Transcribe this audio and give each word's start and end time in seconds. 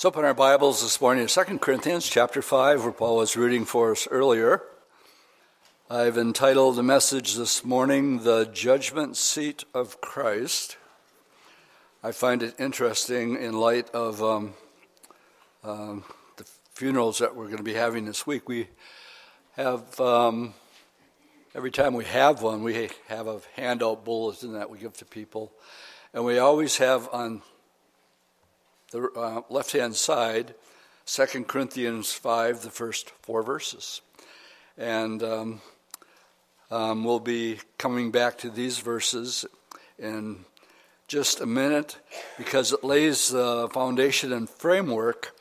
Let's 0.00 0.06
open 0.06 0.24
our 0.24 0.32
Bibles 0.32 0.82
this 0.82 0.98
morning 0.98 1.26
to 1.26 1.44
2 1.44 1.58
Corinthians 1.58 2.08
chapter 2.08 2.40
5, 2.40 2.84
where 2.84 2.90
Paul 2.90 3.18
was 3.18 3.36
reading 3.36 3.66
for 3.66 3.92
us 3.92 4.08
earlier. 4.10 4.62
I've 5.90 6.16
entitled 6.16 6.76
the 6.76 6.82
message 6.82 7.34
this 7.34 7.66
morning, 7.66 8.20
The 8.20 8.46
Judgment 8.46 9.18
Seat 9.18 9.66
of 9.74 10.00
Christ. 10.00 10.78
I 12.02 12.12
find 12.12 12.42
it 12.42 12.54
interesting 12.58 13.36
in 13.36 13.52
light 13.52 13.90
of 13.90 14.22
um, 14.22 14.54
um, 15.62 16.04
the 16.38 16.46
funerals 16.72 17.18
that 17.18 17.36
we're 17.36 17.48
going 17.48 17.58
to 17.58 17.62
be 17.62 17.74
having 17.74 18.06
this 18.06 18.26
week. 18.26 18.48
We 18.48 18.68
have, 19.56 20.00
um, 20.00 20.54
every 21.54 21.70
time 21.70 21.92
we 21.92 22.06
have 22.06 22.40
one, 22.40 22.62
we 22.62 22.88
have 23.08 23.26
a 23.26 23.42
handout 23.54 24.06
bulletin 24.06 24.54
that 24.54 24.70
we 24.70 24.78
give 24.78 24.96
to 24.96 25.04
people. 25.04 25.52
And 26.14 26.24
we 26.24 26.38
always 26.38 26.78
have 26.78 27.06
on 27.12 27.42
the 28.90 29.08
uh, 29.16 29.42
left 29.48 29.72
hand 29.72 29.94
side, 29.94 30.54
2 31.06 31.44
Corinthians 31.44 32.12
5, 32.12 32.62
the 32.62 32.70
first 32.70 33.10
four 33.22 33.42
verses. 33.42 34.00
And 34.76 35.22
um, 35.22 35.60
um, 36.70 37.04
we'll 37.04 37.20
be 37.20 37.60
coming 37.78 38.10
back 38.10 38.38
to 38.38 38.50
these 38.50 38.78
verses 38.78 39.44
in 39.98 40.44
just 41.06 41.40
a 41.40 41.46
minute 41.46 41.98
because 42.36 42.72
it 42.72 42.82
lays 42.82 43.28
the 43.28 43.68
foundation 43.72 44.32
and 44.32 44.48
framework 44.48 45.36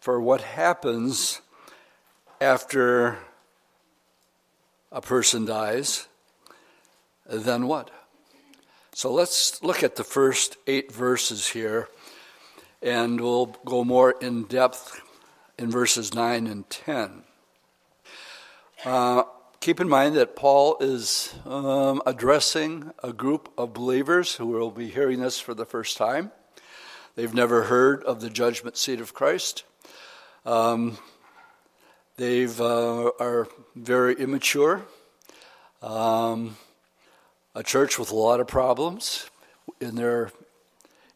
for 0.00 0.20
what 0.20 0.40
happens 0.40 1.40
after 2.40 3.18
a 4.90 5.00
person 5.00 5.44
dies. 5.44 6.08
Then 7.28 7.68
what? 7.68 7.90
So 8.92 9.12
let's 9.12 9.62
look 9.62 9.82
at 9.82 9.96
the 9.96 10.04
first 10.04 10.56
eight 10.66 10.92
verses 10.92 11.48
here 11.48 11.88
and 12.82 13.20
we'll 13.20 13.46
go 13.64 13.84
more 13.84 14.14
in 14.20 14.44
depth 14.44 15.00
in 15.58 15.70
verses 15.70 16.12
9 16.12 16.46
and 16.46 16.68
10. 16.68 17.22
Uh, 18.84 19.22
keep 19.60 19.80
in 19.80 19.88
mind 19.88 20.16
that 20.16 20.34
Paul 20.34 20.76
is 20.80 21.32
um, 21.46 22.02
addressing 22.04 22.90
a 23.02 23.12
group 23.12 23.52
of 23.56 23.72
believers 23.72 24.34
who 24.34 24.46
will 24.46 24.72
be 24.72 24.88
hearing 24.88 25.20
this 25.20 25.38
for 25.38 25.54
the 25.54 25.64
first 25.64 25.96
time. 25.96 26.32
They've 27.14 27.32
never 27.32 27.64
heard 27.64 28.02
of 28.02 28.20
the 28.20 28.30
judgment 28.30 28.76
seat 28.76 29.00
of 29.00 29.14
Christ. 29.14 29.62
Um, 30.44 30.98
they 32.16 32.46
uh, 32.46 33.10
are 33.20 33.46
very 33.76 34.14
immature. 34.14 34.82
Um, 35.80 36.56
a 37.54 37.62
church 37.62 37.98
with 37.98 38.10
a 38.10 38.16
lot 38.16 38.40
of 38.40 38.48
problems 38.48 39.28
in 39.80 39.94
their 39.94 40.32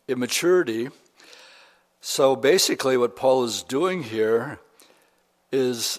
immaturity 0.07 0.91
so 2.09 2.37
basically, 2.37 2.97
what 2.97 3.17
Paul 3.17 3.43
is 3.43 3.65
doing 3.65 4.05
here 4.05 4.61
is 5.51 5.99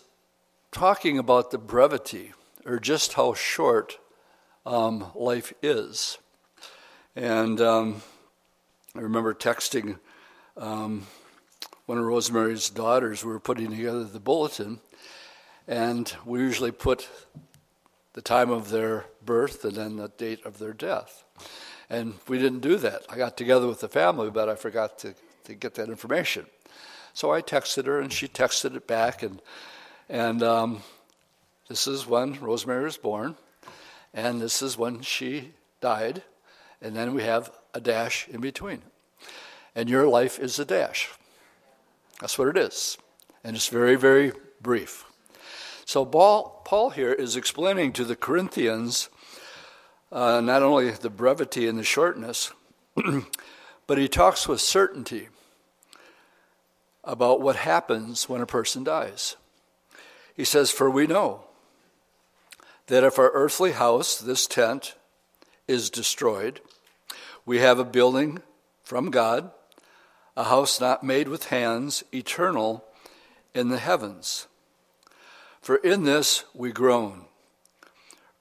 talking 0.71 1.19
about 1.19 1.51
the 1.51 1.57
brevity, 1.57 2.31
or 2.65 2.79
just 2.79 3.15
how 3.15 3.33
short 3.33 3.99
um, 4.65 5.07
life 5.15 5.51
is. 5.61 6.17
And 7.13 7.59
um, 7.59 8.03
I 8.95 9.01
remember 9.01 9.33
texting 9.33 9.99
um, 10.55 11.07
one 11.87 11.97
of 11.97 12.05
Rosemary's 12.05 12.69
daughters, 12.69 13.25
we 13.25 13.33
were 13.33 13.39
putting 13.41 13.71
together 13.71 14.05
the 14.05 14.21
bulletin, 14.21 14.79
and 15.67 16.15
we 16.23 16.39
usually 16.39 16.71
put 16.71 17.09
the 18.13 18.21
time 18.21 18.49
of 18.49 18.69
their 18.69 19.07
birth 19.25 19.65
and 19.65 19.75
then 19.75 19.97
the 19.97 20.07
date 20.07 20.45
of 20.45 20.57
their 20.57 20.71
death. 20.71 21.25
And 21.89 22.13
we 22.29 22.39
didn't 22.39 22.61
do 22.61 22.77
that. 22.77 23.01
I 23.09 23.17
got 23.17 23.35
together 23.35 23.67
with 23.67 23.81
the 23.81 23.89
family, 23.89 24.29
but 24.29 24.47
I 24.47 24.55
forgot 24.55 24.99
to 24.99 25.13
to 25.47 25.55
get 25.55 25.75
that 25.75 25.89
information. 25.89 26.45
So 27.13 27.33
I 27.33 27.41
texted 27.41 27.85
her, 27.85 27.99
and 27.99 28.13
she 28.13 28.27
texted 28.27 28.75
it 28.75 28.85
back, 28.85 29.23
and 29.23 29.41
and 30.07 30.43
um, 30.43 30.83
this 31.67 31.87
is 31.87 32.05
when 32.05 32.39
Rosemary 32.39 32.83
was 32.83 32.97
born, 32.97 33.35
and 34.13 34.39
this 34.39 34.61
is 34.61 34.77
when 34.77 35.01
she 35.01 35.51
died, 35.81 36.21
and 36.81 36.95
then 36.95 37.13
we 37.13 37.23
have 37.23 37.51
a 37.73 37.81
dash 37.81 38.27
in 38.27 38.39
between. 38.39 38.83
And 39.75 39.89
your 39.89 40.07
life 40.07 40.39
is 40.39 40.59
a 40.59 40.65
dash. 40.65 41.09
That's 42.21 42.37
what 42.37 42.47
it 42.49 42.57
is, 42.57 42.97
and 43.43 43.55
it's 43.55 43.67
very 43.67 43.95
very 43.95 44.31
brief. 44.61 45.05
So 45.85 46.05
Paul, 46.05 46.61
Paul 46.65 46.89
here 46.89 47.13
is 47.13 47.35
explaining 47.35 47.93
to 47.93 48.03
the 48.03 48.15
Corinthians 48.15 49.09
uh, 50.11 50.41
not 50.41 50.61
only 50.61 50.91
the 50.91 51.09
brevity 51.09 51.67
and 51.67 51.79
the 51.79 51.83
shortness, 51.83 52.51
but 53.87 53.97
he 53.97 54.07
talks 54.07 54.47
with 54.47 54.61
certainty 54.61 55.29
about 57.07 57.39
what 57.41 57.55
happens 57.55 58.27
when 58.27 58.41
a 58.41 58.45
person 58.45 58.83
dies. 58.83 59.37
He 60.35 60.43
says, 60.43 60.69
For 60.69 60.89
we 60.89 61.07
know 61.07 61.45
that 62.87 63.03
if 63.03 63.17
our 63.17 63.31
earthly 63.31 63.71
house, 63.71 64.17
this 64.17 64.45
tent, 64.45 64.95
is 65.67 65.89
destroyed, 65.89 66.59
we 67.45 67.59
have 67.59 67.79
a 67.79 67.85
building 67.85 68.43
from 68.83 69.09
God, 69.09 69.51
a 70.35 70.43
house 70.43 70.79
not 70.79 71.03
made 71.03 71.29
with 71.29 71.45
hands, 71.45 72.03
eternal 72.13 72.83
in 73.55 73.69
the 73.69 73.79
heavens. 73.79 74.47
For 75.61 75.77
in 75.77 76.03
this 76.03 76.43
we 76.53 76.71
groan, 76.71 77.25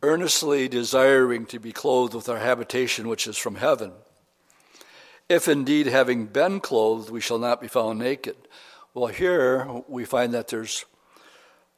earnestly 0.02 0.68
desiring 0.68 1.46
to 1.46 1.58
be 1.58 1.72
clothed 1.72 2.14
with 2.14 2.28
our 2.28 2.38
habitation 2.38 3.08
which 3.08 3.26
is 3.26 3.38
from 3.38 3.56
heaven 3.56 3.92
if 5.28 5.48
indeed, 5.48 5.86
having 5.86 6.26
been 6.26 6.60
clothed, 6.60 7.10
we 7.10 7.20
shall 7.20 7.38
not 7.38 7.60
be 7.60 7.68
found 7.68 7.98
naked. 7.98 8.36
Well, 8.94 9.08
here 9.08 9.68
we 9.88 10.04
find 10.04 10.32
that 10.34 10.48
there's 10.48 10.84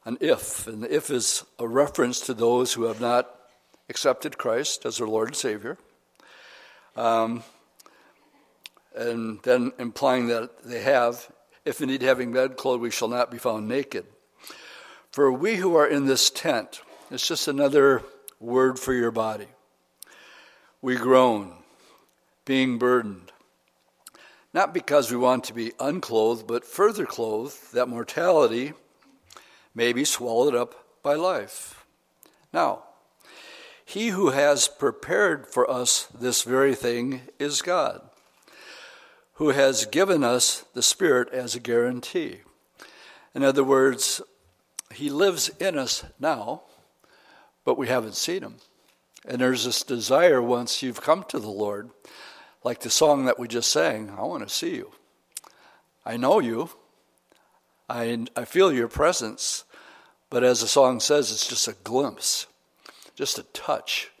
an 0.05 0.17
if, 0.21 0.67
and 0.67 0.83
the 0.83 0.95
if 0.95 1.09
is 1.09 1.43
a 1.57 1.67
reference 1.67 2.21
to 2.21 2.33
those 2.33 2.73
who 2.73 2.83
have 2.83 3.01
not 3.01 3.29
accepted 3.89 4.37
Christ 4.37 4.85
as 4.85 4.97
their 4.97 5.07
Lord 5.07 5.29
and 5.29 5.35
Savior. 5.35 5.77
Um, 6.95 7.43
and 8.95 9.41
then 9.43 9.71
implying 9.79 10.27
that 10.27 10.63
they 10.63 10.81
have, 10.81 11.31
if 11.65 11.81
indeed 11.81 12.01
having 12.01 12.31
been 12.31 12.53
clothed, 12.53 12.81
we 12.81 12.91
shall 12.91 13.07
not 13.07 13.31
be 13.31 13.37
found 13.37 13.67
naked. 13.67 14.05
For 15.11 15.31
we 15.31 15.55
who 15.55 15.75
are 15.75 15.87
in 15.87 16.05
this 16.05 16.29
tent, 16.29 16.81
it's 17.09 17.27
just 17.27 17.47
another 17.47 18.03
word 18.39 18.79
for 18.79 18.93
your 18.93 19.11
body. 19.11 19.47
We 20.81 20.95
groan, 20.95 21.53
being 22.45 22.77
burdened, 22.77 23.28
not 24.53 24.73
because 24.73 25.11
we 25.11 25.17
want 25.17 25.43
to 25.45 25.53
be 25.53 25.73
unclothed, 25.79 26.47
but 26.47 26.65
further 26.65 27.05
clothed, 27.05 27.73
that 27.73 27.87
mortality 27.87 28.73
may 29.75 29.93
be 29.93 30.03
swallowed 30.03 30.55
up 30.55 30.85
by 31.03 31.13
life. 31.13 31.85
Now, 32.51 32.83
he 33.85 34.09
who 34.09 34.29
has 34.29 34.67
prepared 34.67 35.47
for 35.47 35.69
us 35.69 36.07
this 36.07 36.43
very 36.43 36.75
thing 36.75 37.21
is 37.39 37.61
God, 37.61 38.01
who 39.33 39.49
has 39.49 39.85
given 39.85 40.23
us 40.23 40.65
the 40.73 40.83
Spirit 40.83 41.29
as 41.33 41.55
a 41.55 41.59
guarantee. 41.59 42.41
In 43.33 43.43
other 43.43 43.63
words, 43.63 44.21
he 44.93 45.09
lives 45.09 45.49
in 45.59 45.77
us 45.77 46.03
now, 46.19 46.63
but 47.63 47.77
we 47.77 47.87
haven't 47.87 48.15
seen 48.15 48.41
him. 48.41 48.55
And 49.27 49.41
there's 49.41 49.65
this 49.65 49.83
desire 49.83 50.41
once 50.41 50.81
you've 50.81 51.01
come 51.01 51.23
to 51.29 51.39
the 51.39 51.49
Lord 51.49 51.89
like 52.63 52.81
the 52.81 52.89
song 52.89 53.25
that 53.25 53.39
we 53.39 53.47
just 53.47 53.71
sang, 53.71 54.11
I 54.17 54.23
want 54.23 54.47
to 54.47 54.53
see 54.53 54.75
you. 54.75 54.91
I 56.05 56.17
know 56.17 56.39
you. 56.39 56.69
I, 57.89 58.25
I 58.35 58.45
feel 58.45 58.71
your 58.71 58.87
presence. 58.87 59.63
But 60.29 60.43
as 60.43 60.61
the 60.61 60.67
song 60.67 60.99
says, 60.99 61.31
it's 61.31 61.47
just 61.47 61.67
a 61.67 61.75
glimpse, 61.83 62.47
just 63.15 63.39
a 63.39 63.43
touch 63.43 64.11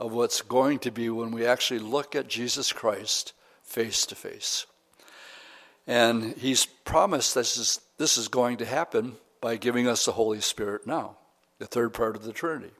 of 0.00 0.12
what's 0.12 0.42
going 0.42 0.78
to 0.80 0.90
be 0.90 1.08
when 1.08 1.30
we 1.30 1.46
actually 1.46 1.80
look 1.80 2.14
at 2.14 2.28
Jesus 2.28 2.72
Christ 2.72 3.32
face 3.62 4.06
to 4.06 4.14
face. 4.14 4.66
And 5.86 6.34
he's 6.36 6.66
promised 6.66 7.34
this 7.34 7.56
is, 7.56 7.80
this 7.96 8.18
is 8.18 8.28
going 8.28 8.56
to 8.58 8.64
happen 8.64 9.16
by 9.40 9.56
giving 9.56 9.86
us 9.86 10.04
the 10.04 10.12
Holy 10.12 10.40
Spirit 10.40 10.86
now, 10.86 11.16
the 11.58 11.66
third 11.66 11.94
part 11.94 12.16
of 12.16 12.24
the 12.24 12.32
Trinity. 12.32 12.72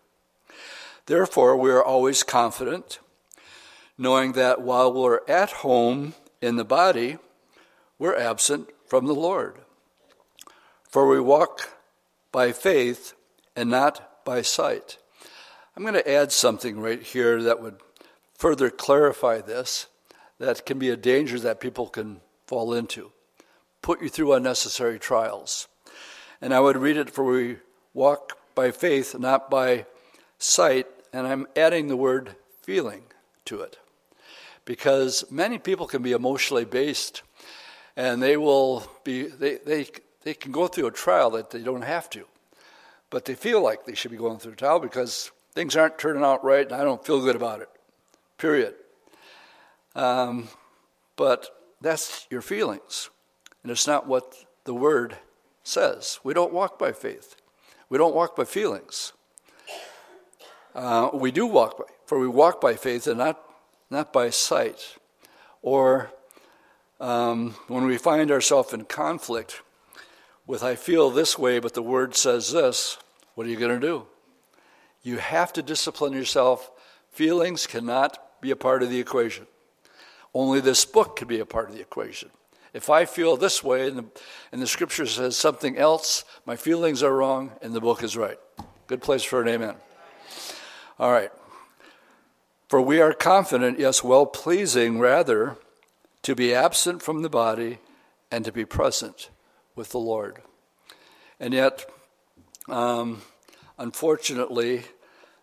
Therefore, 1.06 1.56
we 1.56 1.70
are 1.70 1.84
always 1.84 2.24
confident 2.24 2.98
knowing 3.98 4.32
that 4.32 4.60
while 4.60 4.92
we're 4.92 5.20
at 5.28 5.50
home 5.50 6.14
in 6.40 6.56
the 6.56 6.64
body, 6.64 7.18
we're 7.98 8.16
absent 8.16 8.68
from 8.86 9.06
the 9.06 9.14
Lord. 9.14 9.58
For 10.88 11.08
we 11.08 11.20
walk 11.20 11.76
by 12.30 12.52
faith 12.52 13.14
and 13.54 13.70
not 13.70 14.24
by 14.24 14.42
sight. 14.42 14.98
I'm 15.74 15.82
going 15.82 15.94
to 15.94 16.10
add 16.10 16.32
something 16.32 16.80
right 16.80 17.02
here 17.02 17.42
that 17.42 17.60
would 17.60 17.76
further 18.34 18.70
clarify 18.70 19.40
this 19.40 19.86
that 20.38 20.66
can 20.66 20.78
be 20.78 20.90
a 20.90 20.96
danger 20.96 21.38
that 21.38 21.60
people 21.60 21.86
can 21.86 22.20
fall 22.46 22.74
into, 22.74 23.12
put 23.80 24.02
you 24.02 24.08
through 24.10 24.34
unnecessary 24.34 24.98
trials. 24.98 25.68
And 26.42 26.52
I 26.52 26.60
would 26.60 26.76
read 26.76 26.98
it 26.98 27.08
for 27.08 27.24
we 27.24 27.56
walk 27.94 28.38
by 28.54 28.70
faith, 28.70 29.18
not 29.18 29.50
by 29.50 29.86
sight, 30.38 30.86
and 31.12 31.26
I'm 31.26 31.46
adding 31.56 31.88
the 31.88 31.96
word 31.96 32.36
feeling 32.62 33.04
to 33.46 33.62
it 33.62 33.78
because 34.66 35.24
many 35.30 35.58
people 35.58 35.86
can 35.86 36.02
be 36.02 36.12
emotionally 36.12 36.66
based 36.66 37.22
And 37.96 38.22
they 38.22 38.36
will 38.36 38.86
be, 39.04 39.22
they, 39.22 39.56
they, 39.56 39.86
they 40.22 40.34
can 40.34 40.52
go 40.52 40.68
through 40.68 40.88
a 40.88 40.92
trial 40.92 41.30
that 41.30 41.50
they 41.50 41.62
don't 41.62 41.82
have 41.82 42.10
to. 42.10 42.26
But 43.08 43.24
they 43.24 43.34
feel 43.34 43.62
like 43.62 43.86
they 43.86 43.94
should 43.94 44.10
be 44.10 44.18
going 44.18 44.38
through 44.38 44.52
a 44.52 44.56
trial 44.56 44.80
because 44.80 45.30
things 45.54 45.76
aren't 45.76 45.98
turning 45.98 46.22
out 46.22 46.44
right 46.44 46.66
and 46.66 46.74
I 46.74 46.84
don't 46.84 47.04
feel 47.04 47.20
good 47.20 47.36
about 47.36 47.62
it. 47.62 47.70
Period. 48.36 48.74
Um, 49.94 50.48
but 51.16 51.48
that's 51.80 52.26
your 52.30 52.42
feelings. 52.42 53.08
And 53.62 53.72
it's 53.72 53.86
not 53.86 54.06
what 54.06 54.34
the 54.64 54.74
Word 54.74 55.16
says. 55.64 56.20
We 56.22 56.34
don't 56.34 56.52
walk 56.52 56.78
by 56.78 56.92
faith, 56.92 57.36
we 57.88 57.96
don't 57.96 58.14
walk 58.14 58.36
by 58.36 58.44
feelings. 58.44 59.12
Uh, 60.74 61.08
we 61.14 61.30
do 61.30 61.46
walk 61.46 61.78
by, 61.78 61.84
for 62.04 62.18
we 62.18 62.28
walk 62.28 62.60
by 62.60 62.74
faith 62.74 63.06
and 63.06 63.16
not, 63.16 63.42
not 63.90 64.12
by 64.12 64.30
sight. 64.30 64.96
Or 65.62 66.10
um, 67.00 67.54
when 67.68 67.84
we 67.86 67.98
find 67.98 68.30
ourselves 68.30 68.72
in 68.72 68.84
conflict 68.84 69.62
with, 70.46 70.62
I 70.62 70.74
feel 70.76 71.10
this 71.10 71.38
way, 71.38 71.58
but 71.58 71.74
the 71.74 71.82
word 71.82 72.14
says 72.14 72.52
this, 72.52 72.98
what 73.34 73.46
are 73.46 73.50
you 73.50 73.56
going 73.56 73.78
to 73.78 73.86
do? 73.86 74.06
You 75.02 75.18
have 75.18 75.52
to 75.54 75.62
discipline 75.62 76.12
yourself. 76.12 76.70
Feelings 77.10 77.66
cannot 77.66 78.40
be 78.40 78.50
a 78.50 78.56
part 78.56 78.82
of 78.82 78.90
the 78.90 78.98
equation. 78.98 79.46
Only 80.34 80.60
this 80.60 80.84
book 80.84 81.16
can 81.16 81.28
be 81.28 81.40
a 81.40 81.46
part 81.46 81.68
of 81.68 81.74
the 81.74 81.80
equation. 81.80 82.30
If 82.74 82.90
I 82.90 83.06
feel 83.06 83.36
this 83.36 83.64
way 83.64 83.88
and 83.88 83.98
the, 83.98 84.04
and 84.52 84.60
the 84.60 84.66
scripture 84.66 85.06
says 85.06 85.36
something 85.36 85.78
else, 85.78 86.24
my 86.44 86.56
feelings 86.56 87.02
are 87.02 87.14
wrong 87.14 87.52
and 87.62 87.72
the 87.72 87.80
book 87.80 88.02
is 88.02 88.16
right. 88.16 88.38
Good 88.86 89.00
place 89.00 89.22
for 89.22 89.40
an 89.40 89.48
amen. 89.48 89.76
All 90.98 91.10
right. 91.10 91.30
For 92.68 92.80
we 92.80 93.00
are 93.00 93.12
confident, 93.12 93.78
yes, 93.78 94.02
well 94.02 94.26
pleasing, 94.26 94.98
rather, 94.98 95.56
to 96.22 96.34
be 96.34 96.52
absent 96.52 97.00
from 97.00 97.22
the 97.22 97.28
body 97.28 97.78
and 98.30 98.44
to 98.44 98.50
be 98.50 98.64
present 98.64 99.30
with 99.76 99.90
the 99.90 100.00
Lord. 100.00 100.42
And 101.38 101.54
yet, 101.54 101.88
um, 102.68 103.22
unfortunately, 103.78 104.82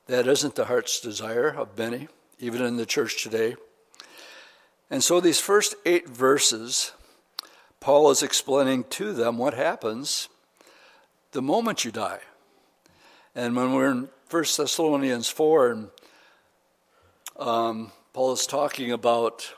that 0.07 0.27
isn't 0.27 0.55
the 0.55 0.65
heart's 0.65 0.99
desire 0.99 1.47
of 1.47 1.77
many, 1.77 2.09
even 2.39 2.61
in 2.61 2.75
the 2.75 2.85
church 2.85 3.23
today. 3.23 3.55
And 4.89 5.01
so, 5.01 5.21
these 5.21 5.39
first 5.39 5.75
eight 5.85 6.09
verses, 6.09 6.91
Paul 7.79 8.11
is 8.11 8.21
explaining 8.21 8.83
to 8.91 9.13
them 9.13 9.37
what 9.37 9.53
happens 9.53 10.27
the 11.31 11.41
moment 11.41 11.85
you 11.85 11.91
die. 11.91 12.19
And 13.33 13.55
when 13.55 13.73
we're 13.73 13.91
in 13.91 14.09
1 14.29 14.43
Thessalonians 14.57 15.29
4, 15.29 15.69
and 15.69 15.89
um, 17.37 17.91
Paul 18.13 18.33
is 18.33 18.45
talking 18.45 18.91
about 18.91 19.53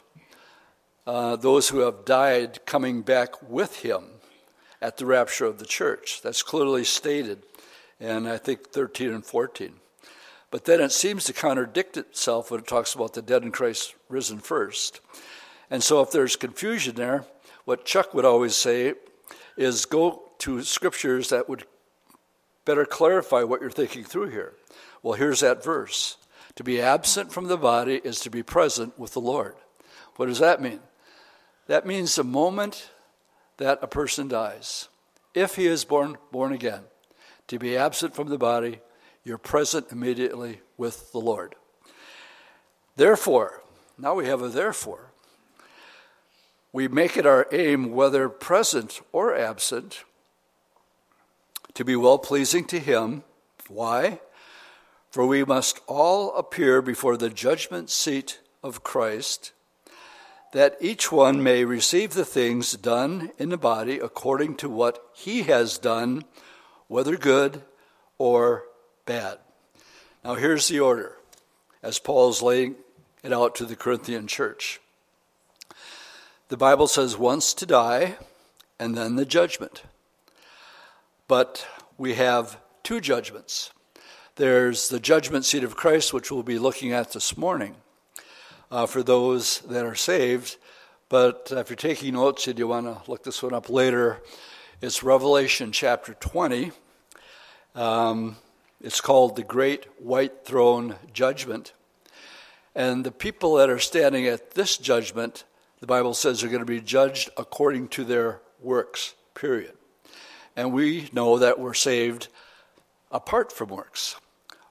uh, 1.06 1.36
those 1.36 1.70
who 1.70 1.80
have 1.80 2.06
died 2.06 2.66
coming 2.66 3.02
back 3.02 3.42
with 3.50 3.82
him 3.82 4.06
at 4.82 4.98
the 4.98 5.06
rapture 5.06 5.46
of 5.46 5.60
the 5.60 5.66
church. 5.66 6.22
That's 6.22 6.42
clearly 6.42 6.84
stated 6.84 7.44
in, 8.00 8.28
I 8.28 8.38
think, 8.38 8.70
13 8.70 9.12
and 9.14 9.26
14. 9.26 9.74
But 10.52 10.66
then 10.66 10.80
it 10.80 10.92
seems 10.92 11.26
to 11.26 11.34
contradict 11.34 11.98
itself 11.98 12.50
when 12.50 12.62
it 12.62 12.68
talks 12.68 12.94
about 12.94 13.14
the 13.14 13.22
dead 13.22 13.44
in 13.44 13.52
Christ 13.52 13.96
risen 14.10 14.40
first. 14.40 15.02
And 15.70 15.84
so 15.84 16.02
if 16.02 16.12
there's 16.12 16.36
confusion 16.36 16.96
there, 16.96 17.26
what 17.66 17.86
Chuck 17.86 18.14
would 18.14 18.26
always 18.26 18.56
say 18.56 18.94
is 19.58 19.86
go 19.86 20.24
to 20.40 20.62
scriptures 20.64 21.30
that 21.30 21.50
would 21.50 21.66
better 22.64 22.86
clarify 22.86 23.44
what 23.44 23.62
you're 23.62 23.70
thinking 23.70 24.04
through 24.04 24.30
here. 24.30 24.54
Well, 25.04 25.14
here's 25.14 25.42
that 25.42 25.64
verse 25.64 26.18
To 26.56 26.64
be 26.64 26.82
absent 26.82 27.32
from 27.34 27.48
the 27.48 27.58
body 27.58 28.02
is 28.04 28.20
to 28.22 28.30
be 28.30 28.44
present 28.44 28.98
with 28.98 29.14
the 29.14 29.22
Lord. 29.22 29.56
What 30.16 30.28
does 30.28 30.40
that 30.40 30.62
mean? 30.62 30.80
That 31.68 31.86
means 31.86 32.16
the 32.16 32.24
moment 32.24 32.92
that 33.58 33.80
a 33.82 33.88
person 33.88 34.28
dies, 34.28 34.88
if 35.34 35.56
he 35.56 35.66
is 35.66 35.84
born, 35.84 36.18
born 36.32 36.54
again, 36.54 36.82
to 37.48 37.60
be 37.60 37.76
absent 37.76 38.16
from 38.16 38.30
the 38.30 38.38
body, 38.38 38.80
you're 39.24 39.38
present 39.38 39.92
immediately 39.92 40.62
with 40.78 41.12
the 41.12 41.20
Lord. 41.20 41.56
Therefore, 42.96 43.62
now 43.98 44.16
we 44.16 44.28
have 44.28 44.42
a 44.42 44.50
therefore. 44.50 45.12
We 46.72 46.88
make 46.88 47.18
it 47.18 47.26
our 47.26 47.48
aim, 47.52 47.92
whether 47.92 48.30
present 48.30 49.02
or 49.12 49.36
absent, 49.36 50.04
to 51.74 51.84
be 51.84 51.96
well 51.96 52.18
pleasing 52.18 52.66
to 52.66 52.80
Him. 52.80 53.24
Why? 53.68 54.20
For 55.16 55.26
we 55.26 55.46
must 55.46 55.80
all 55.88 56.36
appear 56.36 56.82
before 56.82 57.16
the 57.16 57.30
judgment 57.30 57.90
seat 57.90 58.42
of 58.62 58.84
Christ, 58.84 59.54
that 60.52 60.76
each 60.82 61.10
one 61.10 61.42
may 61.42 61.64
receive 61.64 62.14
the 62.14 62.26
things 62.26 62.74
done 62.74 63.32
in 63.38 63.48
the 63.48 63.56
body 63.56 63.98
according 63.98 64.58
to 64.58 64.68
what 64.68 65.02
he 65.14 65.44
has 65.44 65.78
done, 65.78 66.26
whether 66.90 67.16
good 67.16 67.62
or 68.18 68.66
bad. 69.06 69.38
Now, 70.22 70.36
here's 70.36 70.68
the 70.68 70.82
order 70.82 71.16
as 71.82 71.98
Paul 71.98 72.30
is 72.32 72.42
laying 72.42 72.76
it 73.24 73.32
out 73.32 73.56
to 73.56 73.66
the 73.66 73.78
Corinthian 73.78 74.28
church. 74.28 74.82
The 76.50 76.58
Bible 76.58 76.88
says 76.88 77.18
once 77.18 77.54
to 77.54 77.66
die 77.66 78.18
and 78.78 78.98
then 78.98 79.16
the 79.16 79.26
judgment. 79.26 79.84
But 81.30 81.66
we 81.98 82.16
have 82.16 82.58
two 82.84 83.00
judgments. 83.00 83.72
There's 84.38 84.90
the 84.90 85.00
judgment 85.00 85.46
seat 85.46 85.64
of 85.64 85.78
Christ, 85.78 86.12
which 86.12 86.30
we'll 86.30 86.44
be 86.44 86.60
looking 86.60 86.92
at 86.92 87.14
this 87.14 87.38
morning 87.38 87.74
uh, 88.70 88.86
for 88.86 89.02
those 89.02 89.60
that 89.62 89.86
are 89.86 89.96
saved. 89.96 90.58
But 91.08 91.54
if 91.56 91.70
you're 91.70 91.78
taking 91.78 92.16
notes 92.16 92.46
and 92.46 92.60
you 92.60 92.68
want 92.68 92.86
to 92.86 93.10
look 93.10 93.24
this 93.24 93.42
one 93.42 93.54
up 93.54 93.70
later, 93.70 94.22
it's 94.82 95.04
Revelation 95.04 95.72
chapter 95.72 96.16
20. 96.16 96.74
Um, 97.76 98.36
it's 98.82 99.00
called 99.00 99.38
the 99.38 99.44
Great 99.44 99.86
White 100.02 100.44
Throne 100.44 100.96
Judgment. 101.14 101.72
And 102.76 103.06
the 103.06 103.14
people 103.14 103.56
that 103.56 103.70
are 103.70 103.80
standing 103.80 104.28
at 104.28 104.52
this 104.52 104.78
judgment, 104.78 105.46
the 105.80 105.88
Bible 105.88 106.14
says, 106.14 106.44
are 106.44 106.50
going 106.50 106.60
to 106.60 106.66
be 106.66 106.82
judged 106.82 107.30
according 107.38 107.88
to 107.88 108.04
their 108.04 108.42
works, 108.60 109.16
period. 109.34 109.78
And 110.58 110.74
we 110.74 111.10
know 111.14 111.40
that 111.40 111.58
we're 111.58 111.74
saved 111.74 112.28
apart 113.12 113.54
from 113.54 113.70
works 113.70 114.18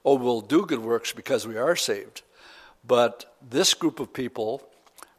oh, 0.05 0.15
we'll 0.15 0.41
do 0.41 0.65
good 0.65 0.79
works 0.79 1.11
because 1.11 1.47
we 1.47 1.57
are 1.57 1.75
saved. 1.75 2.21
But 2.87 3.35
this 3.41 3.73
group 3.73 3.99
of 3.99 4.13
people 4.13 4.61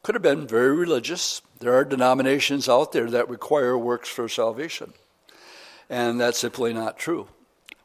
could 0.03 0.15
have 0.15 0.23
been 0.23 0.47
very 0.47 0.75
religious. 0.75 1.43
There 1.59 1.75
are 1.75 1.85
denominations 1.85 2.69
out 2.69 2.93
there 2.93 3.11
that 3.11 3.29
require 3.29 3.77
works 3.77 4.09
for 4.09 4.29
salvation. 4.29 4.93
And 5.91 6.21
that's 6.21 6.39
simply 6.39 6.73
not 6.73 6.99
true. 6.99 7.29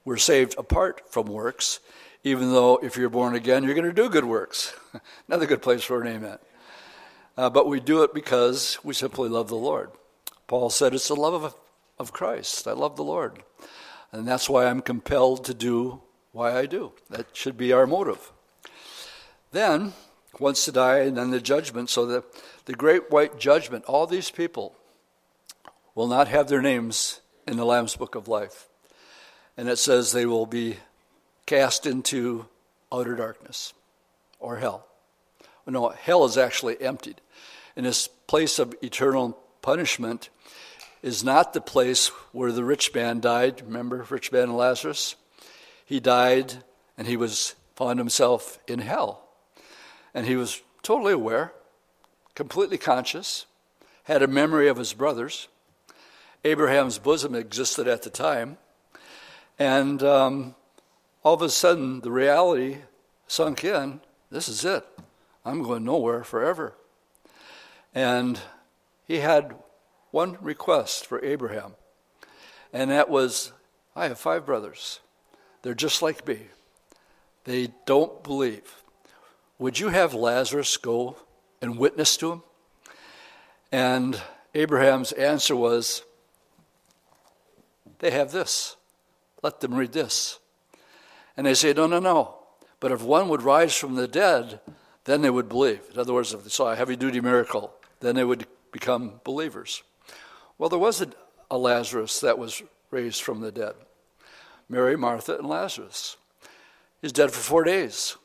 We're 0.06 0.18
saved 0.18 0.56
apart 0.58 1.02
from 1.12 1.26
works, 1.26 1.80
even 2.24 2.52
though 2.52 2.78
if 2.78 2.98
you're 2.98 3.10
born 3.10 3.36
again, 3.36 3.64
you're 3.64 3.74
going 3.74 3.86
to 3.86 3.94
do 3.94 4.10
good 4.10 4.26
works. 4.26 4.74
Another 5.28 5.48
good 5.48 5.62
place 5.62 5.84
for 5.84 6.02
an 6.02 6.08
amen. 6.08 6.38
Uh, 7.38 7.50
but 7.50 7.68
we 7.68 7.80
do 7.80 8.04
it 8.04 8.14
because 8.14 8.78
we 8.84 8.94
simply 8.94 9.30
love 9.30 9.48
the 9.48 9.56
Lord. 9.56 9.90
Paul 10.48 10.70
said 10.70 10.94
it's 10.94 11.08
the 11.08 11.16
love 11.16 11.44
of, 11.44 11.56
of 11.98 12.12
Christ. 12.12 12.68
I 12.68 12.74
love 12.74 12.98
the 12.98 13.04
Lord. 13.04 13.42
And 14.12 14.28
that's 14.28 14.50
why 14.50 14.66
I'm 14.66 14.82
compelled 14.82 15.46
to 15.46 15.54
do 15.54 16.02
why 16.32 16.58
I 16.58 16.66
do. 16.66 16.94
That 17.10 17.28
should 17.34 17.58
be 17.58 17.74
our 17.74 17.86
motive. 17.86 18.32
Then, 19.52 19.94
once 20.40 20.66
to 20.66 20.72
die, 20.72 21.00
and 21.00 21.18
then 21.18 21.32
the 21.32 21.42
judgment. 21.42 21.90
So 21.90 22.06
the, 22.06 22.24
the 22.66 22.74
great 22.74 23.12
white 23.12 23.40
judgment, 23.40 23.86
all 23.86 24.08
these 24.08 24.32
people 24.32 24.76
will 25.96 26.08
not 26.08 26.28
have 26.28 26.48
their 26.48 26.62
names 26.62 27.20
in 27.48 27.58
the 27.58 27.66
Lamb's 27.66 27.96
book 27.96 28.16
of 28.16 28.28
life. 28.28 28.68
And 29.58 29.68
it 29.68 29.78
says 29.78 30.12
they 30.12 30.26
will 30.26 30.46
be 30.46 30.78
cast 31.46 31.86
into 31.86 32.46
outer 32.92 33.16
darkness 33.16 33.74
or 34.40 34.58
hell. 34.58 34.88
No, 35.68 35.90
hell 35.90 36.26
is 36.26 36.38
actually 36.38 36.82
emptied. 36.82 37.22
And 37.76 37.86
this 37.86 38.08
place 38.08 38.60
of 38.60 38.76
eternal 38.82 39.38
punishment 39.62 40.30
is 41.02 41.24
not 41.24 41.54
the 41.54 41.62
place 41.62 42.08
where 42.32 42.52
the 42.52 42.64
rich 42.64 42.94
man 42.94 43.20
died. 43.20 43.62
Remember, 43.62 44.06
rich 44.10 44.32
man 44.32 44.44
and 44.44 44.58
Lazarus? 44.58 45.16
He 45.92 46.00
died 46.00 46.64
and 46.98 47.06
he 47.06 47.18
was 47.18 47.56
found 47.76 48.00
himself 48.00 48.60
in 48.66 48.80
hell. 48.80 49.28
And 50.14 50.26
he 50.26 50.38
was 50.38 50.62
totally 50.84 51.12
aware, 51.12 51.52
completely 52.34 52.78
conscious, 52.78 53.46
had 54.06 54.24
a 54.24 54.28
memory 54.28 54.70
of 54.70 54.78
his 54.78 54.94
brothers. 54.94 55.50
Abraham's 56.46 56.98
bosom 56.98 57.36
existed 57.36 57.90
at 57.90 58.04
the 58.04 58.10
time. 58.10 58.58
And 59.60 60.02
um, 60.02 60.56
all 61.24 61.34
of 61.34 61.42
a 61.42 61.50
sudden, 61.50 62.00
the 62.00 62.12
reality 62.12 62.78
sunk 63.28 63.66
in 63.66 64.00
this 64.32 64.48
is 64.48 64.64
it. 64.64 64.86
I'm 65.44 65.62
going 65.62 65.84
nowhere 65.84 66.24
forever. 66.24 66.74
And 67.94 68.40
he 69.06 69.18
had 69.18 69.56
one 70.12 70.38
request 70.40 71.06
for 71.06 71.22
Abraham, 71.22 71.74
and 72.72 72.90
that 72.92 73.10
was 73.10 73.52
I 73.94 74.08
have 74.08 74.18
five 74.18 74.46
brothers. 74.46 75.02
They're 75.62 75.74
just 75.74 76.02
like 76.02 76.28
me. 76.28 76.40
They 77.44 77.70
don't 77.86 78.24
believe. 78.24 78.84
Would 79.60 79.80
you 79.80 79.90
have 79.90 80.14
Lazarus 80.14 80.78
go 80.78 81.18
and 81.62 81.78
witness 81.78 82.18
to 82.18 82.32
him? 82.32 82.44
And 83.72 84.20
Abraham's 84.54 85.12
answer 85.12 85.56
was, 85.56 86.04
They 88.00 88.12
have 88.12 88.32
this. 88.32 88.76
Let 89.44 89.60
them 89.60 89.76
read 89.76 89.92
this. 89.92 90.40
And 91.38 91.46
they 91.46 91.54
say, 91.54 91.74
No, 91.74 91.88
no, 91.88 92.00
no. 92.00 92.36
But 92.80 92.92
if 92.92 93.04
one 93.04 93.30
would 93.30 93.44
rise 93.44 93.76
from 93.76 93.96
the 93.96 94.08
dead, 94.08 94.60
then 95.06 95.22
they 95.22 95.30
would 95.30 95.50
believe. 95.50 95.82
In 95.94 96.00
other 96.00 96.14
words, 96.14 96.34
if 96.34 96.44
they 96.44 96.50
saw 96.50 96.72
a 96.72 96.76
heavy 96.76 96.96
duty 96.96 97.22
miracle, 97.22 97.74
then 98.00 98.16
they 98.16 98.24
would 98.24 98.48
become 98.72 99.22
believers. 99.24 99.84
Well, 100.58 100.70
there 100.70 100.80
was 100.80 101.02
a, 101.02 101.10
a 101.50 101.58
Lazarus 101.58 102.20
that 102.22 102.40
was 102.40 102.64
raised 102.90 103.22
from 103.22 103.42
the 103.42 103.52
dead 103.52 103.76
Mary, 104.72 104.96
Martha, 104.96 105.38
and 105.38 105.48
Lazarus. 105.48 106.16
He's 107.02 107.12
dead 107.12 107.32
for 107.32 107.42
four 107.42 107.66
days. 107.66 108.16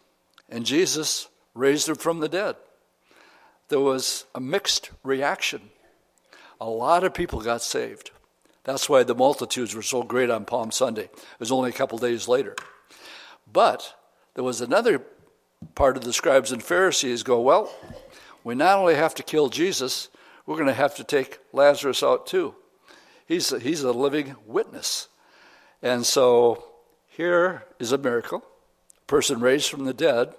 And 0.49 0.65
Jesus 0.65 1.29
raised 1.55 1.89
him 1.89 1.97
from 1.97 2.21
the 2.21 2.29
dead. 2.29 2.55
There 3.69 3.81
was 3.81 4.27
a 4.33 4.39
mixed 4.39 4.91
reaction. 5.03 5.71
A 6.61 6.69
lot 6.71 7.03
of 7.03 7.13
people 7.13 7.41
got 7.41 7.63
saved. 7.63 8.13
That's 8.63 8.89
why 8.89 9.03
the 9.03 9.15
multitudes 9.15 9.75
were 9.75 9.83
so 9.83 10.05
great 10.05 10.31
on 10.31 10.45
Palm 10.45 10.71
Sunday. 10.71 11.05
It 11.05 11.41
was 11.41 11.51
only 11.51 11.71
a 11.71 11.75
couple 11.75 11.99
days 11.99 12.29
later. 12.29 12.55
But 13.53 13.95
there 14.35 14.45
was 14.45 14.61
another 14.61 15.03
part 15.75 15.97
of 15.97 16.05
the 16.05 16.13
scribes 16.13 16.53
and 16.53 16.63
Pharisees 16.63 17.25
go, 17.25 17.41
well, 17.41 17.75
we 18.45 18.55
not 18.55 18.79
only 18.79 18.95
have 18.95 19.17
to 19.17 19.25
kill 19.25 19.49
Jesus, 19.49 20.11
we're 20.47 20.55
going 20.55 20.69
to 20.69 20.75
have 20.75 20.95
to 20.97 21.05
take 21.05 21.41
Lazarus 21.53 22.05
out 22.05 22.29
too. 22.29 22.55
He's 23.27 23.51
a, 23.51 23.59
he's 23.59 23.83
a 23.83 23.91
living 23.91 24.37
witness. 24.47 25.09
And 25.83 26.05
so 26.05 26.65
here 27.09 27.65
is 27.79 27.93
a 27.93 27.99
miracle, 27.99 28.43
a 28.97 29.07
person 29.07 29.41
raised 29.41 29.71
from 29.71 29.85
the 29.85 29.95
dead, 29.95 30.35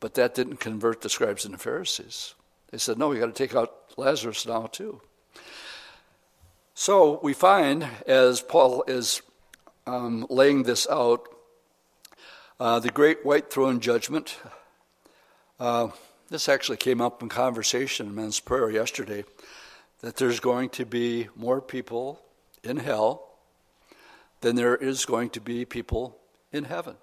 but 0.00 0.14
that 0.14 0.34
didn't 0.34 0.60
convert 0.60 1.02
the 1.02 1.08
scribes 1.08 1.44
and 1.44 1.54
the 1.54 1.58
Pharisees. 1.58 2.34
They 2.70 2.78
said, 2.78 2.98
no, 2.98 3.08
we 3.08 3.18
got 3.18 3.26
to 3.26 3.32
take 3.32 3.54
out 3.54 3.72
Lazarus 3.96 4.46
now 4.46 4.66
too. 4.66 5.00
So 6.74 7.20
we 7.22 7.34
find, 7.34 7.86
as 8.06 8.40
Paul 8.40 8.84
is 8.86 9.22
um, 9.86 10.26
laying 10.30 10.62
this 10.62 10.86
out, 10.88 11.26
uh, 12.58 12.78
the 12.78 12.90
great 12.90 13.24
white 13.24 13.50
throne 13.50 13.80
judgment. 13.80 14.36
Uh, 15.58 15.88
this 16.28 16.48
actually 16.48 16.76
came 16.76 17.00
up 17.00 17.22
in 17.22 17.28
conversation 17.28 18.06
in 18.06 18.14
men's 18.14 18.38
prayer 18.40 18.70
yesterday 18.70 19.24
that 20.00 20.16
there's 20.16 20.40
going 20.40 20.68
to 20.70 20.86
be 20.86 21.28
more 21.34 21.60
people 21.60 22.20
in 22.62 22.76
hell 22.76 23.29
than 24.40 24.56
there 24.56 24.76
is 24.76 25.04
going 25.04 25.30
to 25.30 25.40
be 25.40 25.64
people 25.64 26.16
in 26.52 26.64
heaven. 26.64 26.96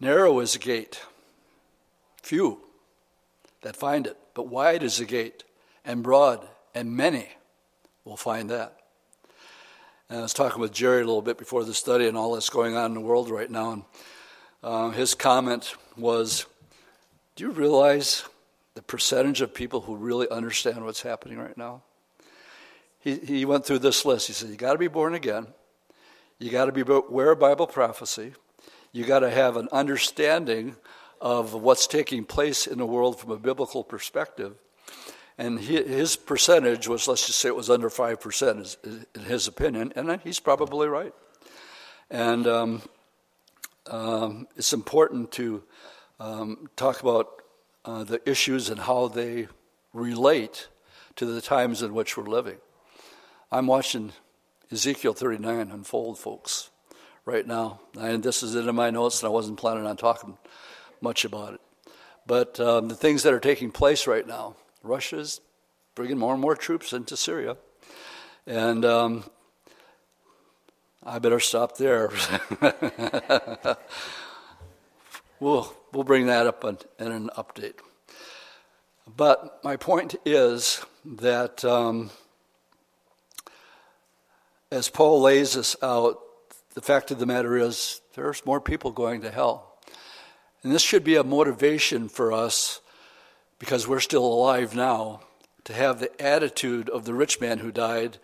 Narrow 0.00 0.40
is 0.40 0.52
the 0.54 0.58
gate, 0.58 1.00
few 2.22 2.60
that 3.62 3.76
find 3.76 4.06
it, 4.06 4.16
but 4.34 4.48
wide 4.48 4.82
is 4.82 4.98
the 4.98 5.04
gate, 5.04 5.44
and 5.84 6.02
broad, 6.02 6.46
and 6.74 6.96
many 6.96 7.28
will 8.04 8.16
find 8.16 8.50
that. 8.50 8.76
And 10.08 10.18
I 10.18 10.22
was 10.22 10.34
talking 10.34 10.60
with 10.60 10.72
Jerry 10.72 11.02
a 11.02 11.06
little 11.06 11.22
bit 11.22 11.38
before 11.38 11.64
the 11.64 11.74
study 11.74 12.06
and 12.06 12.16
all 12.16 12.34
that's 12.34 12.50
going 12.50 12.76
on 12.76 12.86
in 12.86 12.94
the 12.94 13.00
world 13.00 13.30
right 13.30 13.50
now, 13.50 13.72
and 13.72 13.82
uh, 14.62 14.90
his 14.90 15.14
comment 15.14 15.74
was, 15.96 16.46
"Do 17.36 17.44
you 17.44 17.50
realize 17.50 18.24
the 18.74 18.82
percentage 18.82 19.40
of 19.40 19.54
people 19.54 19.82
who 19.82 19.96
really 19.96 20.28
understand 20.28 20.84
what's 20.84 21.02
happening 21.02 21.38
right 21.38 21.56
now?" 21.56 21.82
He 23.00 23.16
he 23.16 23.44
went 23.44 23.64
through 23.64 23.80
this 23.80 24.04
list. 24.04 24.26
He 24.26 24.32
said, 24.34 24.50
"You 24.50 24.56
got 24.56 24.72
to 24.72 24.78
be 24.78 24.88
born 24.88 25.14
again. 25.14 25.46
You 26.44 26.50
got 26.50 26.66
to 26.66 26.72
be 26.72 26.82
aware 26.82 27.30
of 27.30 27.38
Bible 27.38 27.66
prophecy. 27.66 28.34
You 28.92 29.04
got 29.04 29.20
to 29.20 29.30
have 29.30 29.56
an 29.56 29.66
understanding 29.72 30.76
of 31.18 31.54
what's 31.54 31.86
taking 31.86 32.26
place 32.26 32.66
in 32.66 32.76
the 32.76 32.84
world 32.84 33.18
from 33.18 33.30
a 33.30 33.38
biblical 33.38 33.82
perspective." 33.82 34.54
And 35.38 35.58
his 35.58 36.16
percentage 36.16 36.86
was, 36.86 37.08
let's 37.08 37.26
just 37.26 37.38
say 37.38 37.48
it 37.48 37.56
was 37.56 37.70
under 37.70 37.88
5% 37.88 38.76
in 39.14 39.22
his 39.22 39.48
opinion, 39.48 39.94
and 39.96 40.20
he's 40.20 40.38
probably 40.38 40.86
right. 40.86 41.14
And 42.10 42.46
um, 42.46 42.82
um, 43.86 44.46
it's 44.54 44.74
important 44.74 45.32
to 45.32 45.62
um, 46.20 46.68
talk 46.76 47.00
about 47.00 47.40
uh, 47.86 48.04
the 48.04 48.20
issues 48.28 48.68
and 48.68 48.80
how 48.80 49.08
they 49.08 49.48
relate 49.94 50.68
to 51.16 51.24
the 51.24 51.40
times 51.40 51.80
in 51.80 51.94
which 51.94 52.18
we're 52.18 52.24
living. 52.24 52.58
I'm 53.50 53.66
watching 53.66 54.12
Ezekiel 54.72 55.12
39 55.12 55.70
unfold, 55.70 56.18
folks, 56.18 56.70
right 57.24 57.46
now. 57.46 57.80
And 57.98 58.22
this 58.22 58.42
is 58.42 58.54
in 58.54 58.74
my 58.74 58.90
notes, 58.90 59.22
and 59.22 59.28
I 59.28 59.30
wasn't 59.30 59.58
planning 59.58 59.86
on 59.86 59.96
talking 59.96 60.38
much 61.00 61.24
about 61.24 61.54
it. 61.54 61.60
But 62.26 62.58
um, 62.58 62.88
the 62.88 62.94
things 62.94 63.22
that 63.22 63.34
are 63.34 63.40
taking 63.40 63.70
place 63.70 64.06
right 64.06 64.26
now, 64.26 64.56
Russia's 64.82 65.40
bringing 65.94 66.18
more 66.18 66.32
and 66.32 66.40
more 66.40 66.56
troops 66.56 66.92
into 66.92 67.16
Syria. 67.16 67.56
And 68.46 68.84
um, 68.84 69.24
I 71.02 71.18
better 71.18 71.40
stop 71.40 71.76
there. 71.76 72.10
we'll, 75.40 75.72
we'll 75.92 76.04
bring 76.04 76.26
that 76.26 76.46
up 76.46 76.64
in, 76.64 76.78
in, 76.98 77.12
an 77.12 77.30
update. 77.36 77.74
But 79.16 79.60
my 79.62 79.76
point 79.76 80.14
is 80.24 80.84
that 81.04 81.64
um, 81.64 82.10
as 84.74 84.88
Paul 84.88 85.20
lays 85.20 85.52
this 85.52 85.76
out, 85.82 86.18
the 86.74 86.82
fact 86.82 87.12
of 87.12 87.20
the 87.20 87.26
matter 87.26 87.56
is 87.56 88.00
there's 88.16 88.44
more 88.44 88.60
people 88.60 88.90
going 88.90 89.20
to 89.20 89.30
hell. 89.30 89.78
And 90.64 90.72
this 90.72 90.82
should 90.82 91.04
be 91.04 91.14
a 91.14 91.22
motivation 91.22 92.08
for 92.08 92.32
us 92.32 92.80
because 93.60 93.86
we're 93.86 94.00
still 94.00 94.24
alive 94.24 94.74
now, 94.74 95.20
to 95.62 95.72
have 95.72 96.00
the 96.00 96.20
attitude 96.20 96.90
of 96.90 97.04
the 97.04 97.14
rich 97.14 97.40
man 97.40 97.58
who 97.58 97.70
died. 97.70 98.18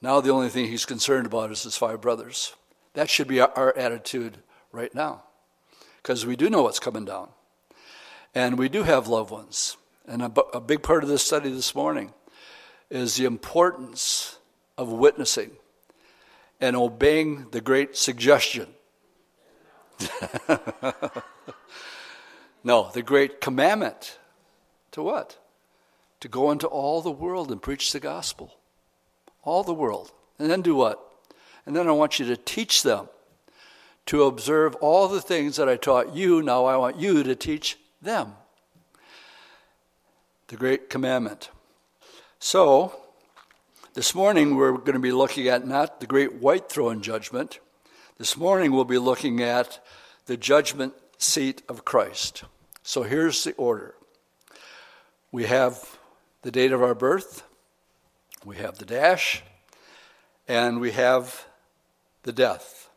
Now, 0.00 0.20
the 0.20 0.30
only 0.30 0.48
thing 0.48 0.66
he's 0.66 0.84
concerned 0.84 1.26
about 1.26 1.50
is 1.50 1.64
his 1.64 1.76
five 1.76 2.00
brothers. 2.00 2.54
That 2.94 3.10
should 3.10 3.26
be 3.26 3.40
our 3.40 3.76
attitude 3.76 4.38
right 4.70 4.94
now, 4.94 5.24
because 5.96 6.24
we 6.24 6.36
do 6.36 6.48
know 6.48 6.62
what's 6.62 6.78
coming 6.78 7.04
down. 7.04 7.30
And 8.32 8.56
we 8.56 8.68
do 8.68 8.84
have 8.84 9.08
loved 9.08 9.32
ones. 9.32 9.76
And 10.06 10.22
a, 10.22 10.32
a 10.54 10.60
big 10.60 10.84
part 10.84 11.02
of 11.02 11.08
this 11.08 11.26
study 11.26 11.50
this 11.50 11.74
morning 11.74 12.14
is 12.90 13.16
the 13.16 13.24
importance 13.24 14.38
of 14.78 14.88
witnessing 14.92 15.50
and 16.60 16.76
obeying 16.76 17.46
the 17.50 17.60
great 17.60 17.96
suggestion. 17.96 18.68
no, 22.64 22.90
the 22.92 23.02
great 23.02 23.40
commandment 23.40 24.18
to 24.92 25.02
what? 25.02 25.38
To 26.20 26.28
go 26.28 26.50
into 26.50 26.66
all 26.66 27.02
the 27.02 27.10
world 27.10 27.50
and 27.52 27.60
preach 27.60 27.92
the 27.92 28.00
gospel. 28.00 28.56
All 29.42 29.62
the 29.62 29.74
world. 29.74 30.12
And 30.38 30.50
then 30.50 30.62
do 30.62 30.74
what? 30.74 31.00
And 31.64 31.74
then 31.76 31.88
I 31.88 31.92
want 31.92 32.18
you 32.18 32.26
to 32.26 32.36
teach 32.36 32.82
them 32.82 33.08
to 34.06 34.24
observe 34.24 34.74
all 34.76 35.08
the 35.08 35.20
things 35.20 35.56
that 35.56 35.68
I 35.68 35.76
taught 35.76 36.14
you. 36.14 36.42
Now 36.42 36.64
I 36.64 36.76
want 36.76 36.96
you 36.96 37.22
to 37.22 37.34
teach 37.34 37.78
them. 38.00 38.34
The 40.48 40.56
great 40.56 40.88
commandment. 40.88 41.50
So, 42.38 43.00
this 43.96 44.14
morning 44.14 44.56
we're 44.56 44.72
going 44.72 44.92
to 44.92 44.98
be 44.98 45.10
looking 45.10 45.48
at 45.48 45.66
not 45.66 46.00
the 46.00 46.06
great 46.06 46.34
white 46.34 46.68
throne 46.68 47.00
judgment. 47.00 47.60
This 48.18 48.36
morning 48.36 48.70
we'll 48.70 48.84
be 48.84 48.98
looking 48.98 49.40
at 49.40 49.82
the 50.26 50.36
judgment 50.36 50.92
seat 51.16 51.62
of 51.66 51.86
Christ. 51.86 52.44
So 52.82 53.04
here's 53.04 53.42
the 53.42 53.54
order 53.54 53.94
we 55.32 55.44
have 55.44 55.98
the 56.42 56.50
date 56.50 56.72
of 56.72 56.82
our 56.82 56.94
birth, 56.94 57.42
we 58.44 58.56
have 58.56 58.76
the 58.76 58.84
dash, 58.84 59.42
and 60.46 60.78
we 60.78 60.90
have 60.90 61.46
the 62.24 62.32
death. 62.32 62.90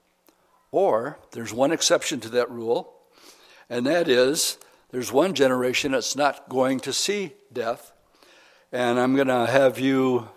Or 0.70 1.18
there's 1.32 1.54
one 1.54 1.72
exception 1.72 2.20
to 2.20 2.30
that 2.30 2.52
rule, 2.52 2.94
and 3.70 3.86
that 3.86 4.10
is 4.10 4.58
there's 4.92 5.14
one 5.14 5.34
generation 5.34 5.94
that's 5.94 6.18
not 6.18 6.50
going 6.50 6.82
to 6.82 6.92
see 6.92 7.32
death. 7.54 7.94
And 8.74 9.00
I'm 9.00 9.16
going 9.16 9.30
to 9.30 9.46
have 9.46 9.80
you, 9.80 10.28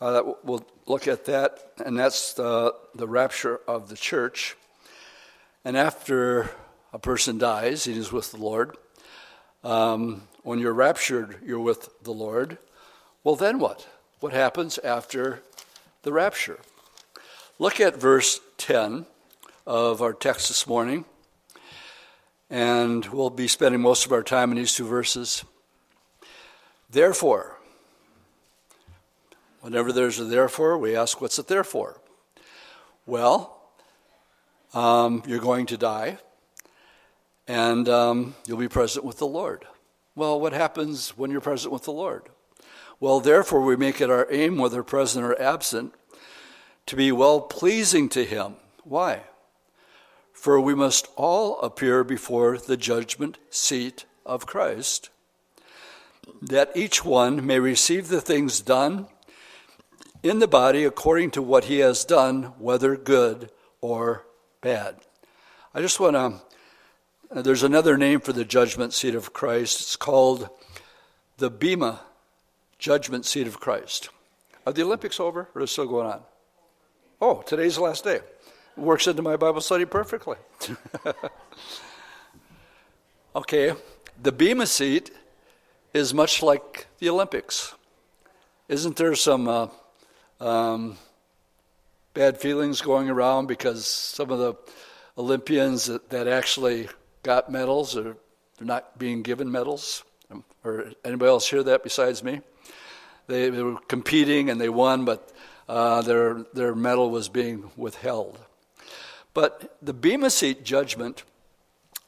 uh, 0.00 0.32
we'll 0.42 0.64
look 0.86 1.06
at 1.06 1.26
that, 1.26 1.58
and 1.84 1.98
that's 1.98 2.32
the, 2.34 2.74
the 2.94 3.06
rapture 3.06 3.60
of 3.68 3.88
the 3.88 3.96
church. 3.96 4.56
And 5.64 5.76
after 5.76 6.50
a 6.92 6.98
person 6.98 7.36
dies, 7.36 7.84
he 7.84 7.92
is 7.92 8.10
with 8.10 8.30
the 8.32 8.38
Lord. 8.38 8.76
Um, 9.62 10.22
when 10.42 10.58
you're 10.58 10.72
raptured, 10.72 11.36
you're 11.44 11.60
with 11.60 11.90
the 12.02 12.12
Lord. 12.12 12.56
Well, 13.22 13.36
then 13.36 13.58
what? 13.58 13.86
What 14.20 14.32
happens 14.32 14.78
after 14.78 15.42
the 16.02 16.12
rapture? 16.12 16.58
Look 17.58 17.78
at 17.78 18.00
verse 18.00 18.40
10 18.56 19.04
of 19.66 20.00
our 20.00 20.14
text 20.14 20.48
this 20.48 20.66
morning, 20.66 21.04
and 22.48 23.04
we'll 23.06 23.28
be 23.28 23.48
spending 23.48 23.82
most 23.82 24.06
of 24.06 24.12
our 24.12 24.22
time 24.22 24.50
in 24.50 24.56
these 24.56 24.74
two 24.74 24.86
verses. 24.86 25.44
Therefore, 26.88 27.59
whenever 29.60 29.92
there's 29.92 30.18
a 30.18 30.24
therefore, 30.24 30.78
we 30.78 30.96
ask, 30.96 31.20
what's 31.20 31.38
it 31.38 31.48
there 31.48 31.64
for? 31.64 32.00
Well, 33.06 33.60
um, 34.74 35.22
you're 35.26 35.40
going 35.40 35.66
to 35.66 35.76
die, 35.76 36.18
and 37.48 37.88
um, 37.88 38.34
you'll 38.46 38.58
be 38.58 38.68
present 38.68 39.04
with 39.04 39.18
the 39.18 39.26
Lord. 39.26 39.66
Well, 40.14 40.40
what 40.40 40.52
happens 40.52 41.10
when 41.16 41.30
you're 41.30 41.40
present 41.40 41.72
with 41.72 41.84
the 41.84 41.92
Lord? 41.92 42.28
Well, 42.98 43.20
therefore, 43.20 43.62
we 43.62 43.76
make 43.76 44.00
it 44.00 44.10
our 44.10 44.26
aim, 44.30 44.58
whether 44.58 44.82
present 44.82 45.24
or 45.24 45.40
absent, 45.40 45.94
to 46.86 46.96
be 46.96 47.12
well 47.12 47.40
pleasing 47.40 48.08
to 48.10 48.24
Him. 48.24 48.56
Why? 48.84 49.22
For 50.32 50.60
we 50.60 50.74
must 50.74 51.08
all 51.16 51.60
appear 51.60 52.04
before 52.04 52.58
the 52.58 52.76
judgment 52.76 53.38
seat 53.48 54.04
of 54.26 54.46
Christ, 54.46 55.10
that 56.42 56.70
each 56.74 57.04
one 57.04 57.44
may 57.46 57.58
receive 57.58 58.08
the 58.08 58.20
things 58.20 58.60
done 58.60 59.08
in 60.22 60.38
the 60.38 60.48
body 60.48 60.84
according 60.84 61.30
to 61.32 61.42
what 61.42 61.64
he 61.64 61.78
has 61.78 62.04
done, 62.04 62.54
whether 62.58 62.96
good 62.96 63.50
or 63.80 64.26
bad. 64.60 64.96
I 65.74 65.80
just 65.80 66.00
want 66.00 66.16
to, 66.16 67.42
there's 67.42 67.62
another 67.62 67.96
name 67.96 68.20
for 68.20 68.32
the 68.32 68.44
judgment 68.44 68.92
seat 68.92 69.14
of 69.14 69.32
Christ. 69.32 69.80
It's 69.80 69.96
called 69.96 70.48
the 71.38 71.50
Bema 71.50 72.00
judgment 72.78 73.24
seat 73.24 73.46
of 73.46 73.60
Christ. 73.60 74.10
Are 74.66 74.72
the 74.72 74.82
Olympics 74.82 75.18
over 75.20 75.48
or 75.54 75.62
is 75.62 75.70
it 75.70 75.72
still 75.72 75.86
going 75.86 76.06
on? 76.06 76.20
Oh, 77.20 77.42
today's 77.42 77.76
the 77.76 77.82
last 77.82 78.04
day. 78.04 78.20
Works 78.76 79.06
into 79.06 79.22
my 79.22 79.36
Bible 79.36 79.60
study 79.60 79.84
perfectly. 79.84 80.36
okay, 83.36 83.74
the 84.22 84.32
Bema 84.32 84.66
seat 84.66 85.10
is 85.92 86.14
much 86.14 86.42
like 86.42 86.86
the 86.98 87.08
Olympics. 87.08 87.74
Isn't 88.68 88.96
there 88.96 89.14
some 89.14 89.48
uh, 89.48 89.68
um, 90.40 90.96
bad 92.14 92.38
feelings 92.38 92.80
going 92.80 93.10
around 93.10 93.46
because 93.46 93.86
some 93.86 94.30
of 94.30 94.38
the 94.38 94.54
Olympians 95.18 95.86
that, 95.86 96.10
that 96.10 96.26
actually 96.26 96.88
got 97.22 97.50
medals 97.50 97.96
are 97.96 98.16
not 98.60 98.98
being 98.98 99.22
given 99.22 99.50
medals? 99.50 100.04
Or 100.64 100.92
anybody 101.04 101.28
else 101.28 101.48
hear 101.48 101.62
that 101.62 101.82
besides 101.82 102.22
me? 102.22 102.40
They, 103.26 103.50
they 103.50 103.62
were 103.62 103.80
competing 103.88 104.50
and 104.50 104.60
they 104.60 104.68
won, 104.68 105.04
but 105.04 105.32
uh, 105.68 106.02
their, 106.02 106.44
their 106.52 106.74
medal 106.74 107.10
was 107.10 107.28
being 107.28 107.70
withheld. 107.76 108.38
But 109.32 109.76
the 109.80 109.92
Bema 109.92 110.30
Seat 110.30 110.64
judgment 110.64 111.22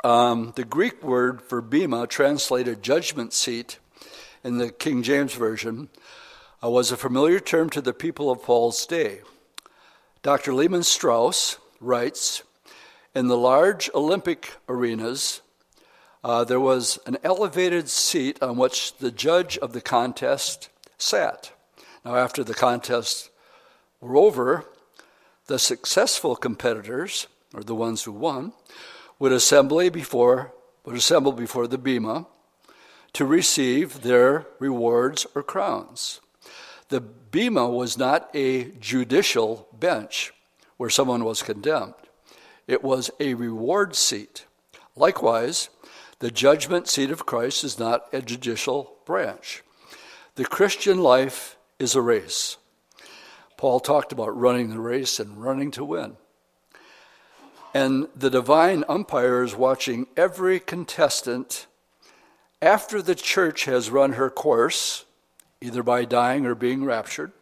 um, 0.05 0.53
the 0.57 0.65
Greek 0.65 1.03
word 1.03 1.43
for 1.43 1.61
bema, 1.61 2.07
translated 2.07 2.83
judgment 2.83 3.33
seat 3.33 3.79
in 4.43 4.59
the 4.59 4.71
King 4.71 5.03
James 5.03 5.35
Version, 5.35 5.89
was 6.69 6.93
a 6.93 6.97
familiar 6.97 7.41
term 7.41 7.71
to 7.71 7.81
the 7.81 7.93
people 7.93 8.31
of 8.31 8.43
Paul's 8.43 8.87
day. 8.87 9.21
Dr. 10.23 10.55
Lehman 10.55 10.85
Strauss 10.85 11.59
writes 11.81 12.43
In 13.15 13.27
the 13.27 13.37
large 13.37 13.91
Olympic 13.95 14.55
arenas, 14.69 15.43
uh, 16.23 16.45
there 16.45 16.61
was 16.61 17.01
an 17.07 17.19
elevated 17.25 17.89
seat 17.89 18.41
on 18.41 18.57
which 18.57 18.97
the 18.99 19.11
judge 19.11 19.59
of 19.59 19.73
the 19.73 19.81
contest 19.81 20.69
sat. 20.97 21.53
Now, 22.05 22.17
after 22.17 22.45
the 22.45 22.55
contest 22.55 23.31
were 24.01 24.17
over, 24.17 24.67
the 25.47 25.59
successful 25.59 26.37
competitors, 26.37 27.27
or 27.53 27.65
the 27.65 27.75
ones 27.75 28.05
who 28.05 28.13
won, 28.13 28.53
would 29.19 29.33
assemble 29.33 29.91
before 29.91 30.53
would 30.85 30.97
assemble 30.97 31.33
before 31.33 31.67
the 31.67 31.79
bema 31.79 32.27
to 33.13 33.25
receive 33.25 34.03
their 34.03 34.47
rewards 34.59 35.27
or 35.35 35.43
crowns. 35.43 36.21
The 36.93 37.01
bema 37.01 37.71
was 37.71 37.97
not 37.97 38.29
a 38.35 38.65
judicial 38.73 39.67
bench 39.73 40.35
where 40.77 40.91
someone 40.91 41.25
was 41.25 41.43
condemned. 41.43 41.95
It 42.67 42.85
was 42.85 43.11
a 43.19 43.33
reward 43.33 43.97
seat. 43.97 44.45
Likewise, 44.95 45.71
the 46.19 46.31
judgment 46.31 46.89
seat 46.89 47.11
of 47.11 47.25
Christ 47.25 47.65
is 47.65 47.79
not 47.79 48.13
a 48.13 48.21
judicial 48.21 48.99
branch. 49.07 49.63
The 50.35 50.45
Christian 50.45 51.03
life 51.03 51.57
is 51.79 51.95
a 51.95 52.03
race. 52.03 52.59
Paul 53.57 53.81
talked 53.81 54.13
about 54.13 54.39
running 54.39 54.69
the 54.69 54.79
race 54.79 55.19
and 55.19 55.43
running 55.43 55.71
to 55.71 55.87
win. 55.87 56.19
And 57.73 58.09
the 58.15 58.29
divine 58.29 58.85
umpire 58.87 59.43
is 59.43 59.57
watching 59.57 60.09
every 60.15 60.61
contestant 60.61 61.67
after 62.61 63.01
the 63.01 63.15
church 63.15 63.65
has 63.65 63.89
run 63.89 64.13
her 64.13 64.29
course, 64.29 65.07
either 65.63 65.83
by 65.83 66.05
dying 66.05 66.45
or 66.45 66.55
being 66.55 66.85
raptured. 66.85 67.33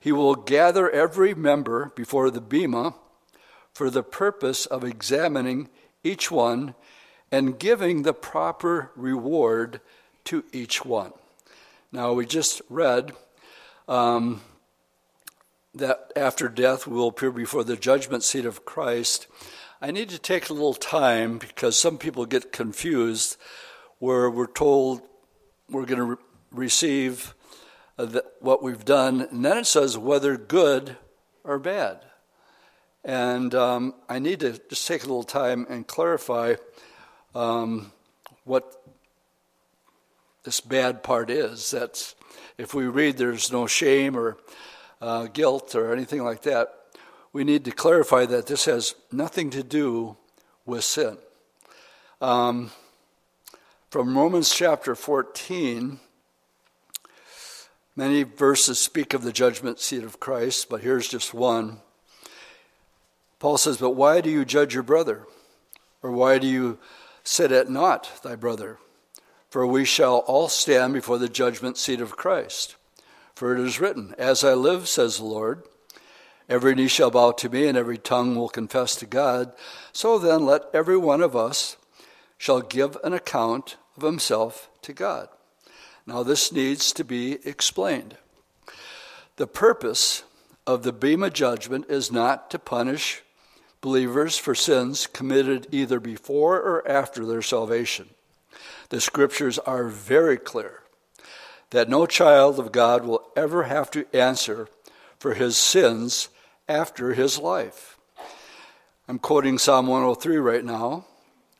He 0.00 0.12
will 0.12 0.34
gather 0.34 0.90
every 0.90 1.34
member 1.34 1.92
before 1.94 2.30
the 2.30 2.40
Bema 2.40 2.94
for 3.72 3.90
the 3.90 4.02
purpose 4.02 4.66
of 4.66 4.84
examining 4.84 5.68
each 6.02 6.30
one 6.30 6.74
and 7.30 7.58
giving 7.58 8.02
the 8.02 8.12
proper 8.12 8.90
reward 8.96 9.80
to 10.24 10.44
each 10.52 10.84
one. 10.84 11.12
Now, 11.92 12.12
we 12.12 12.26
just 12.26 12.60
read 12.68 13.12
um, 13.86 14.40
that 15.74 16.12
after 16.16 16.48
death 16.48 16.86
we 16.86 16.96
will 16.96 17.08
appear 17.08 17.30
before 17.30 17.64
the 17.64 17.76
judgment 17.76 18.22
seat 18.22 18.44
of 18.44 18.64
Christ, 18.64 19.26
I 19.80 19.90
need 19.90 20.08
to 20.10 20.18
take 20.18 20.48
a 20.48 20.54
little 20.54 20.74
time 20.74 21.38
because 21.38 21.78
some 21.78 21.98
people 21.98 22.26
get 22.26 22.52
confused 22.52 23.36
where 23.98 24.28
we're 24.28 24.46
told 24.46 25.02
we're 25.70 25.86
going 25.86 26.00
to 26.00 26.18
receive 26.50 27.34
uh, 27.98 28.04
the, 28.04 28.24
what 28.40 28.62
we've 28.62 28.84
done, 28.84 29.22
and 29.22 29.44
then 29.44 29.58
it 29.58 29.66
says 29.66 29.98
whether 29.98 30.36
good 30.36 30.96
or 31.44 31.58
bad. 31.58 32.04
And 33.04 33.54
um, 33.54 33.94
I 34.08 34.18
need 34.18 34.40
to 34.40 34.60
just 34.68 34.86
take 34.86 35.02
a 35.02 35.06
little 35.06 35.22
time 35.22 35.66
and 35.68 35.86
clarify 35.86 36.56
um, 37.34 37.92
what 38.44 38.82
this 40.44 40.60
bad 40.60 41.02
part 41.02 41.30
is. 41.30 41.70
That 41.70 42.14
if 42.56 42.74
we 42.74 42.86
read 42.86 43.16
there's 43.16 43.52
no 43.52 43.66
shame 43.66 44.16
or 44.16 44.36
uh, 45.00 45.26
guilt 45.26 45.74
or 45.74 45.92
anything 45.92 46.22
like 46.22 46.42
that, 46.42 46.74
we 47.32 47.44
need 47.44 47.64
to 47.64 47.70
clarify 47.70 48.26
that 48.26 48.46
this 48.46 48.64
has 48.64 48.94
nothing 49.12 49.50
to 49.50 49.62
do 49.62 50.16
with 50.66 50.84
sin. 50.84 51.18
Um, 52.20 52.70
from 53.90 54.16
Romans 54.18 54.52
chapter 54.54 54.94
14, 54.94 56.00
many 57.98 58.22
verses 58.22 58.78
speak 58.78 59.12
of 59.12 59.22
the 59.22 59.32
judgment 59.32 59.80
seat 59.80 60.04
of 60.04 60.20
Christ, 60.20 60.68
but 60.70 60.82
here's 60.82 61.08
just 61.08 61.34
one. 61.34 61.80
Paul 63.40 63.58
says, 63.58 63.78
But 63.78 63.90
why 63.90 64.20
do 64.20 64.30
you 64.30 64.44
judge 64.44 64.72
your 64.72 64.84
brother? 64.84 65.26
Or 66.00 66.12
why 66.12 66.38
do 66.38 66.46
you 66.46 66.78
sit 67.24 67.50
at 67.50 67.68
naught 67.68 68.08
thy 68.22 68.36
brother? 68.36 68.78
For 69.50 69.66
we 69.66 69.84
shall 69.84 70.18
all 70.18 70.48
stand 70.48 70.94
before 70.94 71.18
the 71.18 71.28
judgment 71.28 71.76
seat 71.76 72.00
of 72.00 72.16
Christ. 72.16 72.76
For 73.34 73.56
it 73.56 73.60
is 73.60 73.80
written, 73.80 74.14
As 74.16 74.44
I 74.44 74.54
live, 74.54 74.86
says 74.86 75.16
the 75.16 75.24
Lord, 75.24 75.64
every 76.48 76.76
knee 76.76 76.86
shall 76.86 77.10
bow 77.10 77.32
to 77.32 77.48
me, 77.48 77.66
and 77.66 77.76
every 77.76 77.98
tongue 77.98 78.36
will 78.36 78.48
confess 78.48 78.94
to 78.96 79.06
God. 79.06 79.52
So 79.92 80.20
then, 80.20 80.46
let 80.46 80.62
every 80.72 80.96
one 80.96 81.20
of 81.20 81.34
us 81.34 81.76
shall 82.36 82.60
give 82.60 82.96
an 83.02 83.12
account 83.12 83.76
of 83.96 84.04
himself 84.04 84.70
to 84.82 84.92
God. 84.92 85.30
Now, 86.08 86.22
this 86.22 86.50
needs 86.50 86.94
to 86.94 87.04
be 87.04 87.38
explained. 87.46 88.16
The 89.36 89.46
purpose 89.46 90.22
of 90.66 90.82
the 90.82 90.92
Bema 90.92 91.28
judgment 91.28 91.84
is 91.90 92.10
not 92.10 92.50
to 92.50 92.58
punish 92.58 93.22
believers 93.82 94.38
for 94.38 94.54
sins 94.54 95.06
committed 95.06 95.66
either 95.70 96.00
before 96.00 96.56
or 96.56 96.88
after 96.88 97.26
their 97.26 97.42
salvation. 97.42 98.08
The 98.88 99.02
scriptures 99.02 99.58
are 99.58 99.84
very 99.84 100.38
clear 100.38 100.80
that 101.72 101.90
no 101.90 102.06
child 102.06 102.58
of 102.58 102.72
God 102.72 103.04
will 103.04 103.30
ever 103.36 103.64
have 103.64 103.90
to 103.90 104.06
answer 104.16 104.66
for 105.18 105.34
his 105.34 105.58
sins 105.58 106.30
after 106.66 107.12
his 107.12 107.38
life. 107.38 107.98
I'm 109.06 109.18
quoting 109.18 109.58
Psalm 109.58 109.86
103 109.86 110.38
right 110.38 110.64
now, 110.64 111.04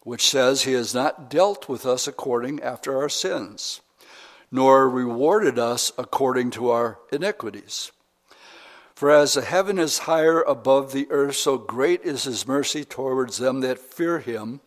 which 0.05 0.27
says, 0.27 0.63
He 0.63 0.73
has 0.73 0.95
not 0.95 1.29
dealt 1.29 1.69
with 1.69 1.85
us 1.85 2.07
according 2.09 2.63
after 2.63 2.97
our 2.97 3.11
sins, 3.11 3.83
nor 4.51 4.89
rewarded 4.89 5.59
us 5.59 5.93
according 5.99 6.51
to 6.51 6.71
our 6.71 6.99
iniquities. 7.13 7.93
For 8.95 9.11
as 9.11 9.35
the 9.35 9.43
heaven 9.43 9.79
is 9.79 9.99
higher 9.99 10.43
above 10.43 10.93
the 10.93 11.07
earth, 11.11 11.37
so 11.37 11.57
great 11.57 12.03
is 12.03 12.25
his 12.25 12.49
mercy 12.49 12.85
towards 12.85 13.39
them 13.39 13.61
that 13.61 13.79
fear 13.79 14.19
him. 14.19 14.61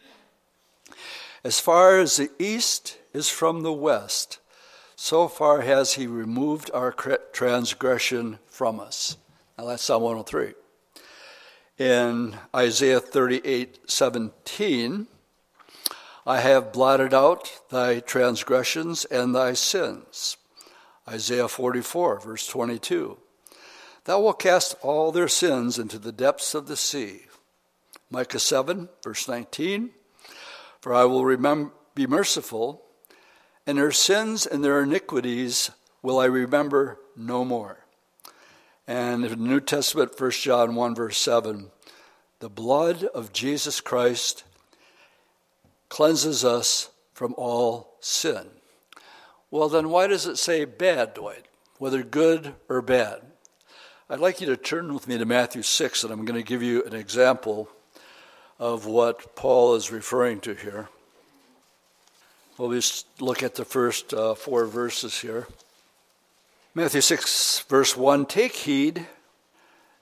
As 1.43 1.59
far 1.59 1.99
as 1.99 2.15
the 2.15 2.29
east 2.39 2.97
is 3.13 3.27
from 3.27 3.63
the 3.63 3.73
west, 3.73 4.39
so 4.95 5.27
far 5.27 5.61
has 5.61 5.95
he 5.95 6.07
removed 6.07 6.69
our 6.73 6.93
transgression 7.33 8.39
from 8.45 8.79
us. 8.79 9.17
Now 9.57 9.65
that's 9.65 9.83
Psalm 9.83 10.03
103. 10.03 10.53
In 11.77 12.37
Isaiah 12.55 12.99
38 12.99 13.89
17, 13.89 15.07
I 16.25 16.39
have 16.41 16.71
blotted 16.71 17.13
out 17.13 17.61
thy 17.69 17.99
transgressions 17.99 19.05
and 19.05 19.33
thy 19.33 19.53
sins. 19.53 20.37
Isaiah 21.07 21.47
44, 21.47 22.19
verse 22.19 22.47
22. 22.47 23.17
Thou 24.05 24.19
wilt 24.19 24.39
cast 24.39 24.75
all 24.81 25.11
their 25.11 25.27
sins 25.27 25.79
into 25.79 25.97
the 25.97 26.11
depths 26.11 26.53
of 26.53 26.67
the 26.67 26.77
sea. 26.77 27.21
Micah 28.09 28.39
7, 28.39 28.89
verse 29.03 29.27
19. 29.27 29.91
For 30.79 30.93
I 30.93 31.05
will 31.05 31.71
be 31.95 32.07
merciful 32.07 32.83
and 33.65 33.77
their 33.77 33.91
sins 33.91 34.45
and 34.45 34.63
their 34.63 34.81
iniquities 34.81 35.71
will 36.01 36.19
I 36.19 36.25
remember 36.25 36.99
no 37.15 37.45
more. 37.45 37.85
And 38.87 39.23
in 39.23 39.29
the 39.31 39.35
New 39.35 39.59
Testament, 39.59 40.19
1 40.19 40.31
John 40.31 40.75
1, 40.75 40.95
verse 40.95 41.17
7, 41.17 41.69
the 42.39 42.49
blood 42.49 43.03
of 43.03 43.31
Jesus 43.31 43.79
Christ 43.79 44.43
cleanses 45.91 46.45
us 46.45 46.89
from 47.13 47.35
all 47.37 47.97
sin. 47.99 48.47
Well, 49.51 49.67
then 49.67 49.89
why 49.89 50.07
does 50.07 50.25
it 50.25 50.37
say 50.37 50.63
bad, 50.63 51.13
Dwight? 51.13 51.45
Whether 51.79 52.01
good 52.01 52.55
or 52.69 52.81
bad? 52.81 53.19
I'd 54.09 54.21
like 54.21 54.39
you 54.39 54.47
to 54.47 54.55
turn 54.55 54.93
with 54.93 55.09
me 55.09 55.17
to 55.17 55.25
Matthew 55.25 55.61
6, 55.61 56.05
and 56.05 56.13
I'm 56.13 56.23
going 56.23 56.39
to 56.39 56.47
give 56.47 56.63
you 56.63 56.81
an 56.85 56.93
example 56.93 57.67
of 58.57 58.85
what 58.85 59.35
Paul 59.35 59.75
is 59.75 59.91
referring 59.91 60.39
to 60.41 60.53
here. 60.53 60.87
We'll 62.57 62.71
just 62.71 63.05
look 63.19 63.43
at 63.43 63.55
the 63.55 63.65
first 63.65 64.13
uh, 64.13 64.33
four 64.35 64.67
verses 64.67 65.19
here. 65.19 65.45
Matthew 66.73 67.01
6, 67.01 67.65
verse 67.67 67.97
1 67.97 68.27
Take 68.27 68.53
heed 68.53 69.07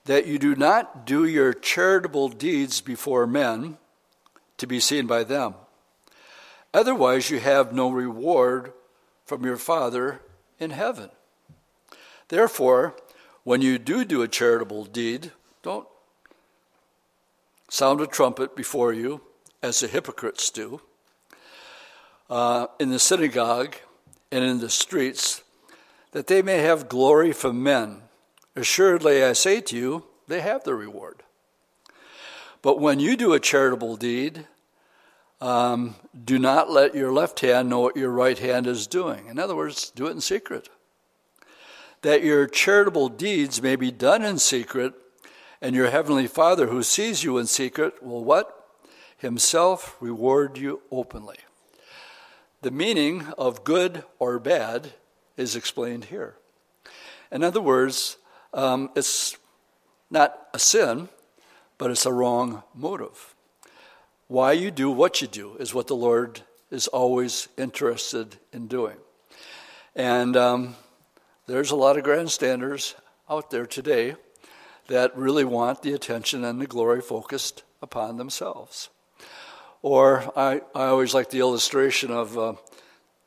that 0.04 0.28
you 0.28 0.38
do 0.38 0.54
not 0.54 1.04
do 1.04 1.24
your 1.24 1.52
charitable 1.52 2.28
deeds 2.28 2.80
before 2.80 3.26
men 3.26 3.76
to 4.58 4.68
be 4.68 4.78
seen 4.78 5.08
by 5.08 5.24
them. 5.24 5.54
Otherwise, 6.72 7.30
you 7.30 7.40
have 7.40 7.72
no 7.72 7.90
reward 7.90 8.72
from 9.26 9.44
your 9.44 9.56
Father 9.56 10.20
in 10.58 10.70
heaven. 10.70 11.10
Therefore, 12.28 12.94
when 13.42 13.62
you 13.62 13.78
do 13.78 14.04
do 14.04 14.22
a 14.22 14.28
charitable 14.28 14.84
deed, 14.84 15.32
don't 15.62 15.88
sound 17.68 18.00
a 18.00 18.06
trumpet 18.06 18.54
before 18.54 18.92
you, 18.92 19.20
as 19.62 19.80
the 19.80 19.88
hypocrites 19.88 20.50
do, 20.50 20.80
uh, 22.28 22.66
in 22.78 22.90
the 22.90 22.98
synagogue 22.98 23.76
and 24.30 24.44
in 24.44 24.60
the 24.60 24.70
streets 24.70 25.42
that 26.12 26.26
they 26.26 26.42
may 26.42 26.58
have 26.58 26.88
glory 26.88 27.32
from 27.32 27.62
men. 27.62 28.02
Assuredly, 28.56 29.22
I 29.24 29.32
say 29.32 29.60
to 29.60 29.76
you, 29.76 30.04
they 30.28 30.40
have 30.40 30.64
their 30.64 30.76
reward. 30.76 31.22
But 32.62 32.78
when 32.78 33.00
you 33.00 33.16
do 33.16 33.32
a 33.32 33.40
charitable 33.40 33.96
deed, 33.96 34.46
um, 35.40 35.94
do 36.24 36.38
not 36.38 36.70
let 36.70 36.94
your 36.94 37.12
left 37.12 37.40
hand 37.40 37.68
know 37.68 37.80
what 37.80 37.96
your 37.96 38.10
right 38.10 38.38
hand 38.38 38.66
is 38.66 38.86
doing. 38.86 39.26
In 39.26 39.38
other 39.38 39.56
words, 39.56 39.90
do 39.90 40.06
it 40.06 40.12
in 40.12 40.20
secret. 40.20 40.68
That 42.02 42.22
your 42.22 42.46
charitable 42.46 43.08
deeds 43.10 43.62
may 43.62 43.76
be 43.76 43.90
done 43.90 44.22
in 44.22 44.38
secret, 44.38 44.94
and 45.60 45.74
your 45.74 45.90
heavenly 45.90 46.26
Father 46.26 46.68
who 46.68 46.82
sees 46.82 47.24
you 47.24 47.38
in 47.38 47.46
secret 47.46 48.02
will 48.02 48.24
what? 48.24 48.56
Himself 49.16 49.96
reward 50.00 50.56
you 50.56 50.80
openly. 50.90 51.38
The 52.62 52.70
meaning 52.70 53.26
of 53.38 53.64
good 53.64 54.04
or 54.18 54.38
bad 54.38 54.92
is 55.36 55.56
explained 55.56 56.06
here. 56.06 56.36
In 57.32 57.44
other 57.44 57.60
words, 57.60 58.16
um, 58.52 58.90
it's 58.96 59.36
not 60.10 60.48
a 60.52 60.58
sin, 60.58 61.08
but 61.78 61.90
it's 61.90 62.04
a 62.04 62.12
wrong 62.12 62.62
motive. 62.74 63.29
Why 64.30 64.52
you 64.52 64.70
do 64.70 64.92
what 64.92 65.20
you 65.20 65.26
do 65.26 65.56
is 65.58 65.74
what 65.74 65.88
the 65.88 65.96
Lord 65.96 66.42
is 66.70 66.86
always 66.86 67.48
interested 67.58 68.36
in 68.52 68.68
doing. 68.68 68.94
And 69.96 70.36
um, 70.36 70.76
there's 71.48 71.72
a 71.72 71.76
lot 71.76 71.98
of 71.98 72.04
grandstanders 72.04 72.94
out 73.28 73.50
there 73.50 73.66
today 73.66 74.14
that 74.86 75.16
really 75.16 75.42
want 75.42 75.82
the 75.82 75.94
attention 75.94 76.44
and 76.44 76.60
the 76.60 76.68
glory 76.68 77.00
focused 77.00 77.64
upon 77.82 78.18
themselves. 78.18 78.88
Or 79.82 80.32
I, 80.38 80.60
I 80.76 80.84
always 80.84 81.12
like 81.12 81.30
the 81.30 81.40
illustration 81.40 82.12
of 82.12 82.38
uh, 82.38 82.52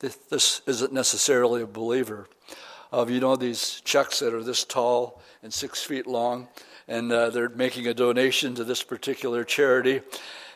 this 0.00 0.62
isn't 0.66 0.94
necessarily 0.94 1.60
a 1.60 1.66
believer. 1.66 2.28
Of 2.90 3.10
you 3.10 3.20
know 3.20 3.36
these 3.36 3.82
chucks 3.82 4.20
that 4.20 4.32
are 4.32 4.42
this 4.42 4.64
tall 4.64 5.20
and 5.42 5.52
six 5.52 5.82
feet 5.82 6.06
long, 6.06 6.48
and 6.88 7.12
uh, 7.12 7.30
they're 7.30 7.48
making 7.48 7.86
a 7.86 7.94
donation 7.94 8.54
to 8.56 8.64
this 8.64 8.82
particular 8.82 9.44
charity, 9.44 10.02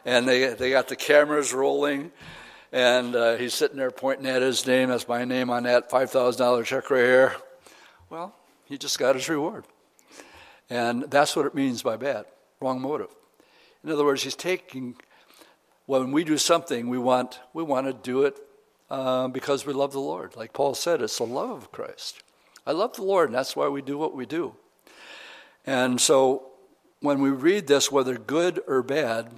and 0.05 0.29
they 0.29 0.55
they 0.55 0.71
got 0.71 0.89
the 0.89 0.97
cameras 0.97 1.53
rolling, 1.53 2.13
and 2.73 3.15
uh, 3.15 3.37
he's 3.37 3.55
sitting 3.55 3.77
there 3.77 3.91
pointing 3.91 4.27
at 4.27 4.43
his 4.43 4.67
name. 4.67 4.89
That's 4.89 5.09
my 5.09 5.25
name 5.25 5.51
on 5.51 5.65
that 5.65 5.91
five 5.91 6.11
thousand 6.11 6.41
dollar 6.41 6.65
check 6.65 6.91
right 6.91 7.05
here. 7.05 7.37
Well, 8.11 8.35
he 8.65 8.79
just 8.79 8.99
got 8.99 9.15
his 9.15 9.29
reward, 9.29 9.65
and 10.71 11.05
that's 11.05 11.37
what 11.37 11.47
it 11.47 11.55
means 11.55 11.83
by 11.83 11.97
bad, 11.97 12.27
wrong 12.61 12.81
motive. 12.81 13.11
In 13.85 13.91
other 13.91 14.05
words, 14.05 14.23
he's 14.23 14.37
taking 14.37 14.97
when 15.89 16.13
we 16.13 16.23
do 16.23 16.37
something, 16.37 16.91
we 16.91 16.99
want 16.99 17.41
we 17.55 17.63
want 17.63 17.87
to 17.87 17.95
do 17.95 18.25
it 18.25 18.37
uh, 18.91 19.27
because 19.29 19.65
we 19.65 19.73
love 19.73 19.93
the 19.93 20.01
Lord. 20.01 20.37
Like 20.37 20.53
Paul 20.53 20.75
said, 20.75 21.01
it's 21.01 21.17
the 21.17 21.25
love 21.25 21.51
of 21.51 21.73
Christ. 21.73 22.23
I 22.67 22.73
love 22.73 22.97
the 22.97 23.05
Lord, 23.05 23.31
and 23.31 23.35
that's 23.35 23.57
why 23.57 23.69
we 23.69 23.81
do 23.81 23.97
what 23.97 24.15
we 24.15 24.27
do. 24.27 24.55
And 25.69 26.01
so 26.01 26.47
when 27.01 27.21
we 27.21 27.29
read 27.29 27.67
this, 27.67 27.93
whether 27.93 28.17
good 28.17 28.63
or 28.67 28.83
bad, 28.83 29.33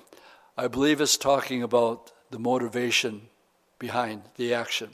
I 0.56 0.68
believe 0.68 1.00
it's 1.00 1.16
talking 1.16 1.60
about 1.60 2.12
the 2.30 2.38
motivation 2.38 3.22
behind 3.80 4.22
the 4.36 4.54
action. 4.54 4.90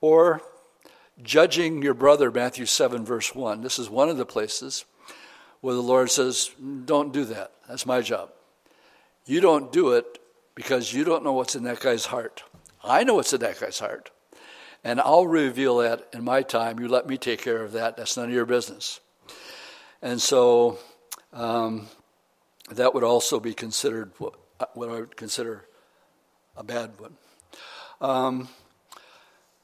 Or 0.00 0.40
judging 1.22 1.82
your 1.82 1.92
brother, 1.92 2.30
Matthew 2.30 2.64
7, 2.64 3.04
verse 3.04 3.34
1. 3.34 3.60
This 3.60 3.78
is 3.78 3.90
one 3.90 4.08
of 4.08 4.16
the 4.16 4.24
places 4.24 4.86
where 5.60 5.74
the 5.74 5.82
Lord 5.82 6.10
says, 6.10 6.50
Don't 6.86 7.12
do 7.12 7.26
that. 7.26 7.52
That's 7.68 7.84
my 7.84 8.00
job. 8.00 8.30
You 9.26 9.42
don't 9.42 9.70
do 9.70 9.92
it 9.92 10.18
because 10.54 10.94
you 10.94 11.04
don't 11.04 11.24
know 11.24 11.34
what's 11.34 11.56
in 11.56 11.64
that 11.64 11.80
guy's 11.80 12.06
heart. 12.06 12.42
I 12.82 13.04
know 13.04 13.16
what's 13.16 13.34
in 13.34 13.40
that 13.40 13.60
guy's 13.60 13.80
heart. 13.80 14.10
And 14.82 14.98
I'll 14.98 15.26
reveal 15.26 15.76
that 15.78 16.08
in 16.14 16.24
my 16.24 16.40
time. 16.40 16.80
You 16.80 16.88
let 16.88 17.06
me 17.06 17.18
take 17.18 17.42
care 17.42 17.62
of 17.62 17.72
that. 17.72 17.98
That's 17.98 18.16
none 18.16 18.30
of 18.30 18.34
your 18.34 18.46
business. 18.46 19.00
And 20.02 20.20
so 20.20 20.78
um, 21.32 21.88
that 22.70 22.94
would 22.94 23.04
also 23.04 23.40
be 23.40 23.54
considered 23.54 24.12
what, 24.18 24.34
what, 24.74 24.88
I 24.88 25.00
would 25.00 25.16
consider 25.16 25.66
a 26.56 26.62
bad 26.62 26.92
one. 26.98 27.16
Um, 28.00 28.48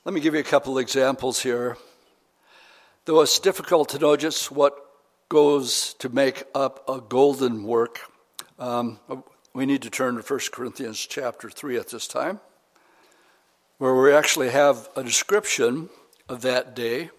let 0.05 0.14
me 0.14 0.20
give 0.20 0.35
you 0.35 0.40
a 0.40 0.44
couple 0.44 0.79
examples 0.79 1.42
here. 1.42 1.77
Though 3.05 3.20
it's 3.20 3.38
difficult 3.38 3.90
to 3.90 3.99
know 3.99 4.16
just 4.16 4.51
what 4.51 4.75
goes 5.29 5.94
to 6.01 6.09
make 6.09 6.44
up 6.55 6.88
a 6.88 7.01
golden 7.01 7.64
work, 7.64 8.01
um, 8.59 8.99
we 9.53 9.66
need 9.66 9.83
to 9.83 9.90
turn 9.90 10.16
to 10.16 10.23
1 10.23 10.40
Corinthians 10.53 10.99
chapter 10.99 11.51
3 11.51 11.77
at 11.77 11.88
this 11.88 12.07
time 12.07 12.40
where 13.79 13.94
we 13.94 14.12
actually 14.12 14.51
have 14.51 14.88
a 14.97 15.03
description 15.03 15.88
of 16.29 16.42
that 16.42 16.75
day. 16.75 17.11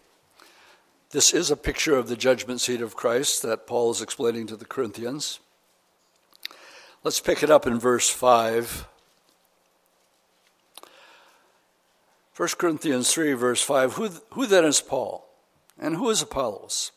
This 1.12 1.34
is 1.34 1.52
a 1.52 1.56
picture 1.56 1.96
of 1.96 2.08
the 2.08 2.16
judgment 2.16 2.62
seat 2.62 2.82
of 2.82 2.96
Christ 2.96 3.42
that 3.44 3.68
Paul 3.68 3.92
is 3.92 4.02
explaining 4.02 4.48
to 4.48 4.56
the 4.56 4.66
Corinthians. 4.66 5.40
Let's 7.04 7.20
pick 7.20 7.44
it 7.44 7.52
up 7.52 7.68
in 7.68 7.80
verse 7.80 8.10
5. 8.10 8.88
1 12.36 12.50
Corinthians 12.58 13.14
3, 13.14 13.34
verse 13.34 13.62
5 13.62 13.94
who, 13.94 14.10
who 14.32 14.46
then 14.46 14.66
is 14.66 14.82
Paul? 14.82 15.30
And 15.80 15.96
who 15.96 16.10
is 16.10 16.22
Apollos? 16.22 16.92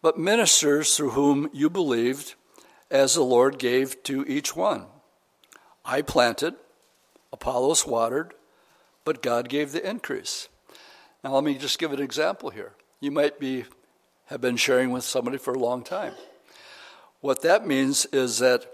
But 0.00 0.18
ministers 0.18 0.96
through 0.96 1.10
whom 1.10 1.50
you 1.52 1.68
believed, 1.68 2.34
as 2.90 3.14
the 3.14 3.22
Lord 3.22 3.58
gave 3.58 4.02
to 4.04 4.24
each 4.26 4.56
one. 4.56 4.86
I 5.84 6.02
planted, 6.02 6.54
Apollos 7.32 7.86
watered, 7.86 8.34
but 9.04 9.22
God 9.22 9.48
gave 9.48 9.72
the 9.72 9.88
increase. 9.88 10.48
Now, 11.22 11.34
let 11.34 11.44
me 11.44 11.56
just 11.56 11.78
give 11.78 11.92
an 11.92 12.00
example 12.00 12.50
here. 12.50 12.72
You 13.00 13.10
might 13.10 13.40
be 13.40 13.64
have 14.26 14.40
been 14.40 14.56
sharing 14.56 14.90
with 14.90 15.04
somebody 15.04 15.38
for 15.38 15.54
a 15.54 15.58
long 15.58 15.82
time. 15.82 16.12
What 17.20 17.42
that 17.42 17.66
means 17.66 18.06
is 18.06 18.38
that 18.38 18.66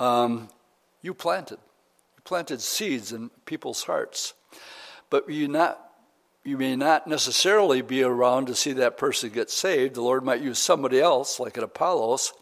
um, 0.00 0.48
you 1.02 1.14
planted, 1.14 1.58
you 2.16 2.22
planted 2.24 2.60
seeds 2.60 3.12
in 3.12 3.30
people's 3.44 3.84
hearts, 3.84 4.34
but 5.10 5.28
you 5.30 5.48
not 5.48 5.84
you 6.44 6.56
may 6.56 6.76
not 6.76 7.06
necessarily 7.06 7.82
be 7.82 8.02
around 8.02 8.46
to 8.46 8.54
see 8.54 8.72
that 8.72 8.96
person 8.96 9.28
get 9.28 9.50
saved. 9.50 9.94
The 9.94 10.00
Lord 10.00 10.24
might 10.24 10.40
use 10.40 10.58
somebody 10.58 10.98
else, 10.98 11.38
like 11.38 11.58
an 11.58 11.64
Apollos, 11.64 12.32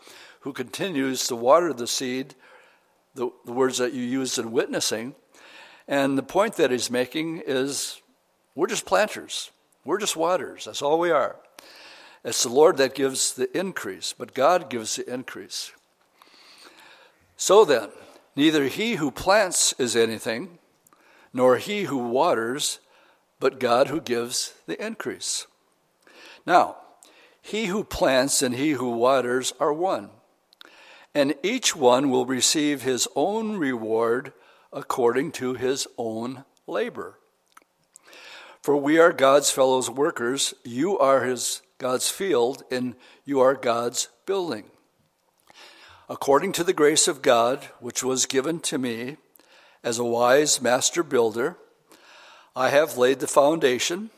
who 0.40 0.52
continues 0.52 1.26
to 1.26 1.34
water 1.34 1.72
the 1.72 1.88
seed, 1.88 2.36
the, 3.16 3.30
the 3.44 3.52
words 3.52 3.78
that 3.78 3.94
you 3.94 4.02
used 4.02 4.38
in 4.38 4.52
witnessing, 4.52 5.16
and 5.88 6.16
the 6.16 6.22
point 6.22 6.54
that 6.54 6.70
he's 6.70 6.88
making 6.88 7.42
is 7.46 8.00
we're 8.54 8.68
just 8.68 8.86
planters, 8.86 9.50
we're 9.86 9.98
just 9.98 10.16
waters. 10.16 10.64
That's 10.64 10.82
all 10.82 10.98
we 10.98 11.10
are. 11.10 11.36
It's 12.24 12.42
the 12.42 12.48
Lord 12.48 12.76
that 12.78 12.94
gives 12.94 13.32
the 13.32 13.56
increase, 13.56 14.12
but 14.12 14.34
God 14.34 14.68
gives 14.68 14.96
the 14.96 15.12
increase. 15.12 15.72
So 17.36 17.64
then, 17.64 17.90
neither 18.34 18.64
he 18.64 18.96
who 18.96 19.10
plants 19.10 19.74
is 19.78 19.94
anything, 19.94 20.58
nor 21.32 21.56
he 21.58 21.84
who 21.84 21.98
waters, 21.98 22.80
but 23.38 23.60
God 23.60 23.88
who 23.88 24.00
gives 24.00 24.54
the 24.66 24.84
increase. 24.84 25.46
Now, 26.44 26.78
he 27.40 27.66
who 27.66 27.84
plants 27.84 28.42
and 28.42 28.54
he 28.56 28.72
who 28.72 28.90
waters 28.90 29.52
are 29.60 29.72
one, 29.72 30.10
and 31.14 31.34
each 31.44 31.76
one 31.76 32.10
will 32.10 32.26
receive 32.26 32.82
his 32.82 33.06
own 33.14 33.56
reward 33.56 34.32
according 34.72 35.30
to 35.32 35.54
his 35.54 35.86
own 35.96 36.44
labor. 36.66 37.20
For 38.66 38.76
we 38.76 38.98
are 38.98 39.12
God's 39.12 39.52
fellows 39.52 39.88
workers. 39.88 40.52
You 40.64 40.98
are 40.98 41.22
his 41.22 41.62
God's 41.78 42.10
field, 42.10 42.64
and 42.68 42.96
you 43.24 43.38
are 43.38 43.54
God's 43.54 44.08
building. 44.26 44.64
According 46.08 46.50
to 46.54 46.64
the 46.64 46.72
grace 46.72 47.06
of 47.06 47.22
God, 47.22 47.68
which 47.78 48.02
was 48.02 48.26
given 48.26 48.58
to 48.62 48.76
me 48.76 49.18
as 49.84 50.00
a 50.00 50.04
wise 50.04 50.60
master 50.60 51.04
builder, 51.04 51.56
I 52.56 52.70
have 52.70 52.98
laid 52.98 53.20
the 53.20 53.28
foundation, 53.28 54.10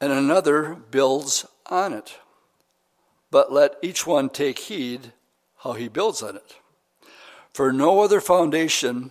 and 0.00 0.12
another 0.12 0.76
builds 0.76 1.46
on 1.68 1.94
it. 1.94 2.20
But 3.32 3.52
let 3.52 3.74
each 3.82 4.06
one 4.06 4.28
take 4.28 4.60
heed 4.60 5.12
how 5.64 5.72
he 5.72 5.88
builds 5.88 6.22
on 6.22 6.36
it. 6.36 6.54
For 7.52 7.72
no 7.72 8.02
other 8.02 8.20
foundation 8.20 9.10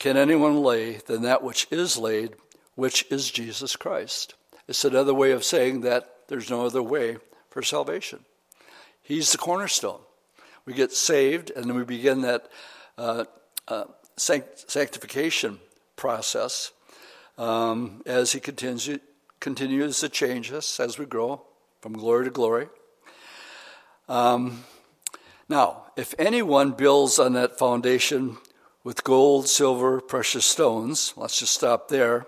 can 0.00 0.16
anyone 0.16 0.64
lay 0.64 0.94
than 0.94 1.22
that 1.22 1.44
which 1.44 1.68
is 1.70 1.96
laid, 1.96 2.34
which 2.74 3.06
is 3.10 3.30
Jesus 3.30 3.76
Christ. 3.76 4.34
It's 4.68 4.84
another 4.84 5.14
way 5.14 5.32
of 5.32 5.44
saying 5.44 5.82
that 5.82 6.08
there's 6.28 6.50
no 6.50 6.64
other 6.64 6.82
way 6.82 7.18
for 7.50 7.62
salvation. 7.62 8.24
He's 9.02 9.32
the 9.32 9.38
cornerstone. 9.38 10.00
We 10.64 10.72
get 10.72 10.92
saved, 10.92 11.50
and 11.50 11.66
then 11.66 11.76
we 11.76 11.84
begin 11.84 12.22
that 12.22 12.48
uh, 12.96 13.24
uh, 13.68 13.84
sanct- 14.16 14.70
sanctification 14.70 15.58
process 15.96 16.72
um, 17.36 18.02
as 18.06 18.32
He 18.32 18.40
continues, 18.40 18.98
continues 19.40 20.00
to 20.00 20.08
change 20.08 20.52
us 20.52 20.80
as 20.80 20.98
we 20.98 21.04
grow 21.04 21.42
from 21.82 21.92
glory 21.92 22.24
to 22.24 22.30
glory. 22.30 22.68
Um, 24.08 24.64
now, 25.48 25.84
if 25.96 26.14
anyone 26.18 26.72
builds 26.72 27.18
on 27.18 27.34
that 27.34 27.58
foundation 27.58 28.38
with 28.82 29.04
gold, 29.04 29.48
silver, 29.48 30.00
precious 30.00 30.46
stones, 30.46 31.12
let's 31.16 31.38
just 31.38 31.52
stop 31.52 31.88
there. 31.88 32.26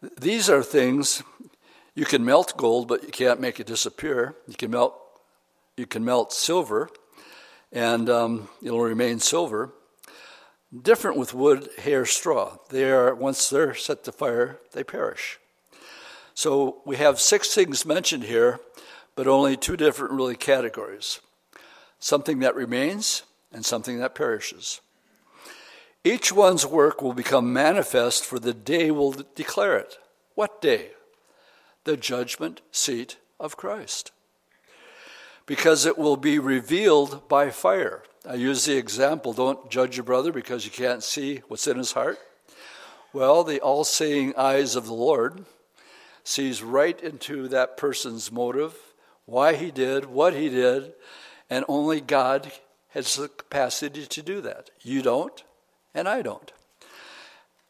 These 0.00 0.48
are 0.48 0.62
things 0.62 1.24
you 1.94 2.04
can 2.04 2.24
melt 2.24 2.56
gold, 2.56 2.86
but 2.86 3.02
you 3.02 3.08
can't 3.08 3.40
make 3.40 3.58
it 3.58 3.66
disappear. 3.66 4.36
You 4.46 4.54
can 4.54 4.70
melt, 4.70 4.94
you 5.76 5.86
can 5.86 6.04
melt 6.04 6.32
silver, 6.32 6.88
and 7.72 8.08
um, 8.08 8.48
it'll 8.62 8.80
remain 8.80 9.18
silver. 9.18 9.72
Different 10.82 11.16
with 11.16 11.34
wood, 11.34 11.68
hair, 11.78 12.04
straw. 12.04 12.58
They 12.68 12.90
are 12.90 13.12
once 13.14 13.48
they're 13.48 13.74
set 13.74 14.04
to 14.04 14.12
fire, 14.12 14.60
they 14.72 14.84
perish. 14.84 15.40
So 16.34 16.82
we 16.84 16.96
have 16.96 17.18
six 17.18 17.52
things 17.52 17.84
mentioned 17.84 18.24
here, 18.24 18.60
but 19.16 19.26
only 19.26 19.56
two 19.56 19.76
different 19.76 20.12
really 20.12 20.36
categories: 20.36 21.20
something 21.98 22.38
that 22.40 22.54
remains 22.54 23.24
and 23.50 23.66
something 23.66 23.98
that 23.98 24.14
perishes. 24.14 24.80
Each 26.04 26.32
one's 26.32 26.64
work 26.64 27.02
will 27.02 27.12
become 27.12 27.52
manifest, 27.52 28.24
for 28.24 28.38
the 28.38 28.54
day 28.54 28.90
will 28.90 29.14
declare 29.34 29.76
it. 29.76 29.98
What 30.34 30.60
day? 30.60 30.90
The 31.84 31.96
judgment 31.96 32.60
seat 32.70 33.16
of 33.40 33.56
Christ 33.56 34.12
because 35.48 35.86
it 35.86 35.96
will 35.96 36.18
be 36.18 36.38
revealed 36.38 37.26
by 37.26 37.48
fire. 37.48 38.02
I 38.28 38.34
use 38.34 38.66
the 38.66 38.76
example 38.76 39.32
don't 39.32 39.70
judge 39.70 39.96
your 39.96 40.04
brother 40.04 40.30
because 40.30 40.66
you 40.66 40.70
can't 40.70 41.02
see 41.02 41.40
what's 41.48 41.66
in 41.66 41.78
his 41.78 41.92
heart. 41.92 42.18
Well, 43.14 43.42
the 43.42 43.58
all 43.58 43.84
seeing 43.84 44.36
eyes 44.36 44.76
of 44.76 44.84
the 44.84 44.92
Lord 44.92 45.46
sees 46.22 46.62
right 46.62 47.00
into 47.00 47.48
that 47.48 47.78
person's 47.78 48.30
motive, 48.30 48.76
why 49.24 49.54
he 49.54 49.70
did, 49.70 50.04
what 50.04 50.34
he 50.34 50.50
did, 50.50 50.92
and 51.48 51.64
only 51.66 52.02
God 52.02 52.52
has 52.90 53.16
the 53.16 53.28
capacity 53.28 54.04
to 54.04 54.22
do 54.22 54.42
that. 54.42 54.68
You 54.82 55.00
don't, 55.00 55.42
and 55.98 56.08
I 56.08 56.22
don't. 56.22 56.52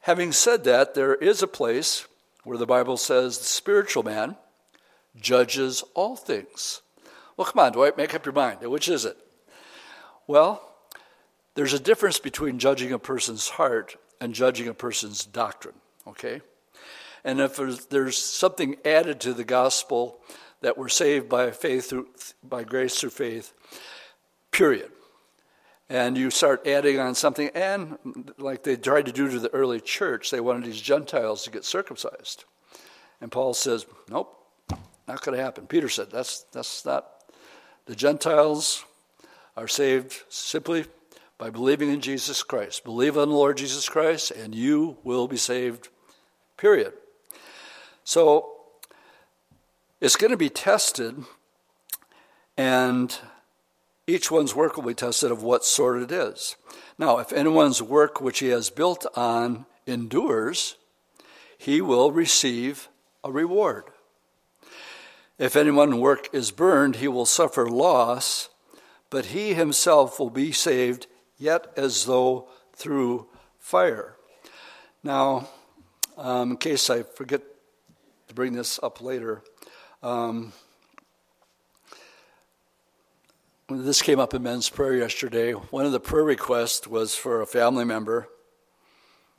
Having 0.02 0.32
said 0.32 0.64
that, 0.64 0.94
there 0.94 1.14
is 1.14 1.42
a 1.42 1.48
place 1.48 2.06
where 2.44 2.58
the 2.58 2.66
Bible 2.66 2.96
says 2.96 3.38
the 3.38 3.44
spiritual 3.44 4.02
man 4.02 4.36
judges 5.20 5.82
all 5.94 6.14
things. 6.16 6.82
Well, 7.36 7.46
come 7.46 7.60
on, 7.60 7.72
Dwight, 7.72 7.96
make 7.96 8.14
up 8.14 8.24
your 8.24 8.32
mind. 8.32 8.60
Which 8.62 8.88
is 8.88 9.04
it? 9.04 9.16
Well, 10.26 10.62
there's 11.54 11.72
a 11.72 11.80
difference 11.80 12.18
between 12.18 12.58
judging 12.58 12.92
a 12.92 12.98
person's 12.98 13.48
heart 13.48 13.96
and 14.20 14.34
judging 14.34 14.68
a 14.68 14.74
person's 14.74 15.24
doctrine, 15.24 15.74
okay? 16.06 16.40
And 17.24 17.40
if 17.40 17.56
there's, 17.88 18.16
something 18.16 18.76
added 18.84 19.20
to 19.20 19.32
the 19.32 19.44
gospel 19.44 20.20
that 20.60 20.78
we're 20.78 20.88
saved 20.88 21.28
by 21.28 21.50
faith 21.50 21.90
through, 21.90 22.08
by 22.42 22.64
grace 22.64 23.00
through 23.00 23.10
faith, 23.10 23.52
period. 24.50 24.90
And 25.90 26.18
you 26.18 26.30
start 26.30 26.66
adding 26.66 26.98
on 26.98 27.14
something, 27.14 27.50
and 27.54 28.32
like 28.36 28.62
they 28.62 28.76
tried 28.76 29.06
to 29.06 29.12
do 29.12 29.30
to 29.30 29.38
the 29.38 29.52
early 29.54 29.80
church, 29.80 30.30
they 30.30 30.40
wanted 30.40 30.64
these 30.64 30.80
Gentiles 30.80 31.44
to 31.44 31.50
get 31.50 31.64
circumcised. 31.64 32.44
And 33.22 33.32
Paul 33.32 33.54
says, 33.54 33.86
nope, 34.10 34.36
not 35.06 35.22
going 35.22 35.36
to 35.36 35.42
happen. 35.42 35.66
Peter 35.66 35.88
said, 35.88 36.10
that's, 36.10 36.44
that's 36.52 36.84
not 36.84 37.32
the 37.86 37.96
Gentiles 37.96 38.84
are 39.56 39.66
saved 39.66 40.24
simply 40.28 40.84
by 41.38 41.48
believing 41.48 41.90
in 41.90 42.02
Jesus 42.02 42.42
Christ. 42.42 42.84
Believe 42.84 43.16
on 43.16 43.28
the 43.28 43.34
Lord 43.34 43.56
Jesus 43.56 43.88
Christ, 43.88 44.30
and 44.30 44.54
you 44.54 44.98
will 45.04 45.26
be 45.26 45.38
saved, 45.38 45.88
period. 46.58 46.92
So 48.04 48.56
it's 50.02 50.16
going 50.16 50.32
to 50.32 50.36
be 50.36 50.50
tested, 50.50 51.24
and 52.58 53.18
each 54.08 54.30
one's 54.30 54.54
work 54.54 54.76
will 54.76 54.84
be 54.84 54.94
tested 54.94 55.30
of 55.30 55.42
what 55.42 55.66
sort 55.66 56.02
it 56.02 56.10
is. 56.10 56.56
Now, 56.98 57.18
if 57.18 57.30
anyone's 57.30 57.82
work 57.82 58.22
which 58.22 58.38
he 58.38 58.48
has 58.48 58.70
built 58.70 59.06
on 59.14 59.66
endures, 59.86 60.76
he 61.58 61.82
will 61.82 62.10
receive 62.10 62.88
a 63.22 63.30
reward. 63.30 63.84
If 65.38 65.56
anyone's 65.56 65.94
work 65.94 66.28
is 66.32 66.50
burned, 66.50 66.96
he 66.96 67.06
will 67.06 67.26
suffer 67.26 67.68
loss, 67.68 68.48
but 69.10 69.26
he 69.26 69.52
himself 69.52 70.18
will 70.18 70.30
be 70.30 70.52
saved, 70.52 71.06
yet 71.36 71.70
as 71.76 72.06
though 72.06 72.48
through 72.72 73.26
fire. 73.58 74.16
Now, 75.04 75.48
um, 76.16 76.52
in 76.52 76.56
case 76.56 76.88
I 76.88 77.02
forget 77.02 77.42
to 78.28 78.34
bring 78.34 78.54
this 78.54 78.80
up 78.82 79.02
later, 79.02 79.42
um, 80.02 80.54
when 81.90 83.57
this 83.68 84.00
came 84.00 84.18
up 84.18 84.32
in 84.32 84.42
men's 84.42 84.70
prayer 84.70 84.94
yesterday, 84.94 85.52
one 85.52 85.84
of 85.84 85.92
the 85.92 86.00
prayer 86.00 86.24
requests 86.24 86.86
was 86.86 87.14
for 87.14 87.42
a 87.42 87.46
family 87.46 87.84
member. 87.84 88.28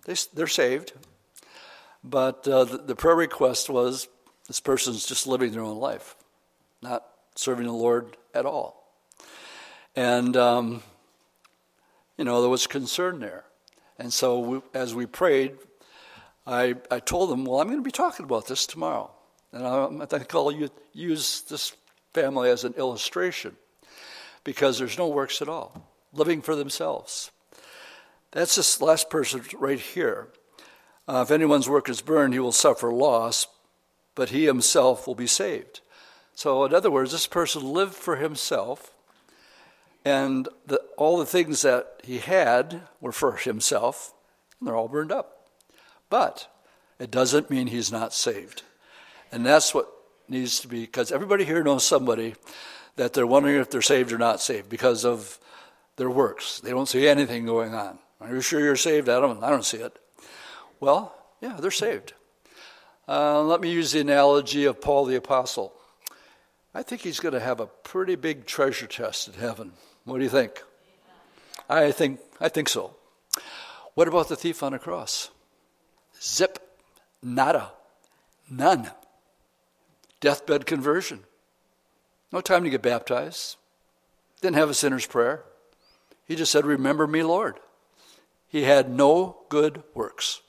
They, 0.06 0.14
they're 0.34 0.48
saved, 0.48 0.94
but 2.04 2.48
uh, 2.48 2.66
the, 2.66 2.78
the 2.78 2.96
prayer 2.96 3.16
request 3.16 3.70
was 3.70 4.08
this 4.48 4.60
person's 4.60 5.06
just 5.06 5.26
living 5.26 5.52
their 5.52 5.64
own 5.64 5.78
life, 5.80 6.16
not 6.82 7.06
serving 7.36 7.66
the 7.66 7.74
Lord 7.74 8.18
at 8.34 8.46
all. 8.46 8.94
And, 9.96 10.38
um, 10.38 10.84
you 12.18 12.24
know, 12.24 12.42
there 12.42 12.50
was 12.50 12.68
concern 12.68 13.20
there. 13.20 13.46
And 13.98 14.14
so 14.14 14.40
we, 14.40 14.62
as 14.74 14.94
we 14.94 15.08
prayed, 15.08 15.58
I, 16.46 16.76
I 16.92 17.00
told 17.00 17.32
them, 17.32 17.46
well, 17.46 17.60
I'm 17.60 17.68
going 17.68 17.80
to 17.80 17.84
be 17.84 17.92
talking 17.92 18.26
about 18.26 18.48
this 18.48 18.68
tomorrow. 18.68 19.12
And 19.52 19.66
I, 19.66 20.04
I 20.04 20.06
think 20.06 20.34
I'll 20.36 20.54
use 20.94 21.42
this 21.42 21.76
family 22.14 22.52
as 22.52 22.64
an 22.64 22.76
illustration 22.76 23.56
because 24.44 24.78
there's 24.78 24.98
no 24.98 25.08
works 25.08 25.42
at 25.42 25.50
all, 25.50 25.88
living 26.14 26.42
for 26.42 26.56
themselves. 26.56 27.32
That's 28.32 28.56
this 28.56 28.82
last 28.82 29.10
person 29.10 29.44
right 29.58 29.80
here. 29.80 30.28
Uh, 31.08 31.24
if 31.26 31.32
anyone's 31.32 31.68
work 31.68 31.90
is 31.90 32.02
burned, 32.02 32.34
he 32.34 32.40
will 32.40 32.52
suffer 32.52 32.94
loss, 32.94 33.48
but 34.14 34.30
he 34.30 34.46
himself 34.46 35.08
will 35.08 35.16
be 35.16 35.28
saved. 35.28 35.82
So, 36.36 36.64
in 36.64 36.74
other 36.74 36.92
words, 36.92 37.12
this 37.12 37.28
person 37.28 37.64
lived 37.64 37.96
for 37.96 38.16
himself, 38.16 38.94
and 40.06 40.48
the, 40.66 40.80
all 40.98 41.18
the 41.18 41.26
things 41.26 41.64
that 41.64 42.02
he 42.04 42.20
had 42.20 42.82
were 43.02 43.12
for 43.12 43.34
himself, 43.34 44.14
and 44.60 44.68
they're 44.68 44.76
all 44.76 44.88
burned 44.88 45.12
up. 45.12 45.48
But 46.10 46.48
it 47.00 47.12
doesn't 47.12 47.50
mean 47.50 47.68
he's 47.68 47.92
not 47.92 48.14
saved. 48.14 48.64
And 49.32 49.46
that's 49.46 49.74
what 49.74 49.92
needs 50.28 50.60
to 50.60 50.68
be, 50.68 50.82
because 50.82 51.12
everybody 51.12 51.44
here 51.44 51.64
knows 51.64 51.84
somebody 51.84 52.36
that 53.00 53.14
they're 53.14 53.26
wondering 53.26 53.56
if 53.56 53.70
they're 53.70 53.82
saved 53.82 54.12
or 54.12 54.18
not 54.18 54.42
saved 54.42 54.68
because 54.68 55.06
of 55.06 55.40
their 55.96 56.10
works. 56.10 56.60
They 56.60 56.72
don't 56.72 56.86
see 56.86 57.08
anything 57.08 57.46
going 57.46 57.74
on. 57.74 57.98
Are 58.20 58.36
you 58.36 58.42
sure 58.42 58.60
you're 58.60 58.76
saved? 58.76 59.08
I 59.08 59.22
don't, 59.22 59.42
I 59.42 59.50
don't 59.50 59.64
see 59.64 59.78
it. 59.78 59.98
Well, 60.82 61.16
yeah, 61.40 61.56
they're 61.62 61.72
saved. 61.72 62.12
Uh, 63.08 63.42
let 63.42 63.62
me 63.62 63.72
use 63.72 63.94
the 63.94 64.02
analogy 64.02 64.66
of 64.66 64.82
Paul 64.82 65.06
the 65.06 65.16
Apostle. 65.16 65.74
I 66.76 66.84
think 66.84 67.00
he's 67.02 67.22
going 67.22 67.34
to 67.34 67.40
have 67.40 67.62
a 67.62 67.68
pretty 67.68 68.16
big 68.16 68.46
treasure 68.46 68.86
chest 68.86 69.30
in 69.30 69.36
heaven. 69.36 69.72
What 70.04 70.18
do 70.18 70.24
you 70.26 70.30
think? 70.30 70.62
I 71.70 71.94
think, 71.94 72.20
I 72.42 72.50
think 72.50 72.68
so. 72.68 72.98
What 73.94 74.10
about 74.10 74.28
the 74.28 74.36
thief 74.36 74.62
on 74.62 74.74
the 74.74 74.80
cross? 74.80 75.30
Zip, 76.22 76.60
nada, 77.24 77.72
none. 78.50 78.92
Deathbed 80.20 80.66
conversion. 80.66 81.22
No 82.32 82.42
time 82.42 82.64
to 82.64 82.70
get 82.70 82.82
baptized. 82.82 83.58
Didn't 84.42 84.58
have 84.58 84.70
a 84.70 84.74
sinner's 84.74 85.06
prayer. 85.06 85.44
He 86.26 86.36
just 86.36 86.52
said, 86.52 86.66
Remember 86.66 87.08
me, 87.08 87.24
Lord. 87.24 87.60
He 88.48 88.64
had 88.64 88.90
no 88.90 89.38
good 89.50 89.84
works. 89.94 90.42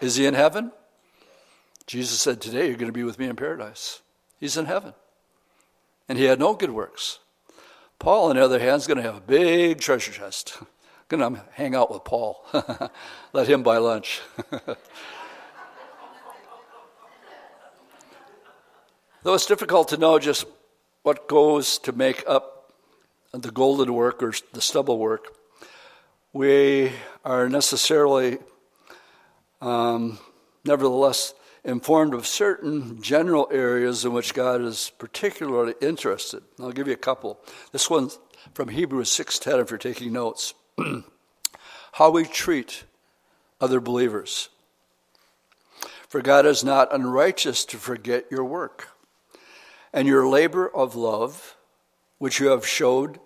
Is 0.00 0.16
he 0.16 0.26
in 0.26 0.34
heaven? 0.34 0.72
Jesus 1.86 2.20
said, 2.20 2.40
Today 2.40 2.66
you're 2.68 2.76
going 2.76 2.86
to 2.86 2.92
be 2.92 3.04
with 3.04 3.18
me 3.18 3.26
in 3.26 3.36
paradise. 3.36 4.02
He's 4.38 4.56
in 4.56 4.66
heaven. 4.66 4.94
And 6.08 6.18
he 6.18 6.24
had 6.24 6.38
no 6.38 6.54
good 6.54 6.70
works. 6.70 7.18
Paul, 7.98 8.30
on 8.30 8.36
the 8.36 8.44
other 8.44 8.60
hand, 8.60 8.76
is 8.76 8.86
going 8.86 8.98
to 8.98 9.02
have 9.02 9.16
a 9.16 9.20
big 9.20 9.80
treasure 9.80 10.12
chest. 10.12 10.58
going 11.08 11.34
to 11.34 11.42
hang 11.52 11.74
out 11.74 11.90
with 11.90 12.04
Paul. 12.04 12.44
Let 13.32 13.48
him 13.48 13.62
buy 13.62 13.78
lunch. 13.78 14.20
Though 19.22 19.34
it's 19.34 19.46
difficult 19.46 19.88
to 19.88 19.96
know 19.96 20.18
just 20.18 20.46
what 21.02 21.28
goes 21.28 21.78
to 21.78 21.92
make 21.92 22.24
up 22.26 22.72
the 23.32 23.50
golden 23.50 23.92
work 23.92 24.22
or 24.22 24.32
the 24.52 24.60
stubble 24.60 24.98
work, 24.98 25.36
we 26.32 26.92
are 27.24 27.48
necessarily, 27.48 28.38
um, 29.60 30.18
nevertheless, 30.64 31.34
informed 31.64 32.14
of 32.14 32.26
certain 32.26 33.00
general 33.02 33.48
areas 33.50 34.04
in 34.04 34.12
which 34.12 34.34
God 34.34 34.62
is 34.62 34.90
particularly 34.98 35.74
interested. 35.80 36.42
I'll 36.60 36.72
give 36.72 36.86
you 36.86 36.94
a 36.94 36.96
couple. 36.96 37.38
This 37.72 37.90
one's 37.90 38.18
from 38.54 38.68
Hebrews 38.68 39.10
6:10 39.10 39.60
if 39.60 39.70
you're 39.70 39.78
taking 39.78 40.12
notes. 40.12 40.54
How 41.92 42.10
we 42.10 42.24
treat 42.24 42.84
other 43.60 43.80
believers. 43.80 44.48
For 46.08 46.22
God 46.22 46.46
is 46.46 46.64
not 46.64 46.94
unrighteous 46.94 47.64
to 47.66 47.76
forget 47.76 48.30
your 48.30 48.44
work 48.44 48.88
and 49.92 50.08
your 50.08 50.28
labor 50.28 50.68
of 50.68 50.94
love, 50.94 51.56
which 52.18 52.40
you 52.40 52.48
have 52.48 52.66
showed 52.66 53.18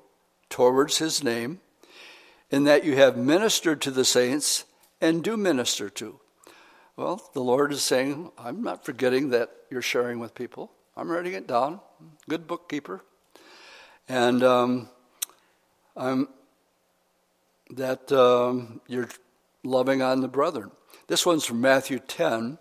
towards 0.49 0.99
his 0.99 1.23
name, 1.25 1.61
in 2.51 2.65
that 2.65 2.85
you 2.85 2.97
have 2.97 3.17
ministered 3.17 3.81
to 3.81 3.91
the 3.91 4.05
saints 4.05 4.65
and 5.01 5.25
do 5.25 5.37
minister 5.37 5.89
to. 5.91 6.21
Well, 6.97 7.31
the 7.33 7.43
Lord 7.43 7.73
is 7.73 7.83
saying, 7.83 8.31
I'm 8.37 8.63
not 8.63 8.85
forgetting 8.85 9.31
that 9.31 9.51
you're 9.71 9.83
sharing 9.83 10.19
with 10.19 10.35
people. 10.35 10.71
I'm 10.97 11.11
writing 11.11 11.33
it 11.33 11.47
down. 11.47 11.81
Good 12.29 12.47
bookkeeper. 12.47 13.03
And 14.09 14.43
um, 14.43 14.89
I'm 15.97 16.29
that 17.71 18.13
um, 18.13 18.83
you're 18.87 19.09
loving 19.65 20.03
on 20.03 20.21
the 20.21 20.29
brethren. 20.29 20.71
This 21.07 21.25
one's 21.25 21.45
from 21.45 21.61
Matthew 21.61 21.99
10, 21.99 22.59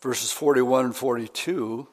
verses 0.00 0.30
41 0.32 0.86
and 0.86 0.96
42. 0.96 1.88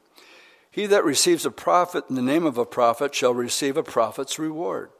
He 0.78 0.86
that 0.86 1.04
receives 1.04 1.44
a 1.44 1.50
prophet 1.50 2.04
in 2.08 2.14
the 2.14 2.22
name 2.22 2.46
of 2.46 2.60
a 2.60 2.64
prophet 2.64 3.16
shall 3.16 3.34
receive 3.34 3.78
a 3.78 3.84
prophet's 3.84 4.38
reward. 4.38 4.92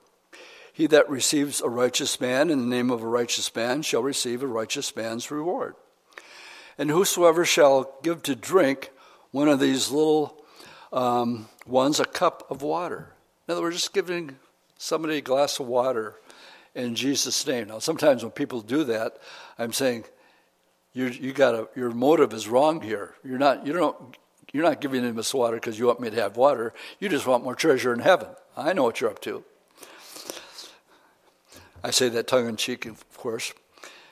He 0.74 0.88
that 0.88 1.08
receives 1.08 1.62
a 1.62 1.70
righteous 1.70 2.20
man 2.20 2.50
in 2.50 2.58
the 2.58 2.76
name 2.76 2.90
of 2.90 3.04
a 3.04 3.08
righteous 3.08 3.56
man 3.56 3.84
shall 3.84 4.02
receive 4.02 4.42
a 4.42 4.48
righteous 4.48 4.96
man's 4.96 5.30
reward. 5.30 5.76
And 6.80 6.90
whosoever 6.90 7.46
shall 7.46 7.94
give 8.02 8.24
to 8.24 8.36
drink 8.36 8.90
one 9.30 9.48
of 9.48 9.60
these 9.60 9.92
little 9.92 10.44
um, 10.92 11.48
ones 11.68 12.00
a 12.00 12.06
cup 12.06 12.48
of 12.50 12.64
water. 12.64 13.14
In 13.48 13.52
other 13.52 13.62
words, 13.62 13.76
just 13.76 13.94
giving 13.94 14.36
somebody 14.80 15.18
a 15.18 15.22
glass 15.22 15.60
of 15.60 15.68
water 15.68 16.16
in 16.74 16.96
Jesus' 16.96 17.46
name. 17.46 17.68
Now, 17.68 17.78
sometimes 17.78 18.24
when 18.24 18.32
people 18.32 18.62
do 18.62 18.84
that, 18.86 19.20
I'm 19.60 19.74
saying, 19.74 20.06
you 20.94 21.06
you 21.06 21.34
got 21.34 21.70
your 21.78 21.92
motive 21.92 22.34
is 22.34 22.48
wrong 22.48 22.82
here. 22.82 23.14
You're 23.24 23.38
not 23.38 23.68
you 23.68 23.74
don't 23.74 24.18
you're 24.54 24.64
not 24.64 24.82
giving 24.82 25.04
him 25.04 25.16
this 25.16 25.34
water 25.34 25.58
because 25.58 25.78
you 25.78 25.88
want 25.88 26.00
me 26.00 26.10
to 26.10 26.22
have 26.22 26.38
water. 26.38 26.74
You 27.00 27.10
just 27.10 27.28
want 27.28 27.44
more 27.44 27.56
treasure 27.56 27.94
in 27.94 28.00
heaven. 28.00 28.30
I 28.56 28.74
know 28.74 28.84
what 28.84 29.02
you're 29.02 29.10
up 29.10 29.22
to. 29.22 29.44
I 31.84 31.92
say 31.92 32.10
that 32.10 32.28
tongue 32.28 32.48
in 32.48 32.58
cheek, 32.58 32.86
of 32.86 33.18
course. 33.18 33.54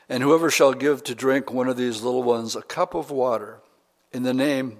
And 0.08 0.22
whoever 0.22 0.50
shall 0.50 0.72
give 0.72 1.02
to 1.04 1.14
drink 1.14 1.52
one 1.52 1.68
of 1.68 1.76
these 1.76 2.02
little 2.02 2.22
ones 2.22 2.54
a 2.54 2.62
cup 2.62 2.94
of 2.94 3.10
water 3.10 3.60
in 4.12 4.22
the 4.22 4.34
name 4.34 4.78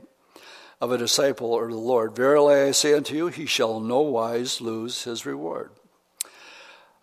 of 0.81 0.93
a 0.93 0.99
disciple 0.99 1.53
or 1.53 1.69
the 1.69 1.77
Lord, 1.77 2.15
verily 2.15 2.55
I 2.55 2.71
say 2.71 2.95
unto 2.95 3.15
you, 3.15 3.29
he 3.29 3.47
shall 3.47 3.81
no 3.81 4.01
wise 4.01 4.61
lose 4.61 5.05
his 5.05 5.27
reward. 5.27 5.71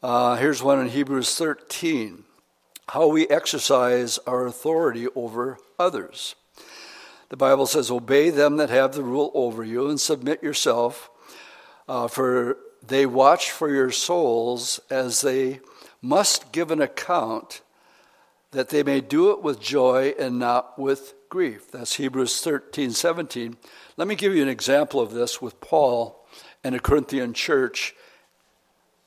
Uh, 0.02 0.36
here's 0.36 0.62
one 0.62 0.80
in 0.80 0.90
Hebrews 0.90 1.36
13 1.36 2.24
how 2.90 3.08
we 3.08 3.28
exercise 3.30 4.20
our 4.28 4.46
authority 4.46 5.08
over 5.16 5.58
others. 5.80 6.36
The 7.30 7.38
Bible 7.38 7.66
says, 7.66 7.90
Obey 7.90 8.30
them 8.30 8.58
that 8.58 8.70
have 8.70 8.94
the 8.94 9.04
rule 9.04 9.32
over 9.34 9.64
you 9.64 9.90
and 9.90 10.00
submit 10.00 10.44
yourself, 10.44 11.10
uh, 11.88 12.08
for 12.08 12.58
they 12.86 13.06
watch 13.06 13.52
for 13.52 13.74
your 13.74 13.92
souls 13.92 14.80
as 14.90 15.22
they 15.22 15.62
must 16.02 16.52
give 16.52 16.70
an 16.70 16.82
account 16.82 17.62
that 18.52 18.70
they 18.70 18.84
may 18.84 19.02
do 19.02 19.32
it 19.32 19.42
with 19.42 19.60
joy 19.60 20.14
and 20.20 20.38
not 20.38 20.78
with 20.78 21.14
grief. 21.30 21.72
That's 21.72 21.96
Hebrews 21.96 22.42
13, 22.42 22.92
17. 22.92 23.58
Let 23.98 24.08
me 24.08 24.16
give 24.16 24.36
you 24.36 24.44
an 24.44 24.50
example 24.50 25.02
of 25.02 25.12
this 25.12 25.42
with 25.42 25.60
Paul 25.60 26.28
and 26.64 26.76
a 26.76 26.80
Corinthian 26.80 27.34
church. 27.34 27.96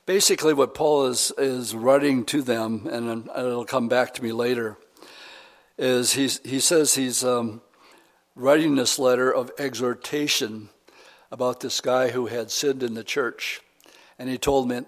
Basically, 0.05 0.53
what 0.53 0.75
Paul 0.75 1.07
is, 1.07 1.33
is 1.39 1.75
writing 1.75 2.25
to 2.27 2.43
them, 2.43 2.87
and 2.91 3.29
it'll 3.29 3.65
come 3.65 3.89
back 3.89 4.15
to 4.15 4.23
me 4.23 4.33
later, 4.33 4.77
is 5.79 6.13
he's, 6.13 6.41
he 6.45 6.59
says 6.59 6.95
he's 6.95 7.25
um, 7.25 7.61
writing 8.37 8.75
this 8.75 8.99
letter 8.99 9.35
of 9.35 9.51
exhortation 9.59 10.69
about 11.33 11.61
this 11.61 11.81
guy 11.81 12.11
who 12.11 12.27
had 12.27 12.51
sinned 12.51 12.83
in 12.83 12.95
the 12.95 13.03
church. 13.03 13.63
And 14.19 14.29
he 14.29 14.39
told 14.39 14.69
me 14.69 14.83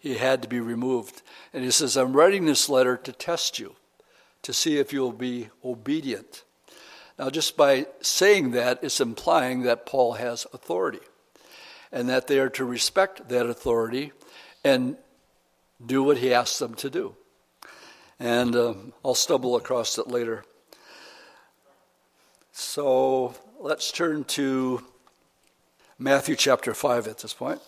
he 0.00 0.16
had 0.16 0.42
to 0.42 0.48
be 0.48 0.60
removed. 0.60 1.22
And 1.52 1.64
he 1.64 1.70
says, 1.70 1.96
I'm 1.96 2.12
writing 2.12 2.44
this 2.44 2.68
letter 2.68 2.96
to 2.96 3.12
test 3.12 3.58
you 3.58 3.76
to 4.42 4.52
see 4.52 4.78
if 4.78 4.92
you'll 4.92 5.12
be 5.12 5.48
obedient. 5.64 6.42
Now, 7.18 7.30
just 7.30 7.56
by 7.56 7.86
saying 8.00 8.52
that, 8.52 8.80
it's 8.82 9.00
implying 9.00 9.62
that 9.62 9.86
Paul 9.86 10.14
has 10.14 10.46
authority 10.52 11.00
and 11.92 12.08
that 12.08 12.26
they 12.26 12.38
are 12.38 12.48
to 12.50 12.64
respect 12.64 13.28
that 13.28 13.46
authority 13.46 14.12
and 14.64 14.96
do 15.84 16.02
what 16.02 16.18
he 16.18 16.32
asks 16.32 16.58
them 16.58 16.74
to 16.74 16.90
do. 16.90 17.14
And 18.18 18.56
uh, 18.56 18.74
I'll 19.04 19.14
stumble 19.14 19.56
across 19.56 19.98
it 19.98 20.08
later. 20.08 20.44
So 22.72 23.34
let's 23.58 23.90
turn 23.90 24.22
to 24.38 24.84
Matthew 25.98 26.36
chapter 26.36 26.72
5 26.72 27.08
at 27.08 27.18
this 27.18 27.34
point. 27.34 27.60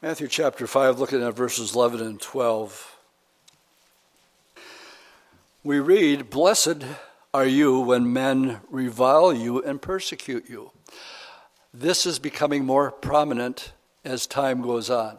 Matthew 0.00 0.28
chapter 0.28 0.66
5, 0.66 0.98
looking 0.98 1.22
at 1.22 1.34
verses 1.34 1.74
11 1.74 2.00
and 2.00 2.18
12 2.18 2.96
we 5.62 5.78
read, 5.78 6.30
Blessed 6.30 6.86
are 7.34 7.44
you 7.44 7.80
when 7.80 8.14
men 8.14 8.60
revile 8.70 9.30
you 9.30 9.62
and 9.62 9.82
persecute 9.82 10.48
you. 10.48 10.70
This 11.74 12.06
is 12.06 12.18
becoming 12.18 12.64
more 12.64 12.90
prominent 12.90 13.74
as 14.06 14.26
time 14.26 14.62
goes 14.62 14.88
on 14.88 15.18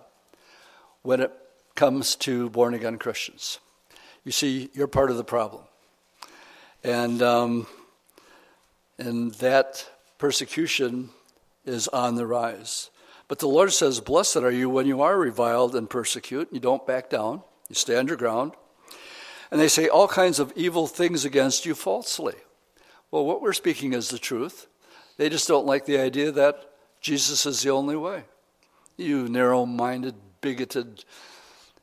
when 1.04 1.22
it 1.22 1.32
comes 1.76 2.16
to 2.16 2.50
born 2.50 2.74
again 2.74 2.98
Christians. 2.98 3.60
You 4.24 4.32
see, 4.32 4.72
you're 4.74 4.88
part 4.88 5.12
of 5.12 5.18
the 5.18 5.24
problem. 5.24 5.67
And, 6.84 7.22
um, 7.22 7.68
and 8.98 9.34
that 9.36 9.90
persecution 10.18 11.10
is 11.66 11.88
on 11.90 12.16
the 12.16 12.26
rise. 12.26 12.90
But 13.28 13.40
the 13.40 13.48
Lord 13.48 13.74
says, 13.74 14.00
Blessed 14.00 14.38
are 14.38 14.52
you 14.52 14.70
when 14.70 14.88
you 14.88 15.02
are 15.02 15.18
reviled 15.18 15.76
and 15.76 15.90
persecuted. 15.90 16.48
You 16.52 16.60
don't 16.60 16.88
back 16.88 17.10
down, 17.10 17.42
you 17.70 17.76
stand 17.76 18.08
your 18.08 18.18
ground 18.18 18.54
and 19.52 19.62
they 19.62 19.68
say 19.68 19.88
all 19.88 20.08
kinds 20.08 20.40
of 20.40 20.52
evil 20.56 20.88
things 20.88 21.26
against 21.26 21.66
you 21.66 21.74
falsely. 21.76 22.36
Well, 23.12 23.26
what 23.26 23.42
we're 23.42 23.54
speaking 23.54 23.94
is 23.94 24.10
the 24.10 24.20
truth. 24.20 24.68
They 25.18 25.30
just 25.30 25.48
don't 25.48 25.66
like 25.66 25.86
the 25.86 25.98
idea 25.98 26.32
that 26.32 26.70
Jesus 27.00 27.46
is 27.46 27.62
the 27.62 27.70
only 27.70 27.96
way. 27.96 28.24
You 28.98 29.30
narrow 29.30 29.66
minded, 29.66 30.16
bigoted 30.42 31.06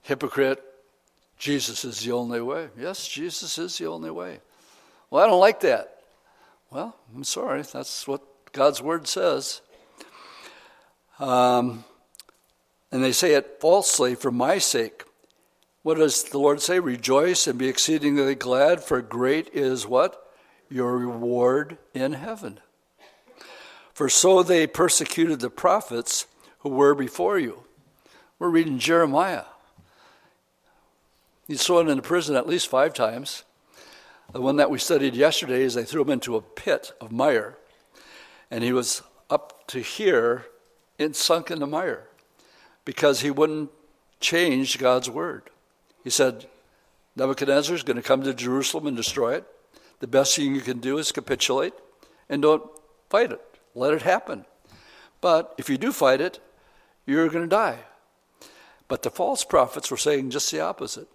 hypocrite, 0.03 0.63
Jesus 1.39 1.85
is 1.85 2.01
the 2.01 2.13
only 2.13 2.41
way. 2.41 2.69
Yes, 2.79 3.09
Jesus 3.09 3.59
is 3.59 3.77
the 3.79 3.87
only 3.87 4.11
way. 4.11 4.41
Well, 5.11 5.25
I 5.25 5.27
don't 5.27 5.41
like 5.41 5.61
that. 5.61 5.99
Well, 6.71 6.97
I'm 7.15 7.25
sorry. 7.25 7.63
That's 7.63 8.09
what 8.09 8.23
God's 8.53 8.83
word 8.83 9.07
says. 9.07 9.61
Um, 11.19 11.85
and 12.91 13.03
they 13.03 13.13
say 13.13 13.35
it 13.35 13.59
falsely 13.61 14.15
for 14.15 14.31
my 14.31 14.59
sake. 14.59 15.05
What 15.83 15.99
does 15.99 16.25
the 16.25 16.39
Lord 16.39 16.63
say? 16.63 16.81
Rejoice 16.81 17.47
and 17.47 17.59
be 17.59 17.69
exceedingly 17.69 18.35
glad, 18.35 18.83
for 18.83 19.03
great 19.03 19.51
is 19.53 19.87
what? 19.87 20.33
Your 20.71 20.97
reward 20.97 21.79
in 21.93 22.15
heaven. 22.15 22.59
For 23.93 24.09
so 24.09 24.43
they 24.43 24.67
persecuted 24.67 25.41
the 25.41 25.51
prophets 25.51 26.27
who 26.61 26.71
were 26.71 26.95
before 26.95 27.39
you. 27.39 27.65
We're 28.39 28.49
reading 28.49 28.79
Jeremiah. 28.79 29.45
He's 31.47 31.65
thrown 31.65 31.89
into 31.89 32.03
prison 32.03 32.35
at 32.35 32.49
least 32.49 32.69
five 32.69 32.95
times. 32.95 33.45
The 34.33 34.41
one 34.41 34.57
that 34.57 34.71
we 34.71 34.79
studied 34.79 35.15
yesterday 35.15 35.63
is 35.63 35.75
they 35.75 35.85
threw 35.85 36.03
him 36.03 36.11
into 36.11 36.37
a 36.37 36.43
pit 36.43 36.93
of 37.01 37.13
mire, 37.13 37.57
and 38.51 38.65
he 38.65 38.73
was 38.73 39.03
up 39.31 39.67
to 39.69 39.81
here 39.81 40.47
and 40.99 41.15
sunk 41.15 41.51
in 41.51 41.61
the 41.61 41.67
mire 41.67 42.09
because 42.85 43.21
he 43.21 43.31
wouldn't 43.31 43.71
change 44.21 44.79
God's 44.79 45.09
word. 45.09 45.51
He 46.03 46.11
said, 46.11 46.47
Nebuchadnezzar 47.17 47.75
is 47.75 47.83
going 47.83 47.97
to 47.97 48.03
come 48.03 48.23
to 48.23 48.35
Jerusalem 48.35 48.87
and 48.87 48.97
destroy 48.97 49.35
it. 49.35 49.45
the 50.01 50.07
best 50.07 50.37
thing 50.37 50.55
you 50.55 50.61
can 50.61 50.81
do 50.81 50.99
is 50.99 51.13
capitulate 51.13 51.73
and 52.29 52.43
don't 52.43 52.65
fight 53.09 53.33
it. 53.33 53.41
Let 53.75 53.95
it 53.95 54.03
happen. 54.03 54.45
But 55.21 55.55
if 55.57 55.71
you 55.71 55.79
do 55.79 55.93
fight 55.93 56.21
it, 56.21 56.41
you're 57.07 57.29
going 57.29 57.45
to 57.45 57.49
die. 57.49 57.79
But 58.89 59.03
the 59.03 59.11
false 59.11 59.45
prophets 59.45 59.91
were 59.91 59.97
saying 59.97 60.31
just 60.31 60.51
the 60.51 60.61
opposite. 60.61 61.09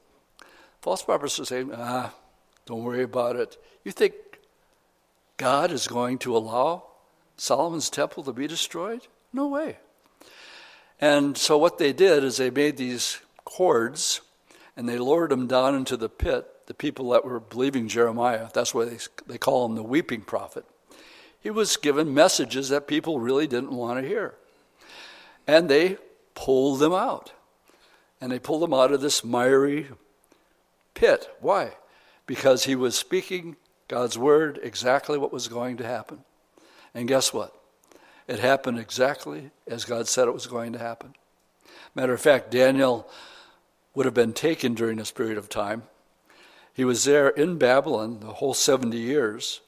False 0.81 1.03
prophets 1.03 1.37
were 1.37 1.45
saying, 1.45 1.71
ah, 1.75 2.13
don't 2.69 2.83
worry 2.83 3.01
about 3.01 3.35
it. 3.35 3.57
You 3.83 3.91
think 3.91 4.13
God 5.37 5.71
is 5.71 5.87
going 5.87 6.19
to 6.19 6.37
allow 6.37 6.83
Solomon's 7.35 7.89
temple 7.89 8.21
to 8.23 8.31
be 8.31 8.45
destroyed? 8.45 9.01
No 9.33 9.47
way. 9.47 9.77
And 11.01 11.35
so 11.35 11.57
what 11.57 11.79
they 11.79 11.93
did 11.93 12.23
is 12.23 12.37
they 12.37 12.51
made 12.51 12.77
these 12.77 13.21
cords 13.43 14.21
and 14.77 14.87
they 14.87 14.99
lowered 14.99 15.31
them 15.31 15.47
down 15.47 15.73
into 15.73 15.97
the 15.97 16.09
pit, 16.09 16.45
the 16.67 16.75
people 16.75 17.09
that 17.09 17.25
were 17.25 17.39
believing 17.39 17.87
Jeremiah. 17.87 18.49
That's 18.53 18.75
why 18.75 18.85
they, 18.85 18.99
they 19.25 19.39
call 19.39 19.65
him 19.65 19.73
the 19.73 19.81
weeping 19.81 20.21
prophet. 20.21 20.63
He 21.41 21.49
was 21.49 21.75
given 21.75 22.13
messages 22.13 22.69
that 22.69 22.85
people 22.85 23.19
really 23.19 23.47
didn't 23.47 23.71
want 23.71 23.99
to 23.99 24.07
hear. 24.07 24.35
And 25.47 25.69
they 25.69 25.97
pulled 26.35 26.77
them 26.77 26.93
out. 26.93 27.31
And 28.21 28.31
they 28.31 28.37
pulled 28.37 28.61
him 28.61 28.75
out 28.75 28.91
of 28.91 29.01
this 29.01 29.23
miry 29.23 29.87
pit. 30.93 31.29
Why? 31.39 31.71
Because 32.29 32.65
he 32.65 32.75
was 32.75 32.95
speaking 32.95 33.55
God's 33.87 34.15
word 34.15 34.59
exactly 34.61 35.17
what 35.17 35.33
was 35.33 35.47
going 35.47 35.77
to 35.77 35.83
happen. 35.83 36.19
And 36.93 37.07
guess 37.07 37.33
what? 37.33 37.59
It 38.27 38.37
happened 38.37 38.77
exactly 38.77 39.49
as 39.65 39.83
God 39.83 40.07
said 40.07 40.27
it 40.27 40.33
was 40.35 40.45
going 40.45 40.73
to 40.73 40.77
happen. 40.77 41.15
Matter 41.95 42.13
of 42.13 42.21
fact, 42.21 42.51
Daniel 42.51 43.09
would 43.95 44.05
have 44.05 44.13
been 44.13 44.33
taken 44.33 44.75
during 44.75 44.97
this 44.97 45.09
period 45.09 45.39
of 45.39 45.49
time. 45.49 45.81
He 46.71 46.85
was 46.85 47.03
there 47.03 47.29
in 47.29 47.57
Babylon 47.57 48.19
the 48.19 48.33
whole 48.33 48.53
70 48.53 48.95
years. 48.95 49.61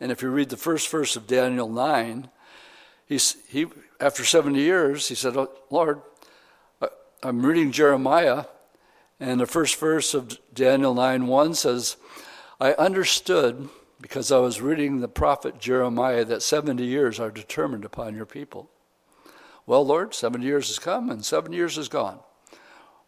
And 0.00 0.10
if 0.10 0.20
you 0.20 0.30
read 0.30 0.48
the 0.48 0.56
first 0.56 0.90
verse 0.90 1.14
of 1.14 1.28
Daniel 1.28 1.68
9, 1.68 2.30
he's, 3.06 3.36
he, 3.46 3.66
after 4.00 4.24
70 4.24 4.58
years, 4.58 5.06
he 5.06 5.14
said, 5.14 5.36
oh, 5.36 5.52
Lord, 5.70 6.02
I'm 7.22 7.46
reading 7.46 7.70
Jeremiah, 7.70 8.46
and 9.20 9.40
the 9.40 9.46
first 9.46 9.76
verse 9.76 10.14
of 10.14 10.38
Daniel 10.54 10.94
9 10.94 11.26
1 11.26 11.54
says, 11.54 11.96
I 12.60 12.72
understood 12.74 13.68
because 14.00 14.30
I 14.30 14.38
was 14.38 14.60
reading 14.60 15.00
the 15.00 15.08
prophet 15.08 15.58
Jeremiah 15.58 16.24
that 16.24 16.42
70 16.42 16.84
years 16.84 17.18
are 17.18 17.30
determined 17.30 17.84
upon 17.84 18.14
your 18.14 18.26
people. 18.26 18.70
Well, 19.66 19.84
Lord, 19.84 20.14
70 20.14 20.44
years 20.44 20.68
has 20.68 20.78
come 20.78 21.10
and 21.10 21.24
seven 21.24 21.52
years 21.52 21.76
is 21.76 21.88
gone. 21.88 22.20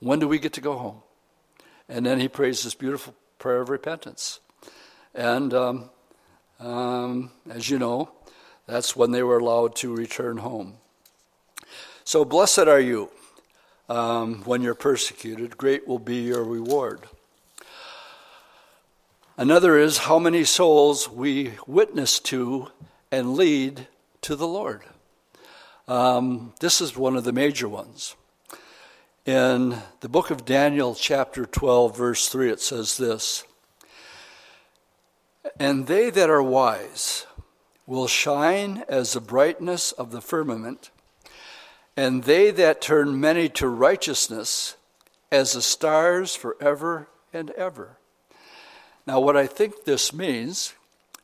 When 0.01 0.19
do 0.19 0.27
we 0.27 0.39
get 0.39 0.53
to 0.55 0.61
go 0.61 0.77
home? 0.77 1.03
And 1.89 2.05
then 2.05 2.21
he 2.21 2.29
prays 2.29 2.63
this 2.63 2.75
beautiful 2.75 3.15
prayer 3.39 3.61
of 3.61 3.69
repentance. 3.69 4.41
And 5.15 5.55
um, 5.55 5.91
um, 6.59 7.31
as 7.49 7.71
you 7.71 7.79
know, 7.79 8.11
that's 8.67 8.95
when 8.95 9.11
they 9.11 9.23
were 9.23 9.39
allowed 9.39 9.75
to 9.77 9.95
return 9.95 10.39
home. 10.39 10.75
So, 12.05 12.25
blessed 12.25 12.61
are 12.61 12.81
you 12.81 13.11
um, 13.91 14.43
when 14.45 14.63
you're 14.63 14.77
persecuted, 14.77 15.59
great 15.59 15.87
will 15.89 15.99
be 15.99 16.23
your 16.23 16.45
reward. 16.45 17.01
Another 19.37 19.77
is 19.77 19.99
how 19.99 20.21
many 20.21 20.45
souls 20.45 21.11
we 21.11 21.55
witness 21.67 22.21
to 22.21 22.69
and 23.11 23.35
lead 23.35 23.89
to 24.23 24.37
the 24.37 24.47
Lord. 24.47 24.85
Um, 25.89 26.53
this 26.61 26.81
is 26.81 26.97
one 26.97 27.17
of 27.17 27.25
the 27.25 27.33
major 27.33 27.69
ones. 27.69 28.15
In 29.27 29.77
the 30.01 30.09
book 30.09 30.31
of 30.31 30.45
Daniel, 30.45 30.95
chapter 30.95 31.45
12, 31.45 31.97
verse 31.97 32.29
3, 32.29 32.51
it 32.51 32.61
says 32.61 32.97
this 32.97 33.43
And 35.59 35.89
they 35.89 36.11
that 36.11 36.31
are 36.31 36.43
wise 36.43 37.27
will 37.89 38.07
shine 38.07 38.85
as 38.89 39.15
the 39.15 39.21
brightness 39.21 39.91
of 39.91 40.13
the 40.13 40.21
firmament 40.21 40.91
and 42.01 42.25
they 42.25 42.51
that 42.51 42.81
turn 42.81 43.21
many 43.21 43.47
to 43.47 43.69
righteousness 43.69 44.75
as 45.31 45.53
the 45.53 45.61
stars 45.61 46.35
forever 46.35 47.09
and 47.31 47.51
ever. 47.51 47.99
Now, 49.07 49.21
what 49.21 49.37
I 49.37 49.47
think 49.47 49.85
this 49.85 50.11
means 50.11 50.73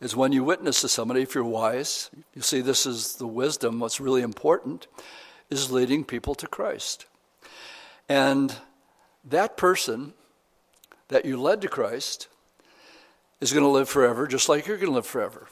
is 0.02 0.14
when 0.14 0.32
you 0.32 0.44
witness 0.44 0.82
to 0.82 0.88
somebody, 0.88 1.22
if 1.22 1.34
you're 1.34 1.44
wise, 1.44 2.10
you 2.34 2.42
see 2.42 2.60
this 2.60 2.84
is 2.84 3.14
the 3.14 3.26
wisdom, 3.26 3.80
what's 3.80 4.00
really 4.00 4.20
important 4.20 4.86
is 5.48 5.70
leading 5.70 6.04
people 6.04 6.34
to 6.34 6.46
Christ. 6.46 7.06
And 8.06 8.54
that 9.24 9.56
person 9.56 10.12
that 11.08 11.24
you 11.24 11.40
led 11.40 11.62
to 11.62 11.68
Christ 11.68 12.28
is 13.40 13.50
going 13.50 13.64
to 13.64 13.70
live 13.70 13.88
forever, 13.88 14.26
just 14.26 14.50
like 14.50 14.66
you're 14.66 14.76
going 14.76 14.90
to 14.90 14.96
live 14.96 15.06
forever. 15.06 15.48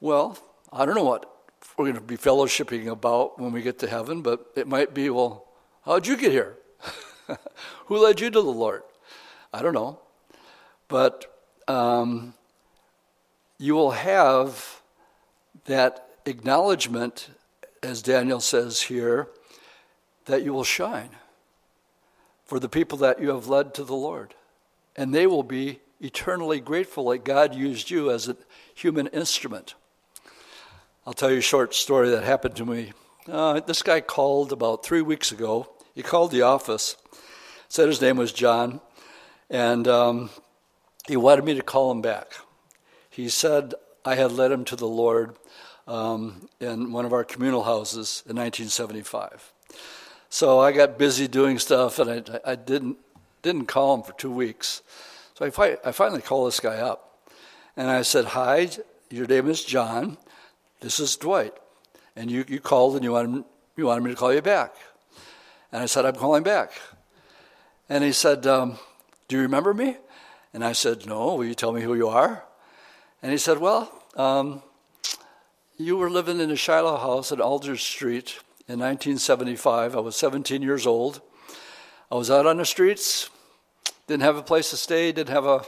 Well, 0.00 0.38
I 0.72 0.86
don't 0.86 0.94
know 0.94 1.04
what 1.04 1.35
we're 1.76 1.84
going 1.84 1.96
to 1.96 2.00
be 2.00 2.16
fellowshipping 2.16 2.88
about 2.88 3.38
when 3.38 3.52
we 3.52 3.62
get 3.62 3.78
to 3.80 3.86
heaven, 3.86 4.22
but 4.22 4.50
it 4.56 4.66
might 4.66 4.94
be, 4.94 5.10
well, 5.10 5.46
how'd 5.84 6.06
you 6.06 6.16
get 6.16 6.32
here? 6.32 6.56
Who 7.86 7.98
led 7.98 8.20
you 8.20 8.30
to 8.30 8.40
the 8.40 8.52
Lord? 8.52 8.82
I 9.52 9.62
don't 9.62 9.74
know. 9.74 10.00
But 10.88 11.26
um, 11.68 12.34
you 13.58 13.74
will 13.74 13.90
have 13.90 14.80
that 15.66 16.08
acknowledgement, 16.24 17.30
as 17.82 18.02
Daniel 18.02 18.40
says 18.40 18.82
here, 18.82 19.28
that 20.26 20.42
you 20.42 20.52
will 20.52 20.64
shine 20.64 21.10
for 22.44 22.58
the 22.58 22.68
people 22.68 22.98
that 22.98 23.20
you 23.20 23.28
have 23.28 23.48
led 23.48 23.74
to 23.74 23.84
the 23.84 23.94
Lord. 23.94 24.34
And 24.94 25.14
they 25.14 25.26
will 25.26 25.42
be 25.42 25.80
eternally 26.00 26.60
grateful 26.60 27.10
that 27.10 27.24
God 27.24 27.54
used 27.54 27.90
you 27.90 28.10
as 28.10 28.28
a 28.28 28.36
human 28.74 29.08
instrument. 29.08 29.74
I'll 31.06 31.12
tell 31.14 31.30
you 31.30 31.38
a 31.38 31.40
short 31.40 31.72
story 31.72 32.10
that 32.10 32.24
happened 32.24 32.56
to 32.56 32.66
me. 32.66 32.92
Uh, 33.30 33.60
this 33.60 33.80
guy 33.80 34.00
called 34.00 34.50
about 34.50 34.84
three 34.84 35.02
weeks 35.02 35.30
ago. 35.30 35.68
He 35.94 36.02
called 36.02 36.32
the 36.32 36.42
office, 36.42 36.96
said 37.68 37.86
his 37.86 38.00
name 38.00 38.16
was 38.16 38.32
John, 38.32 38.80
and 39.48 39.86
um, 39.86 40.30
he 41.06 41.16
wanted 41.16 41.44
me 41.44 41.54
to 41.54 41.62
call 41.62 41.92
him 41.92 42.02
back. 42.02 42.32
He 43.08 43.28
said 43.28 43.74
I 44.04 44.16
had 44.16 44.32
led 44.32 44.50
him 44.50 44.64
to 44.64 44.74
the 44.74 44.88
Lord 44.88 45.36
um, 45.86 46.48
in 46.58 46.90
one 46.90 47.04
of 47.04 47.12
our 47.12 47.22
communal 47.22 47.62
houses 47.62 48.24
in 48.26 48.34
1975. 48.34 49.52
So 50.28 50.58
I 50.58 50.72
got 50.72 50.98
busy 50.98 51.28
doing 51.28 51.60
stuff, 51.60 52.00
and 52.00 52.28
I, 52.44 52.52
I 52.52 52.54
didn't 52.56 52.96
didn't 53.42 53.66
call 53.66 53.94
him 53.94 54.02
for 54.02 54.12
two 54.14 54.32
weeks. 54.32 54.82
So 55.34 55.46
I, 55.46 55.50
fi- 55.50 55.78
I 55.84 55.92
finally 55.92 56.20
called 56.20 56.48
this 56.48 56.58
guy 56.58 56.78
up, 56.78 57.30
and 57.76 57.88
I 57.88 58.02
said, 58.02 58.24
"Hi, 58.24 58.70
your 59.08 59.28
name 59.28 59.48
is 59.48 59.62
John. 59.62 60.18
This 60.80 61.00
is 61.00 61.16
Dwight. 61.16 61.54
And 62.14 62.30
you, 62.30 62.44
you 62.48 62.60
called 62.60 62.94
and 62.96 63.04
you 63.04 63.12
wanted, 63.12 63.44
you 63.76 63.86
wanted 63.86 64.04
me 64.04 64.10
to 64.10 64.16
call 64.16 64.32
you 64.32 64.42
back. 64.42 64.74
And 65.72 65.82
I 65.82 65.86
said, 65.86 66.04
I'm 66.04 66.14
calling 66.14 66.42
back. 66.42 66.72
And 67.88 68.04
he 68.04 68.12
said, 68.12 68.46
um, 68.46 68.78
Do 69.28 69.36
you 69.36 69.42
remember 69.42 69.72
me? 69.72 69.96
And 70.52 70.64
I 70.64 70.72
said, 70.72 71.06
No. 71.06 71.34
Will 71.34 71.44
you 71.44 71.54
tell 71.54 71.72
me 71.72 71.82
who 71.82 71.94
you 71.94 72.08
are? 72.08 72.44
And 73.22 73.32
he 73.32 73.38
said, 73.38 73.58
Well, 73.58 73.90
um, 74.16 74.62
you 75.78 75.96
were 75.96 76.10
living 76.10 76.40
in 76.40 76.50
a 76.50 76.56
Shiloh 76.56 76.96
house 76.96 77.32
at 77.32 77.40
Alders 77.40 77.82
Street 77.82 78.38
in 78.68 78.78
1975. 78.78 79.96
I 79.96 80.00
was 80.00 80.16
17 80.16 80.62
years 80.62 80.86
old. 80.86 81.20
I 82.10 82.14
was 82.14 82.30
out 82.30 82.46
on 82.46 82.58
the 82.58 82.64
streets, 82.64 83.30
didn't 84.06 84.22
have 84.22 84.36
a 84.36 84.42
place 84.42 84.70
to 84.70 84.76
stay, 84.76 85.10
didn't 85.10 85.34
have 85.34 85.44
a, 85.44 85.62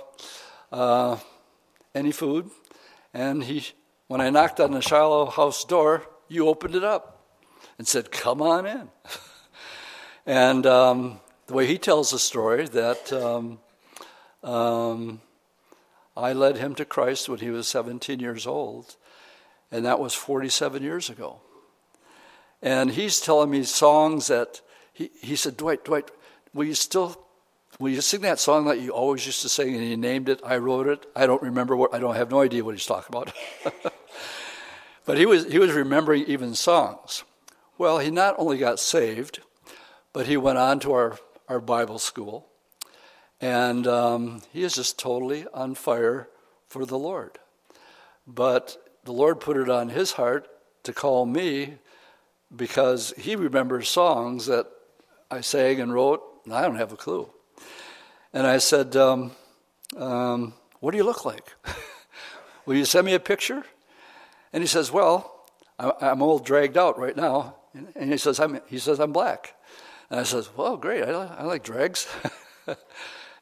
uh, 0.70 1.18
any 1.94 2.12
food. 2.12 2.50
And 3.12 3.42
he 3.42 3.66
when 4.09 4.20
I 4.22 4.30
knocked 4.30 4.59
on 4.59 4.72
the 4.72 4.80
Shiloh 4.80 5.26
house 5.26 5.64
door, 5.64 6.02
you 6.28 6.48
opened 6.48 6.74
it 6.74 6.84
up 6.84 7.26
and 7.76 7.86
said, 7.86 8.11
Come 8.11 8.42
on 8.42 8.66
in. 8.66 8.88
and 10.26 10.66
um, 10.66 11.20
the 11.46 11.54
way 11.54 11.66
he 11.66 11.78
tells 11.78 12.11
the 12.11 12.18
story, 12.18 12.66
that 12.68 13.12
um, 13.12 13.59
um, 14.42 15.20
I 16.16 16.32
led 16.32 16.56
him 16.56 16.74
to 16.76 16.84
Christ 16.84 17.28
when 17.28 17.38
he 17.38 17.50
was 17.50 17.68
17 17.68 18.18
years 18.18 18.46
old, 18.46 18.96
and 19.70 19.84
that 19.84 20.00
was 20.00 20.14
47 20.14 20.82
years 20.82 21.11
ago. 21.11 21.40
And 22.62 22.90
he's 22.90 23.20
telling 23.20 23.50
me 23.50 23.62
songs 23.62 24.26
that 24.28 24.61
he, 24.92 25.11
he 25.20 25.36
said, 25.36 25.56
Dwight, 25.56 25.84
Dwight, 25.84 26.11
will 26.52 26.64
you 26.64 26.74
still 26.74 27.28
Will 27.81 27.91
you 27.91 28.01
sing 28.01 28.22
that 28.22 28.41
song 28.41 28.64
that 28.64 28.81
you 28.81 28.91
always 28.91 29.24
used 29.24 29.43
to 29.43 29.49
sing 29.49 29.72
and 29.72 29.83
he 29.83 29.95
named 29.95 30.29
it? 30.29 30.41
I 30.45 30.57
wrote 30.57 30.89
it. 30.89 31.07
I 31.14 31.26
don't 31.26 31.43
remember 31.43 31.76
what, 31.76 31.95
I 31.95 32.01
don't 32.01 32.16
have 32.16 32.31
no 32.31 32.41
idea 32.41 32.64
what 32.64 32.74
he's 32.74 32.87
talking 32.87 33.14
about. 33.14 33.33
but 35.05 35.16
he 35.16 35.26
was, 35.26 35.47
he 35.47 35.61
was 35.61 35.70
remembering 35.70 36.24
even 36.24 36.57
songs. 36.57 37.22
Well, 37.76 38.01
he 38.01 38.11
not 38.11 38.35
only 38.37 38.59
got 38.59 38.81
saved, 38.81 39.41
but 40.12 40.26
he 40.26 40.37
went 40.37 40.59
on 40.59 40.81
to 40.81 40.93
our, 40.93 41.18
our 41.47 41.61
Bible 41.61 42.01
school. 42.01 42.49
And 43.41 43.87
um, 43.87 44.43
he 44.53 44.64
is 44.64 44.74
just 44.74 44.99
totally 44.99 45.47
on 45.55 45.76
fire 45.76 46.29
for 46.66 46.85
the 46.85 46.99
Lord. 46.99 47.39
But 48.26 48.76
the 49.05 49.12
Lord 49.12 49.39
put 49.39 49.57
it 49.57 49.70
on 49.70 49.91
his 49.91 50.12
heart 50.12 50.49
to 50.83 50.93
call 50.93 51.26
me 51.26 51.76
because 52.55 53.14
he 53.16 53.37
remembers 53.37 53.89
songs 53.89 54.47
that 54.47 54.66
I 55.31 55.43
sang 55.43 55.81
and 55.81 55.95
wrote, 55.95 56.24
and 56.45 56.53
I 56.53 56.62
don't 56.62 56.74
have 56.74 56.93
a 56.93 56.97
clue. 56.97 57.31
And 58.33 58.47
I 58.47 58.59
said, 58.59 58.97
um, 58.97 59.33
um, 59.97 60.55
What 60.81 60.93
do 60.93 60.97
you 60.97 61.05
look 61.05 61.24
like? 61.24 61.55
Will 62.66 62.76
you 62.76 62.85
send 62.85 63.07
me 63.07 63.14
a 63.14 63.20
picture? 63.20 63.64
And 64.53 64.62
he 64.62 64.66
says, 64.66 64.93
Well, 64.93 65.47
I'm 65.79 66.22
all 66.22 66.39
dragged 66.39 66.76
out 66.76 66.99
right 66.99 67.16
now. 67.16 67.57
And 67.95 68.11
he 68.11 68.18
says, 68.18 68.41
I'm, 68.41 68.61
he 68.66 68.79
says, 68.79 68.99
I'm 68.99 69.12
black. 69.12 69.55
And 70.11 70.20
I 70.20 70.22
says, 70.24 70.51
Well, 70.57 70.76
great. 70.76 71.05
I, 71.05 71.11
I 71.11 71.43
like 71.45 71.62
drags. 71.62 72.07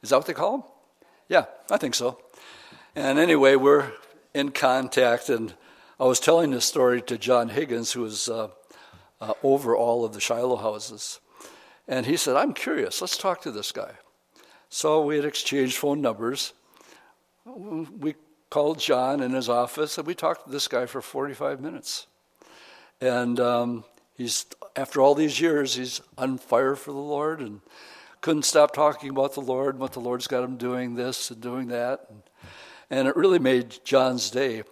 Is 0.03 0.11
that 0.11 0.17
what 0.17 0.27
they 0.27 0.35
call 0.35 0.59
them? 0.59 0.67
Yeah, 1.29 1.45
I 1.71 1.79
think 1.79 1.95
so. 1.95 2.21
And 2.95 3.19
anyway, 3.19 3.57
we're 3.57 3.91
in 4.35 4.51
contact, 4.51 5.29
and 5.29 5.55
I 5.99 6.05
was 6.05 6.21
telling 6.21 6.51
this 6.51 6.65
story 6.65 7.03
to 7.03 7.19
John 7.19 7.49
Higgins, 7.49 7.93
who 7.93 8.03
was 8.03 8.29
uh, 8.29 8.49
uh, 9.21 9.35
over 9.43 9.77
all 9.77 10.05
of 10.05 10.13
the 10.13 10.21
Shiloh 10.21 10.57
houses. 10.57 11.21
And 11.89 12.07
he 12.07 12.17
said, 12.17 12.37
I'm 12.37 12.53
curious, 12.55 13.01
let's 13.01 13.17
talk 13.17 13.41
to 13.43 13.51
this 13.51 13.73
guy. 13.73 13.93
So 14.69 15.05
we 15.05 15.17
had 15.17 15.25
exchanged 15.25 15.77
phone 15.77 16.01
numbers. 16.01 16.53
We 17.45 18.15
called 18.51 18.79
John 18.79 19.23
in 19.23 19.33
his 19.33 19.49
office, 19.49 19.99
and 19.99 20.07
we 20.07 20.15
talked 20.15 20.47
to 20.47 20.51
this 20.51 20.69
guy 20.69 20.87
for 20.87 21.01
45 21.01 21.61
minutes. 21.61 22.07
And 23.01 23.39
um, 23.39 23.85
he's, 24.17 24.47
after 24.75 25.01
all 25.01 25.15
these 25.15 25.41
years, 25.41 25.75
he's 25.75 26.01
on 26.19 26.39
fire 26.39 26.75
for 26.75 26.93
the 26.93 26.99
Lord 26.99 27.41
and 27.41 27.61
couldn't 28.21 28.45
stop 28.45 28.73
talking 28.73 29.11
about 29.11 29.35
the 29.35 29.41
Lord 29.41 29.75
and 29.75 29.81
what 29.81 29.93
the 29.93 30.01
Lord's 30.01 30.27
got 30.27 30.43
him 30.43 30.57
doing 30.57 30.95
this 30.95 31.31
and 31.31 31.41
doing 31.41 31.69
that. 31.69 32.07
And, 32.09 32.23
and 32.91 33.09
it 33.09 33.17
really 33.17 33.39
made 33.39 33.79
John's 33.85 34.31
day. 34.31 34.63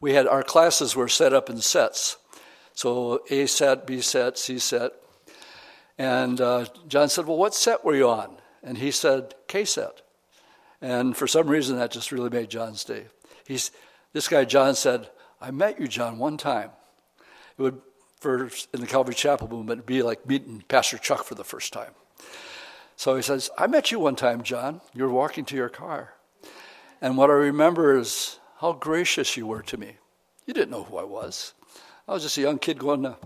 We 0.00 0.14
had 0.14 0.26
our 0.26 0.42
classes 0.42 0.96
were 0.96 1.08
set 1.08 1.32
up 1.32 1.48
in 1.48 1.60
sets. 1.60 2.16
So 2.74 3.22
A 3.30 3.46
set, 3.46 3.86
B 3.86 4.00
set, 4.00 4.36
C 4.36 4.58
set. 4.58 4.92
And 5.96 6.40
uh, 6.40 6.66
John 6.88 7.08
said, 7.08 7.26
Well, 7.26 7.36
what 7.36 7.54
set 7.54 7.84
were 7.84 7.94
you 7.94 8.08
on? 8.08 8.36
And 8.62 8.78
he 8.78 8.90
said, 8.90 9.34
K 9.48 9.64
set. 9.64 10.02
And 10.80 11.16
for 11.16 11.26
some 11.26 11.48
reason, 11.48 11.76
that 11.76 11.90
just 11.90 12.12
really 12.12 12.30
made 12.30 12.50
John's 12.50 12.84
day. 12.84 13.06
He's, 13.46 13.70
this 14.12 14.28
guy, 14.28 14.44
John, 14.44 14.74
said, 14.74 15.08
I 15.40 15.50
met 15.50 15.80
you, 15.80 15.88
John, 15.88 16.18
one 16.18 16.36
time. 16.36 16.70
It 17.58 17.62
would, 17.62 17.80
for 18.20 18.50
in 18.72 18.80
the 18.80 18.86
Calvary 18.86 19.14
Chapel 19.14 19.48
movement, 19.48 19.86
be 19.86 20.02
like 20.02 20.26
meeting 20.26 20.64
Pastor 20.68 20.98
Chuck 20.98 21.24
for 21.24 21.34
the 21.34 21.44
first 21.44 21.72
time. 21.72 21.92
So 22.96 23.16
he 23.16 23.22
says, 23.22 23.50
I 23.58 23.66
met 23.66 23.90
you 23.90 23.98
one 23.98 24.16
time, 24.16 24.42
John. 24.42 24.80
You 24.94 25.04
were 25.04 25.10
walking 25.10 25.44
to 25.46 25.56
your 25.56 25.68
car. 25.68 26.14
And 27.00 27.16
what 27.16 27.30
I 27.30 27.34
remember 27.34 27.98
is 27.98 28.38
how 28.58 28.74
gracious 28.74 29.36
you 29.36 29.46
were 29.46 29.62
to 29.62 29.76
me. 29.76 29.96
You 30.46 30.54
didn't 30.54 30.70
know 30.70 30.84
who 30.84 30.98
I 30.98 31.04
was. 31.04 31.54
I 32.06 32.12
was 32.12 32.22
just 32.22 32.38
a 32.38 32.42
young 32.42 32.58
kid 32.58 32.78
going 32.78 33.02
to, 33.02 33.16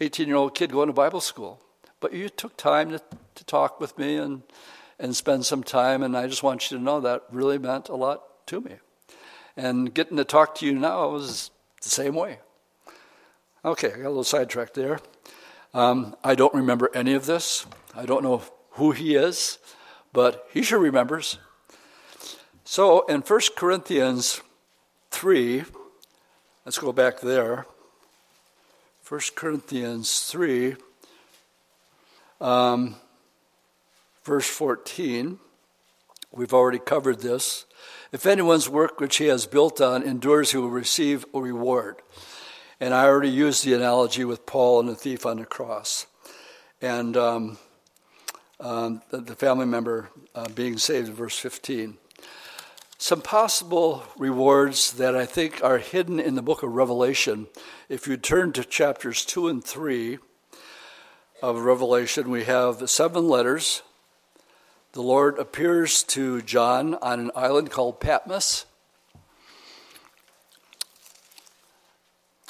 18 0.00 0.26
year 0.26 0.36
old 0.36 0.54
kid 0.54 0.72
going 0.72 0.86
to 0.86 0.92
Bible 0.92 1.20
school. 1.20 1.60
But 2.00 2.14
you 2.14 2.28
took 2.28 2.56
time 2.56 2.90
to, 2.90 3.00
to 3.34 3.44
talk 3.44 3.78
with 3.78 3.96
me 3.98 4.16
and, 4.16 4.42
and 4.98 5.14
spend 5.14 5.44
some 5.44 5.62
time, 5.62 6.02
and 6.02 6.16
I 6.16 6.26
just 6.26 6.42
want 6.42 6.70
you 6.70 6.78
to 6.78 6.82
know 6.82 7.00
that 7.00 7.24
really 7.30 7.58
meant 7.58 7.88
a 7.88 7.94
lot 7.94 8.46
to 8.46 8.60
me. 8.60 8.76
And 9.56 9.92
getting 9.92 10.16
to 10.16 10.24
talk 10.24 10.54
to 10.56 10.66
you 10.66 10.72
now 10.72 11.10
was 11.10 11.50
the 11.82 11.90
same 11.90 12.14
way. 12.14 12.38
Okay, 13.64 13.88
I 13.88 13.96
got 13.96 14.06
a 14.06 14.08
little 14.08 14.24
sidetracked 14.24 14.74
there. 14.74 15.00
Um, 15.74 16.16
I 16.24 16.34
don't 16.34 16.54
remember 16.54 16.90
any 16.94 17.12
of 17.12 17.26
this. 17.26 17.66
I 17.94 18.06
don't 18.06 18.22
know 18.22 18.42
who 18.70 18.92
he 18.92 19.14
is, 19.14 19.58
but 20.12 20.48
he 20.52 20.62
sure 20.62 20.78
remembers. 20.78 21.38
So 22.64 23.04
in 23.06 23.20
1 23.20 23.40
Corinthians 23.56 24.40
3, 25.10 25.64
let's 26.64 26.78
go 26.78 26.92
back 26.92 27.20
there. 27.20 27.66
1 29.08 29.20
Corinthians 29.34 30.20
3, 30.20 30.76
um, 32.40 32.96
verse 34.24 34.48
14. 34.48 35.38
We've 36.32 36.54
already 36.54 36.78
covered 36.78 37.20
this. 37.20 37.66
If 38.12 38.26
anyone's 38.26 38.68
work 38.68 39.00
which 39.00 39.16
he 39.16 39.26
has 39.26 39.46
built 39.46 39.80
on 39.80 40.02
endures, 40.02 40.52
he 40.52 40.58
will 40.58 40.70
receive 40.70 41.24
a 41.34 41.40
reward. 41.40 42.02
And 42.78 42.94
I 42.94 43.04
already 43.04 43.30
used 43.30 43.64
the 43.64 43.74
analogy 43.74 44.24
with 44.24 44.46
Paul 44.46 44.80
and 44.80 44.88
the 44.88 44.94
thief 44.94 45.26
on 45.26 45.38
the 45.38 45.44
cross. 45.44 46.06
And 46.80 47.16
um, 47.16 47.58
um, 48.58 49.02
the, 49.10 49.18
the, 49.18 49.34
family 49.34 49.66
member 49.66 50.08
uh, 50.34 50.48
being 50.48 50.78
saved 50.78 51.12
verse 51.12 51.38
15. 51.38 51.98
Some 52.96 53.22
possible 53.22 54.04
rewards 54.16 54.92
that 54.92 55.16
I 55.16 55.26
think 55.26 55.62
are 55.64 55.78
hidden 55.78 56.20
in 56.20 56.34
the 56.34 56.42
book 56.42 56.62
of 56.62 56.72
Revelation. 56.72 57.48
If 57.88 58.06
you 58.06 58.16
turn 58.16 58.52
to 58.52 58.64
chapters 58.64 59.24
2 59.24 59.48
and 59.48 59.64
3 59.64 60.18
of 61.42 61.60
Revelation, 61.60 62.30
we 62.30 62.44
have 62.44 62.88
seven 62.90 63.28
letters. 63.28 63.82
The 64.92 65.02
Lord 65.02 65.38
appears 65.38 66.02
to 66.04 66.42
John 66.42 66.94
on 66.96 67.20
an 67.20 67.30
island 67.34 67.70
called 67.70 68.00
Patmos. 68.00 68.66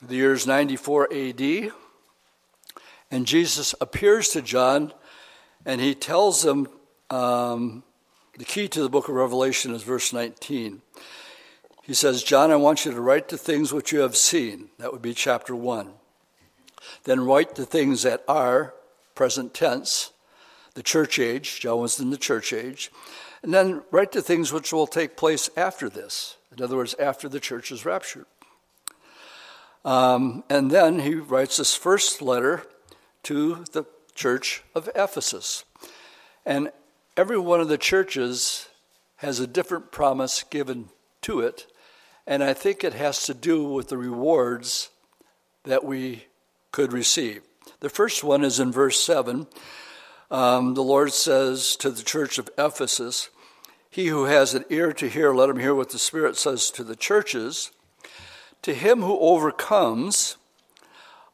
The 0.03 0.17
year 0.17 0.33
is 0.33 0.47
94 0.47 1.13
AD. 1.13 1.73
And 3.11 3.27
Jesus 3.27 3.75
appears 3.81 4.31
to 4.31 4.43
John 4.43 4.93
and 5.67 5.81
he 5.81 5.95
tells 5.95 6.45
him 6.45 6.69
um, 7.11 7.83
the 8.39 8.45
key 8.45 8.69
to 8.69 8.83
the 8.83 8.89
book 8.89 9.09
of 9.09 9.15
Revelation 9.15 9.75
is 9.75 9.83
verse 9.83 10.13
19. 10.13 10.81
He 11.83 11.95
says, 11.95 12.23
John, 12.23 12.51
I 12.51 12.57
want 12.57 12.85
you 12.85 12.93
to 12.93 13.01
write 13.01 13.29
the 13.29 13.37
things 13.37 13.73
which 13.73 13.93
you 13.93 14.01
have 14.01 14.17
seen. 14.17 14.71
That 14.79 14.93
would 14.93 15.03
be 15.03 15.13
chapter 15.13 15.55
1. 15.55 15.93
Then 17.05 17.21
write 17.21 17.57
the 17.57 17.67
things 17.67 18.03
that 18.03 18.23
are, 18.29 18.75
present 19.21 19.53
tense, 19.53 20.13
the 20.73 20.83
church 20.83 21.19
age. 21.19 21.61
John 21.61 21.79
was 21.79 22.01
in 22.01 22.09
the 22.09 22.17
church 22.17 22.55
age. 22.55 22.91
And 23.43 23.53
then 23.53 23.83
write 23.91 24.13
the 24.13 24.23
things 24.23 24.51
which 24.51 24.73
will 24.73 24.87
take 24.87 25.15
place 25.15 25.51
after 25.59 25.91
this. 25.91 26.39
In 26.57 26.65
other 26.65 26.77
words, 26.77 26.95
after 26.99 27.29
the 27.29 27.39
church 27.39 27.71
is 27.71 27.85
raptured. 27.85 28.25
Um, 29.85 30.43
and 30.49 30.71
then 30.71 31.01
he 31.01 31.17
writes 31.17 31.59
this 31.59 31.75
first 31.75 32.23
letter 32.23 32.63
to 33.25 33.67
the 33.73 33.85
church 34.15 34.63
of 34.75 34.89
Ephesus. 34.95 35.65
And 36.47 36.73
every 37.15 37.39
one 37.39 37.61
of 37.61 37.69
the 37.69 37.77
churches 37.77 38.71
has 39.17 39.39
a 39.39 39.47
different 39.47 39.93
promise 39.93 40.45
given 40.45 40.89
to 41.21 41.41
it. 41.41 41.67
And 42.27 42.43
I 42.43 42.55
think 42.55 42.83
it 42.83 42.95
has 42.95 43.27
to 43.27 43.35
do 43.35 43.65
with 43.65 43.89
the 43.89 43.99
rewards 43.99 44.89
that 45.65 45.85
we 45.85 46.25
could 46.73 46.95
receive. 46.95 47.43
The 47.81 47.89
first 47.89 48.23
one 48.23 48.45
is 48.45 48.61
in 48.61 48.71
verse 48.71 49.01
7. 49.01 49.47
Um, 50.31 50.75
the 50.75 50.83
Lord 50.83 51.13
says 51.13 51.77
to 51.77 51.91
the 51.91 52.03
church 52.03 52.39
of 52.39 52.51
Ephesus, 52.59 53.31
He 53.89 54.09
who 54.09 54.25
has 54.25 54.55
an 54.55 54.65
ear 54.69 54.93
to 54.93 55.09
hear, 55.09 55.35
let 55.35 55.49
him 55.49 55.59
hear 55.59 55.75
what 55.75 55.91
the 55.91 55.99
Spirit 55.99 56.37
says 56.37 56.71
to 56.73 56.85
the 56.85 56.95
churches. 56.95 57.71
To 58.63 58.75
him 58.75 59.01
who 59.01 59.19
overcomes, 59.19 60.37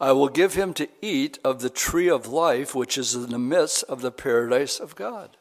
I 0.01 0.13
will 0.13 0.29
give 0.29 0.55
him 0.55 0.73
to 0.75 0.89
eat 1.03 1.39
of 1.45 1.61
the 1.61 1.71
tree 1.71 2.09
of 2.09 2.29
life, 2.29 2.75
which 2.75 2.97
is 2.97 3.15
in 3.15 3.31
the 3.31 3.39
midst 3.39 3.83
of 3.85 4.01
the 4.01 4.13
paradise 4.13 4.79
of 4.79 4.95
God. 4.95 5.37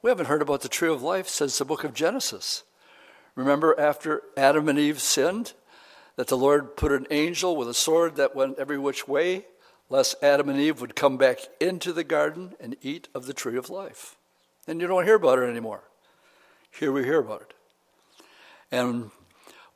We 0.00 0.10
haven't 0.10 0.26
heard 0.26 0.42
about 0.42 0.62
the 0.62 0.68
tree 0.68 0.88
of 0.88 1.02
life 1.02 1.28
since 1.28 1.58
the 1.58 1.64
book 1.66 1.84
of 1.84 1.92
Genesis. 1.92 2.62
Remember 3.34 3.78
after 3.78 4.22
Adam 4.36 4.68
and 4.68 4.78
Eve 4.78 5.00
sinned, 5.00 5.52
that 6.16 6.26
the 6.28 6.36
Lord 6.36 6.76
put 6.76 6.90
an 6.90 7.06
angel 7.12 7.54
with 7.54 7.68
a 7.68 7.74
sword 7.74 8.16
that 8.16 8.34
went 8.34 8.58
every 8.58 8.78
which 8.78 9.06
way, 9.06 9.44
lest 9.90 10.22
Adam 10.22 10.48
and 10.48 10.60
Eve 10.60 10.80
would 10.80 10.94
come 10.94 11.16
back 11.16 11.40
into 11.60 11.92
the 11.92 12.04
garden 12.04 12.54
and 12.60 12.76
eat 12.82 13.08
of 13.14 13.26
the 13.26 13.32
tree 13.32 13.56
of 13.56 13.70
life. 13.70 14.16
And 14.66 14.80
you 14.80 14.86
don't 14.86 15.04
hear 15.04 15.16
about 15.16 15.38
it 15.38 15.48
anymore. 15.48 15.82
Here 16.70 16.92
we 16.92 17.04
hear 17.04 17.20
about 17.20 17.42
it. 17.42 17.54
And 18.70 19.10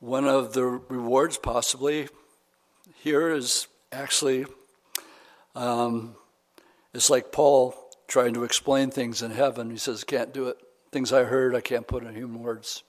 one 0.00 0.26
of 0.26 0.52
the 0.52 0.64
rewards, 0.64 1.38
possibly, 1.38 2.08
here 2.96 3.30
is 3.30 3.68
actually, 3.90 4.44
um, 5.54 6.14
it's 6.92 7.08
like 7.08 7.32
Paul 7.32 7.74
trying 8.06 8.34
to 8.34 8.44
explain 8.44 8.90
things 8.90 9.22
in 9.22 9.30
heaven. 9.30 9.70
He 9.70 9.78
says, 9.78 10.04
can't 10.04 10.34
do 10.34 10.48
it. 10.48 10.58
Things 10.90 11.12
I 11.12 11.24
heard, 11.24 11.54
I 11.54 11.62
can't 11.62 11.86
put 11.86 12.04
in 12.04 12.14
human 12.14 12.42
words. 12.42 12.82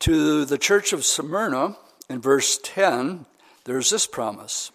To 0.00 0.44
the 0.44 0.58
church 0.58 0.92
of 0.92 1.04
Smyrna, 1.04 1.76
in 2.08 2.20
verse 2.20 2.60
10, 2.62 3.26
there's 3.64 3.90
this 3.90 4.06
promise 4.06 4.70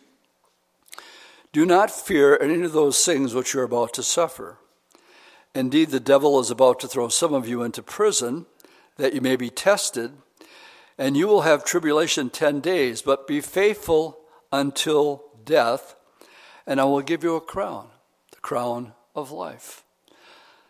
Do 1.53 1.67
not 1.67 1.91
fear 1.91 2.37
any 2.41 2.63
of 2.63 2.73
those 2.73 3.05
things 3.05 3.33
which 3.33 3.53
you're 3.53 3.63
about 3.63 3.93
to 3.93 4.03
suffer. 4.03 4.57
Indeed, 5.53 5.91
the 5.91 5.99
devil 5.99 6.39
is 6.39 6.49
about 6.49 6.79
to 6.79 6.87
throw 6.87 7.09
some 7.09 7.33
of 7.33 7.47
you 7.47 7.61
into 7.61 7.83
prison 7.83 8.47
that 8.97 9.13
you 9.13 9.21
may 9.21 9.35
be 9.35 9.51
tested, 9.51 10.13
and 10.97 11.15
you 11.15 11.27
will 11.27 11.41
have 11.41 11.63
tribulation 11.63 12.31
10 12.31 12.59
days, 12.59 13.03
but 13.03 13.27
be 13.27 13.39
faithful 13.39 14.17
until 14.51 15.25
death, 15.45 15.95
and 16.65 16.81
I 16.81 16.85
will 16.85 17.01
give 17.01 17.23
you 17.23 17.35
a 17.35 17.41
crown, 17.41 17.89
the 18.31 18.37
crown 18.37 18.93
of 19.15 19.31
life. 19.31 19.83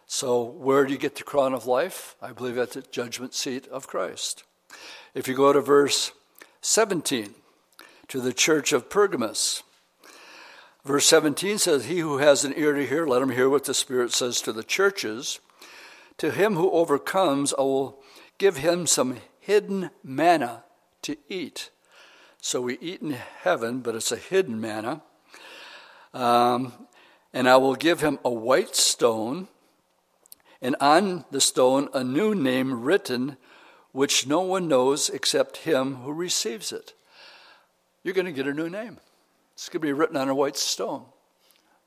So, 0.05 0.43
where 0.43 0.85
do 0.85 0.91
you 0.91 0.99
get 0.99 1.15
the 1.15 1.23
crown 1.23 1.53
of 1.53 1.65
life? 1.65 2.15
I 2.21 2.33
believe 2.33 2.57
at 2.57 2.71
the 2.71 2.81
judgment 2.81 3.33
seat 3.33 3.67
of 3.67 3.87
Christ. 3.87 4.43
If 5.13 5.29
you 5.29 5.33
go 5.33 5.53
to 5.53 5.61
verse 5.61 6.11
17, 6.61 7.35
to 8.09 8.19
the 8.19 8.33
church 8.33 8.73
of 8.73 8.89
Pergamos, 8.89 9.63
verse 10.85 11.05
17 11.05 11.57
says, 11.57 11.85
He 11.85 11.99
who 11.99 12.17
has 12.17 12.43
an 12.43 12.53
ear 12.55 12.73
to 12.73 12.85
hear, 12.85 13.05
let 13.05 13.21
him 13.21 13.31
hear 13.31 13.49
what 13.49 13.65
the 13.65 13.73
Spirit 13.73 14.11
says 14.11 14.41
to 14.41 14.53
the 14.53 14.63
churches. 14.63 15.39
To 16.17 16.31
him 16.31 16.55
who 16.55 16.71
overcomes, 16.71 17.53
I 17.57 17.61
will 17.61 18.03
give 18.37 18.57
him 18.57 18.85
some 18.85 19.17
hidden 19.39 19.89
manna 20.03 20.63
to 21.03 21.17
eat. 21.27 21.69
So 22.39 22.61
we 22.61 22.77
eat 22.79 23.01
in 23.01 23.11
heaven, 23.11 23.79
but 23.79 23.95
it's 23.95 24.11
a 24.11 24.17
hidden 24.17 24.59
manna. 24.59 25.01
Um, 26.13 26.73
and 27.33 27.49
I 27.49 27.57
will 27.57 27.75
give 27.75 28.01
him 28.01 28.19
a 28.23 28.29
white 28.29 28.75
stone, 28.75 29.47
and 30.61 30.75
on 30.79 31.25
the 31.31 31.41
stone 31.41 31.89
a 31.93 32.03
new 32.03 32.35
name 32.35 32.81
written, 32.81 33.37
which 33.91 34.27
no 34.27 34.41
one 34.41 34.67
knows 34.67 35.09
except 35.09 35.57
him 35.57 35.95
who 35.95 36.11
receives 36.11 36.71
it. 36.71 36.93
You're 38.03 38.13
going 38.13 38.25
to 38.25 38.31
get 38.31 38.47
a 38.47 38.53
new 38.53 38.69
name. 38.69 38.97
It's 39.53 39.69
going 39.69 39.81
to 39.81 39.87
be 39.87 39.93
written 39.93 40.17
on 40.17 40.29
a 40.29 40.35
white 40.35 40.57
stone. 40.57 41.05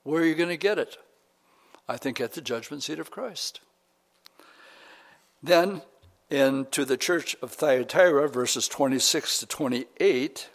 Where 0.02 0.22
are 0.22 0.26
you 0.26 0.34
going 0.34 0.50
to 0.50 0.56
get 0.56 0.78
it? 0.78 0.96
I 1.88 1.96
think 1.96 2.20
at 2.20 2.32
the 2.32 2.40
judgment 2.40 2.82
seat 2.82 2.98
of 2.98 3.10
Christ. 3.10 3.60
Then, 5.42 5.82
in 6.30 6.66
to 6.72 6.84
the 6.84 6.96
church 6.96 7.36
of 7.42 7.52
Thyatira, 7.52 8.28
verses 8.28 8.68
26 8.68 9.40
to 9.40 9.46
28, 9.46 10.48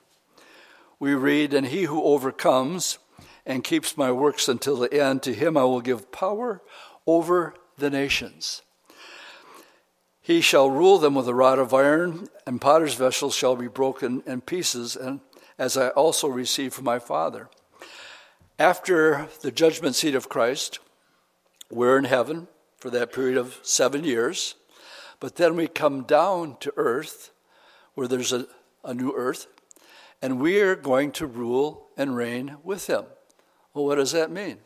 we 1.00 1.14
read, 1.14 1.54
And 1.54 1.68
he 1.68 1.84
who 1.84 2.04
overcomes 2.04 2.98
and 3.46 3.64
keeps 3.64 3.98
my 3.98 4.12
works 4.12 4.48
until 4.48 4.78
the 4.78 4.94
end, 4.94 5.24
to 5.24 5.34
him 5.34 5.58
I 5.58 5.64
will 5.64 5.82
give 5.82 6.12
power 6.12 6.62
over 7.08 7.56
the 7.78 7.90
nations. 7.90 8.62
He 10.22 10.42
shall 10.42 10.70
rule 10.70 11.00
them 11.00 11.16
with 11.16 11.28
a 11.28 11.34
rod 11.34 11.58
of 11.58 11.74
iron, 11.74 12.28
and 12.46 12.62
potter's 12.62 12.94
vessels 12.94 13.34
shall 13.36 13.56
be 13.56 13.68
broken 13.68 14.22
in 14.28 14.42
pieces, 14.42 14.96
and 14.96 15.20
as 15.58 15.78
I 15.78 15.90
also 15.90 16.28
received 16.28 16.74
from 16.74 16.86
my 16.86 17.00
Father. 17.00 17.50
After 18.60 19.28
the 19.42 19.52
judgment 19.52 19.96
seat 19.96 20.16
of 20.16 20.30
Christ, 20.30 20.80
we're 21.70 21.98
in 21.98 22.06
heaven 22.06 22.48
for 22.78 22.90
that 22.90 23.14
period 23.14 23.38
of 23.38 23.60
seven 23.64 24.04
years, 24.04 24.56
but 25.20 25.36
then 25.36 25.56
we 25.56 25.68
come 25.68 26.04
down 26.04 26.58
to 26.60 26.74
earth 26.76 27.32
where 27.94 28.08
there's 28.08 28.34
a, 28.34 28.48
a 28.84 28.94
new 28.94 29.14
earth, 29.16 29.48
and 30.22 30.40
we 30.40 30.60
are 30.62 30.76
going 30.76 31.12
to 31.14 31.26
rule 31.26 31.88
and 31.98 32.16
reign 32.16 32.58
with 32.64 32.88
him. 32.88 33.06
Well, 33.74 33.86
what 33.86 33.96
does 33.96 34.12
that 34.12 34.32
mean? 34.32 34.58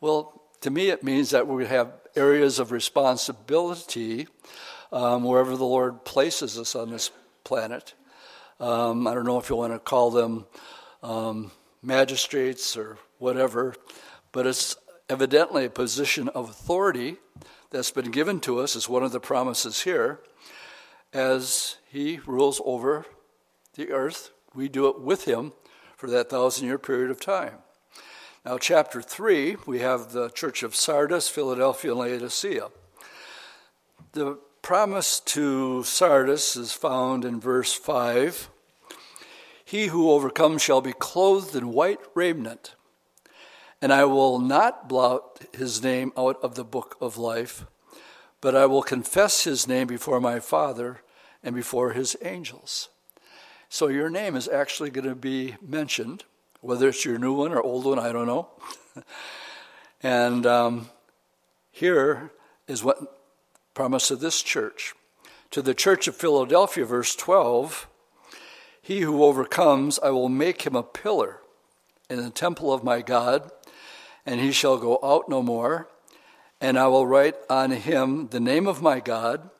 Well, 0.00 0.42
to 0.60 0.70
me, 0.70 0.90
it 0.90 1.04
means 1.04 1.30
that 1.30 1.46
we 1.46 1.66
have 1.66 1.92
areas 2.16 2.58
of 2.58 2.72
responsibility 2.72 4.26
um, 4.92 5.24
wherever 5.24 5.56
the 5.56 5.64
Lord 5.64 6.04
places 6.04 6.58
us 6.58 6.74
on 6.74 6.90
this 6.90 7.10
planet. 7.44 7.94
Um, 8.58 9.06
I 9.06 9.14
don't 9.14 9.26
know 9.26 9.38
if 9.38 9.50
you 9.50 9.56
want 9.56 9.74
to 9.74 9.78
call 9.78 10.10
them 10.10 10.46
um, 11.02 11.50
magistrates 11.82 12.76
or 12.76 12.96
whatever, 13.18 13.74
but 14.32 14.46
it's 14.46 14.76
evidently 15.10 15.66
a 15.66 15.70
position 15.70 16.28
of 16.30 16.48
authority 16.48 17.16
that's 17.70 17.90
been 17.90 18.10
given 18.10 18.40
to 18.40 18.60
us 18.60 18.74
as 18.74 18.88
one 18.88 19.02
of 19.02 19.12
the 19.12 19.20
promises 19.20 19.82
here 19.82 20.20
as 21.12 21.76
he 21.86 22.20
rules 22.26 22.60
over 22.64 23.04
the 23.74 23.90
earth. 23.90 24.30
We 24.54 24.68
do 24.68 24.88
it 24.88 25.00
with 25.00 25.26
him 25.26 25.52
for 25.96 26.08
that 26.08 26.30
thousand 26.30 26.66
year 26.66 26.78
period 26.78 27.10
of 27.10 27.20
time. 27.20 27.58
Now, 28.44 28.58
chapter 28.58 29.02
3, 29.02 29.56
we 29.66 29.80
have 29.80 30.12
the 30.12 30.30
church 30.30 30.62
of 30.62 30.74
Sardis, 30.74 31.28
Philadelphia, 31.28 31.90
and 31.90 32.00
Laodicea. 32.00 32.68
The 34.12 34.38
promise 34.66 35.20
to 35.20 35.84
Sardis 35.84 36.56
is 36.56 36.72
found 36.72 37.24
in 37.24 37.38
verse 37.38 37.72
5 37.72 38.50
He 39.64 39.86
who 39.86 40.10
overcomes 40.10 40.60
shall 40.60 40.80
be 40.80 40.92
clothed 40.92 41.54
in 41.54 41.68
white 41.68 42.00
raiment, 42.16 42.74
and 43.80 43.92
I 43.92 44.06
will 44.06 44.40
not 44.40 44.88
blot 44.88 45.46
his 45.56 45.84
name 45.84 46.10
out 46.18 46.36
of 46.42 46.56
the 46.56 46.64
book 46.64 46.96
of 47.00 47.16
life, 47.16 47.64
but 48.40 48.56
I 48.56 48.66
will 48.66 48.82
confess 48.82 49.44
his 49.44 49.68
name 49.68 49.86
before 49.86 50.20
my 50.20 50.40
Father 50.40 51.00
and 51.44 51.54
before 51.54 51.92
his 51.92 52.16
angels. 52.20 52.88
So 53.68 53.86
your 53.86 54.10
name 54.10 54.34
is 54.34 54.48
actually 54.48 54.90
going 54.90 55.06
to 55.06 55.14
be 55.14 55.54
mentioned 55.62 56.24
whether 56.60 56.88
it's 56.88 57.04
your 57.04 57.20
new 57.20 57.34
one 57.34 57.52
or 57.52 57.62
old 57.62 57.84
one, 57.84 58.00
I 58.00 58.10
don't 58.10 58.26
know. 58.26 58.48
and 60.02 60.44
um, 60.44 60.90
here 61.70 62.32
is 62.66 62.82
what 62.82 63.15
promise 63.76 64.10
of 64.10 64.20
this 64.20 64.40
church. 64.40 64.94
To 65.50 65.60
the 65.60 65.74
church 65.74 66.08
of 66.08 66.16
Philadelphia, 66.16 66.86
verse 66.86 67.14
12 67.14 67.86
He 68.80 69.00
who 69.00 69.22
overcomes, 69.22 69.98
I 70.02 70.08
will 70.10 70.30
make 70.30 70.62
him 70.62 70.74
a 70.74 70.82
pillar 70.82 71.40
in 72.08 72.16
the 72.16 72.30
temple 72.30 72.72
of 72.72 72.82
my 72.82 73.02
God, 73.02 73.50
and 74.24 74.40
he 74.40 74.50
shall 74.50 74.78
go 74.78 74.98
out 75.02 75.28
no 75.28 75.42
more. 75.42 75.88
And 76.58 76.78
I 76.78 76.86
will 76.86 77.06
write 77.06 77.34
on 77.50 77.70
him 77.70 78.28
the 78.28 78.40
name 78.40 78.66
of 78.66 78.80
my 78.80 78.98
God, 78.98 79.50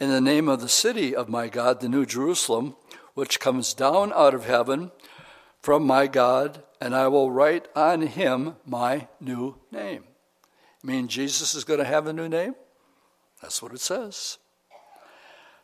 and 0.00 0.10
the 0.10 0.22
name 0.22 0.48
of 0.48 0.62
the 0.62 0.68
city 0.68 1.14
of 1.14 1.28
my 1.28 1.48
God, 1.48 1.80
the 1.80 1.88
New 1.88 2.06
Jerusalem, 2.06 2.76
which 3.12 3.40
comes 3.40 3.74
down 3.74 4.10
out 4.14 4.32
of 4.32 4.46
heaven 4.46 4.90
from 5.60 5.86
my 5.86 6.06
God, 6.06 6.62
and 6.80 6.94
I 6.94 7.08
will 7.08 7.30
write 7.30 7.68
on 7.76 8.00
him 8.00 8.56
my 8.64 9.08
new 9.20 9.56
name. 9.70 10.04
Mean, 10.82 11.08
Jesus 11.08 11.54
is 11.54 11.64
going 11.64 11.80
to 11.80 11.84
have 11.84 12.06
a 12.06 12.14
new 12.14 12.26
name? 12.26 12.54
That's 13.40 13.62
what 13.62 13.72
it 13.72 13.80
says. 13.80 14.38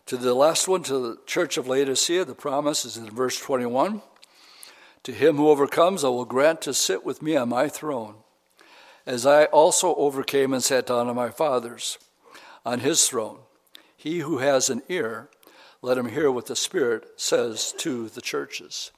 To 0.07 0.17
the 0.17 0.35
last 0.35 0.69
one, 0.69 0.83
to 0.85 0.99
the 0.99 1.19
church 1.27 1.57
of 1.57 1.67
Laodicea, 1.67 2.25
the 2.25 2.35
promise 2.35 2.85
is 2.85 2.97
in 2.97 3.11
verse 3.11 3.39
21 3.41 4.03
To 5.03 5.13
him 5.13 5.37
who 5.37 5.49
overcomes, 5.49 6.05
I 6.05 6.09
will 6.09 6.25
grant 6.25 6.63
to 6.63 6.75
sit 6.75 7.05
with 7.05 7.23
me 7.23 7.37
on 7.37 7.49
my 7.49 7.69
throne, 7.69 8.17
as 9.05 9.27
I 9.27 9.47
also 9.47 9.95
overcame 9.97 10.53
and 10.53 10.63
sat 10.63 10.87
down 10.87 11.09
on 11.09 11.17
my 11.17 11.31
Father's, 11.31 11.99
on 12.65 12.81
his 12.81 13.09
throne. 13.09 13.39
He 13.97 14.21
who 14.21 14.39
has 14.39 14.71
an 14.71 14.83
ear, 14.89 15.29
let 15.83 15.99
him 15.99 16.11
hear 16.11 16.31
what 16.31 16.47
the 16.47 16.57
Spirit 16.57 17.09
says 17.17 17.75
to 17.79 18.09
the 18.09 18.21
churches 18.21 18.93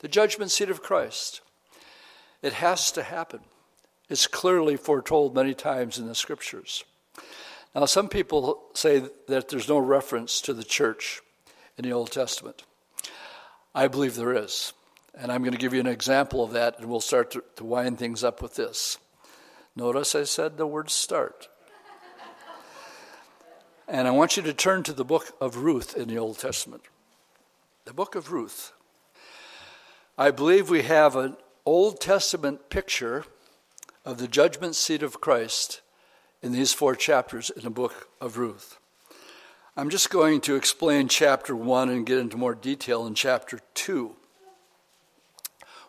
the 0.00 0.08
judgment 0.08 0.50
seat 0.50 0.70
of 0.70 0.82
Christ. 0.82 1.40
It 2.40 2.52
has 2.52 2.92
to 2.92 3.02
happen. 3.02 3.40
It's 4.08 4.26
clearly 4.26 4.76
foretold 4.76 5.34
many 5.34 5.54
times 5.54 5.98
in 5.98 6.06
the 6.06 6.14
scriptures. 6.14 6.84
Now, 7.78 7.84
some 7.84 8.08
people 8.08 8.64
say 8.74 9.04
that 9.28 9.50
there's 9.50 9.68
no 9.68 9.78
reference 9.78 10.40
to 10.40 10.52
the 10.52 10.64
church 10.64 11.20
in 11.76 11.84
the 11.84 11.92
Old 11.92 12.10
Testament. 12.10 12.64
I 13.72 13.86
believe 13.86 14.16
there 14.16 14.34
is. 14.34 14.72
And 15.14 15.30
I'm 15.30 15.42
going 15.42 15.52
to 15.52 15.60
give 15.60 15.72
you 15.72 15.78
an 15.78 15.86
example 15.86 16.42
of 16.42 16.50
that, 16.54 16.80
and 16.80 16.90
we'll 16.90 16.98
start 16.98 17.30
to, 17.30 17.44
to 17.54 17.64
wind 17.64 17.96
things 17.96 18.24
up 18.24 18.42
with 18.42 18.56
this. 18.56 18.98
Notice 19.76 20.16
I 20.16 20.24
said 20.24 20.56
the 20.56 20.66
word 20.66 20.90
start. 20.90 21.46
and 23.86 24.08
I 24.08 24.10
want 24.10 24.36
you 24.36 24.42
to 24.42 24.52
turn 24.52 24.82
to 24.82 24.92
the 24.92 25.04
book 25.04 25.36
of 25.40 25.58
Ruth 25.58 25.96
in 25.96 26.08
the 26.08 26.18
Old 26.18 26.40
Testament. 26.40 26.82
The 27.84 27.94
book 27.94 28.16
of 28.16 28.32
Ruth. 28.32 28.72
I 30.18 30.32
believe 30.32 30.68
we 30.68 30.82
have 30.82 31.14
an 31.14 31.36
Old 31.64 32.00
Testament 32.00 32.70
picture 32.70 33.24
of 34.04 34.18
the 34.18 34.26
judgment 34.26 34.74
seat 34.74 35.04
of 35.04 35.20
Christ 35.20 35.80
in 36.42 36.52
these 36.52 36.72
four 36.72 36.94
chapters 36.94 37.50
in 37.50 37.62
the 37.62 37.70
book 37.70 38.08
of 38.20 38.38
Ruth. 38.38 38.78
I'm 39.76 39.90
just 39.90 40.10
going 40.10 40.40
to 40.42 40.56
explain 40.56 41.08
chapter 41.08 41.54
1 41.54 41.88
and 41.88 42.06
get 42.06 42.18
into 42.18 42.36
more 42.36 42.54
detail 42.54 43.06
in 43.06 43.14
chapter 43.14 43.60
2. 43.74 44.14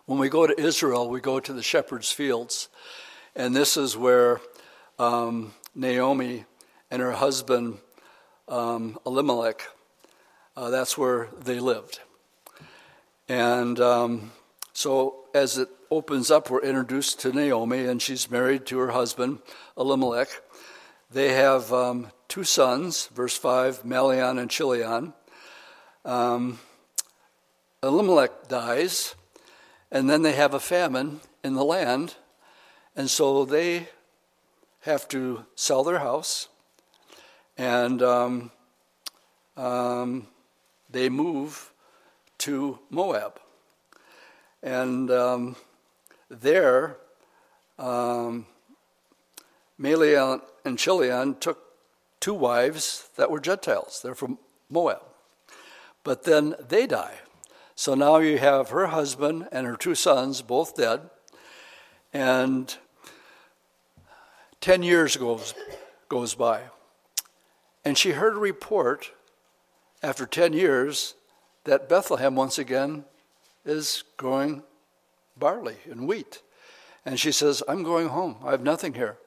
When 0.05 0.19
we 0.19 0.29
go 0.29 0.47
to 0.47 0.59
Israel, 0.59 1.09
we 1.09 1.21
go 1.21 1.39
to 1.39 1.53
the 1.53 1.63
shepherd's 1.63 2.11
fields, 2.11 2.69
and 3.35 3.55
this 3.55 3.77
is 3.77 3.95
where 3.95 4.41
um, 4.97 5.53
Naomi 5.75 6.45
and 6.91 7.01
her 7.01 7.13
husband 7.13 7.77
um, 8.47 8.97
Elimelech, 9.05 9.67
uh, 10.57 10.69
that's 10.69 10.97
where 10.97 11.29
they 11.39 11.59
lived. 11.59 11.99
And 13.27 13.79
um, 13.79 14.31
so 14.73 15.25
as 15.35 15.59
it 15.59 15.69
opens 15.91 16.29
up, 16.29 16.49
we're 16.49 16.61
introduced 16.61 17.19
to 17.21 17.31
Naomi, 17.31 17.85
and 17.85 18.01
she's 18.01 18.29
married 18.29 18.65
to 18.67 18.77
her 18.79 18.91
husband, 18.91 19.39
Elimelech. 19.77 20.29
They 21.11 21.33
have 21.33 21.73
um, 21.73 22.11
two 22.27 22.43
sons, 22.43 23.07
verse 23.07 23.35
5, 23.35 23.83
Mahlon 23.83 24.39
and 24.39 24.49
Chilion. 24.51 25.13
Um, 26.05 26.59
Elimelech 27.81 28.47
dies, 28.47 29.15
and 29.91 30.09
then 30.09 30.21
they 30.21 30.33
have 30.33 30.53
a 30.53 30.59
famine 30.59 31.21
in 31.43 31.55
the 31.55 31.65
land, 31.65 32.15
and 32.95 33.09
so 33.09 33.45
they 33.45 33.89
have 34.81 35.07
to 35.07 35.45
sell 35.55 35.83
their 35.83 35.99
house, 35.99 36.49
and 37.57 38.01
um, 38.01 38.51
um 39.57 40.27
they 40.89 41.09
move 41.09 41.71
to 42.39 42.79
Moab. 42.89 43.39
And 44.61 45.09
um, 45.11 45.55
there, 46.29 46.97
um, 47.77 48.45
Mahlon 49.79 50.41
and 50.65 50.77
Chilion 50.77 51.35
took 51.39 51.59
two 52.19 52.33
wives 52.33 53.09
that 53.15 53.31
were 53.31 53.39
Gentiles. 53.39 54.01
They're 54.03 54.15
from 54.15 54.37
Moab. 54.69 55.01
But 56.03 56.23
then 56.23 56.55
they 56.59 56.87
die. 56.87 57.15
So 57.75 57.95
now 57.95 58.17
you 58.17 58.37
have 58.37 58.69
her 58.69 58.87
husband 58.87 59.47
and 59.51 59.65
her 59.65 59.75
two 59.75 59.95
sons 59.95 60.41
both 60.41 60.75
dead. 60.75 61.09
And 62.13 62.75
10 64.61 64.83
years 64.83 65.15
goes, 65.15 65.53
goes 66.09 66.35
by. 66.35 66.63
And 67.85 67.97
she 67.97 68.11
heard 68.11 68.33
a 68.33 68.39
report 68.39 69.11
after 70.03 70.25
10 70.25 70.53
years 70.53 71.15
that 71.63 71.87
Bethlehem 71.87 72.35
once 72.35 72.57
again 72.57 73.05
is 73.65 74.03
growing 74.17 74.63
barley 75.39 75.77
and 75.89 76.07
wheat. 76.07 76.41
And 77.05 77.19
she 77.19 77.31
says, 77.31 77.63
I'm 77.67 77.83
going 77.83 78.09
home. 78.09 78.37
I 78.43 78.51
have 78.51 78.61
nothing 78.61 78.93
here. 78.93 79.17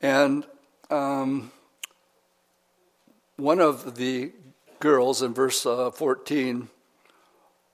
And 0.00 0.46
um, 0.90 1.50
one 3.36 3.60
of 3.60 3.96
the 3.96 4.32
girls 4.80 5.22
in 5.22 5.34
verse 5.34 5.66
uh, 5.66 5.90
14, 5.90 6.68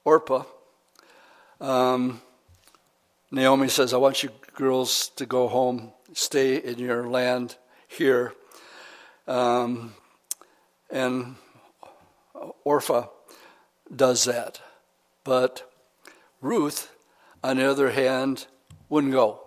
Orpah, 0.05 0.45
um, 1.61 2.21
Naomi 3.31 3.69
says, 3.69 3.93
I 3.93 3.99
want 3.99 4.23
you 4.23 4.31
girls 4.55 5.09
to 5.17 5.27
go 5.27 5.49
home, 5.49 5.93
stay 6.13 6.57
in 6.57 6.79
your 6.79 7.09
land 7.09 7.57
here. 7.89 8.33
Um, 9.27 9.95
and 10.91 11.37
Orpah 12.65 13.09
does 13.95 14.25
that. 14.25 14.61
But 15.25 15.71
Ruth, 16.41 16.94
on 17.45 17.59
the 17.59 17.71
other 17.71 17.91
hand, 17.91 18.47
wouldn't 18.89 19.13
go. 19.13 19.43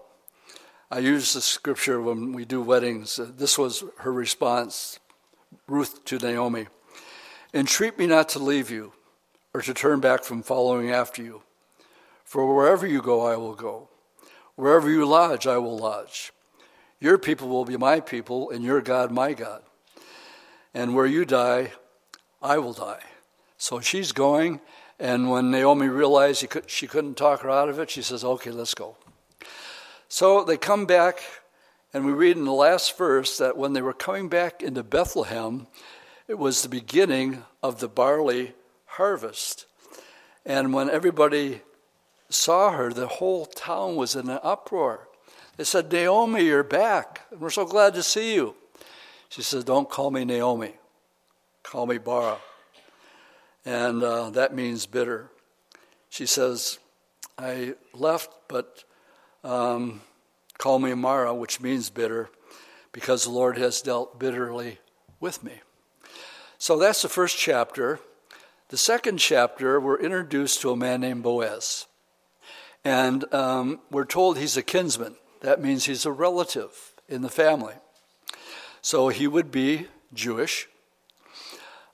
I 0.92 1.00
use 1.00 1.34
the 1.34 1.42
scripture 1.42 2.00
when 2.00 2.32
we 2.32 2.46
do 2.46 2.62
weddings. 2.62 3.18
Uh, 3.18 3.32
this 3.36 3.58
was 3.58 3.84
her 3.98 4.14
response, 4.14 5.00
Ruth 5.68 6.06
to 6.06 6.20
Naomi. 6.20 6.68
Entreat 7.56 7.98
me 7.98 8.06
not 8.06 8.30
to 8.30 8.40
leave 8.40 8.70
you 8.70 8.94
or 9.52 9.62
to 9.62 9.74
turn 9.74 10.00
back 10.00 10.24
from 10.24 10.44
following 10.44 10.92
after 10.92 11.24
you. 11.24 11.42
For 12.24 12.56
wherever 12.56 12.86
you 12.86 13.02
go, 13.02 13.26
I 13.26 13.36
will 13.36 13.56
go. 13.56 13.90
Wherever 14.56 14.90
you 14.92 15.04
lodge, 15.06 15.48
I 15.48 15.58
will 15.58 15.78
lodge. 15.78 16.32
Your 17.00 17.18
people 17.18 17.48
will 17.48 17.66
be 17.66 17.78
my 17.78 18.00
people, 18.00 18.52
and 18.52 18.64
your 18.64 18.82
God 18.82 19.12
my 19.12 19.34
God. 19.34 19.64
And 20.72 20.94
where 20.94 21.06
you 21.08 21.26
die, 21.26 21.72
I 22.44 22.60
will 22.60 22.74
die. 22.74 23.04
So 23.58 23.80
she's 23.80 24.12
going, 24.12 24.62
and 25.00 25.30
when 25.30 25.52
Naomi 25.52 25.88
realized 25.88 26.50
could, 26.50 26.70
she 26.70 26.88
couldn't 26.88 27.16
talk 27.16 27.42
her 27.42 27.50
out 27.50 27.70
of 27.70 27.80
it, 27.80 27.90
she 27.90 28.02
says, 28.02 28.24
Okay, 28.24 28.52
let's 28.52 28.74
go. 28.74 28.96
So 30.10 30.44
they 30.44 30.58
come 30.58 30.86
back, 30.86 31.22
and 31.94 32.06
we 32.06 32.14
read 32.14 32.38
in 32.38 32.46
the 32.46 32.54
last 32.54 32.98
verse 32.98 33.38
that 33.38 33.58
when 33.58 33.74
they 33.74 33.82
were 33.82 33.94
coming 33.94 34.30
back 34.30 34.64
into 34.64 34.84
Bethlehem, 34.84 35.68
it 36.28 36.38
was 36.38 36.62
the 36.62 36.70
beginning 36.70 37.44
of 37.62 37.80
the 37.80 37.88
barley 37.88 38.54
harvest. 38.86 39.66
And 40.46 40.74
when 40.74 40.90
everybody 40.90 41.62
saw 42.30 42.72
her, 42.72 42.92
the 42.92 43.08
whole 43.08 43.46
town 43.46 43.96
was 43.96 44.16
in 44.16 44.30
an 44.30 44.40
uproar. 44.44 45.08
They 45.58 45.64
said, 45.64 45.92
Naomi, 45.92 46.46
you're 46.46 46.64
back. 46.64 47.22
And 47.32 47.40
we're 47.40 47.50
so 47.50 47.66
glad 47.66 47.94
to 47.96 48.04
see 48.04 48.34
you. 48.36 48.56
She 49.30 49.42
says, 49.42 49.64
Don't 49.64 49.90
call 49.90 50.12
me 50.12 50.24
Naomi, 50.24 50.74
call 51.64 51.86
me 51.86 52.00
Mara. 52.04 52.38
And 53.68 54.02
uh, 54.02 54.30
that 54.30 54.56
means 54.56 54.86
bitter. 54.86 55.30
She 56.08 56.26
says, 56.26 56.80
I 57.38 57.76
left, 57.94 58.32
but 58.48 58.86
um, 59.44 60.00
call 60.58 60.80
me 60.80 60.94
Mara, 60.94 61.36
which 61.36 61.60
means 61.60 61.90
bitter, 61.90 62.30
because 62.94 63.26
the 63.26 63.30
Lord 63.30 63.58
has 63.58 63.82
dealt 63.82 64.18
bitterly 64.18 64.80
with 65.20 65.44
me. 65.44 65.60
So 66.58 66.78
that's 66.80 67.02
the 67.02 67.10
first 67.10 67.38
chapter. 67.38 68.00
The 68.70 68.78
second 68.78 69.18
chapter, 69.18 69.82
we're 69.82 70.00
introduced 70.00 70.62
to 70.62 70.72
a 70.72 70.78
man 70.78 71.02
named 71.02 71.24
Boaz. 71.24 71.88
And 72.86 73.32
um, 73.34 73.82
we're 73.92 74.06
told 74.06 74.38
he's 74.38 74.56
a 74.56 74.64
kinsman. 74.64 75.18
That 75.42 75.62
means 75.62 75.84
he's 75.84 76.06
a 76.06 76.12
relative 76.14 76.94
in 77.10 77.22
the 77.22 77.28
family. 77.28 77.74
So 78.82 79.10
he 79.10 79.28
would 79.28 79.52
be 79.52 79.88
Jewish. 80.14 80.70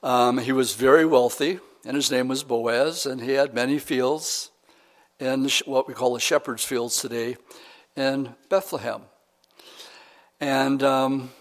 Um, 0.04 0.38
he 0.38 0.52
was 0.52 0.76
very 0.76 1.06
wealthy, 1.06 1.62
and 1.86 1.96
his 1.96 2.12
name 2.12 2.28
was 2.28 2.44
Boaz, 2.44 3.06
and 3.06 3.22
he 3.22 3.32
had 3.32 3.54
many 3.54 3.80
fields 3.80 4.52
in 5.18 5.48
what 5.64 5.88
we 5.88 5.94
call 5.94 6.14
the 6.14 6.20
shepherd's 6.20 6.66
fields 6.66 7.00
today 7.00 7.38
in 7.96 8.36
Bethlehem. 8.50 9.04
And 10.42 10.84
um, 10.84 11.32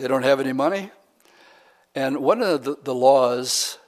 they 0.00 0.08
don't 0.08 0.24
have 0.24 0.40
any 0.40 0.52
money. 0.52 0.90
And 1.94 2.18
one 2.18 2.42
of 2.42 2.64
the, 2.64 2.76
the 2.82 2.94
laws 2.94 3.78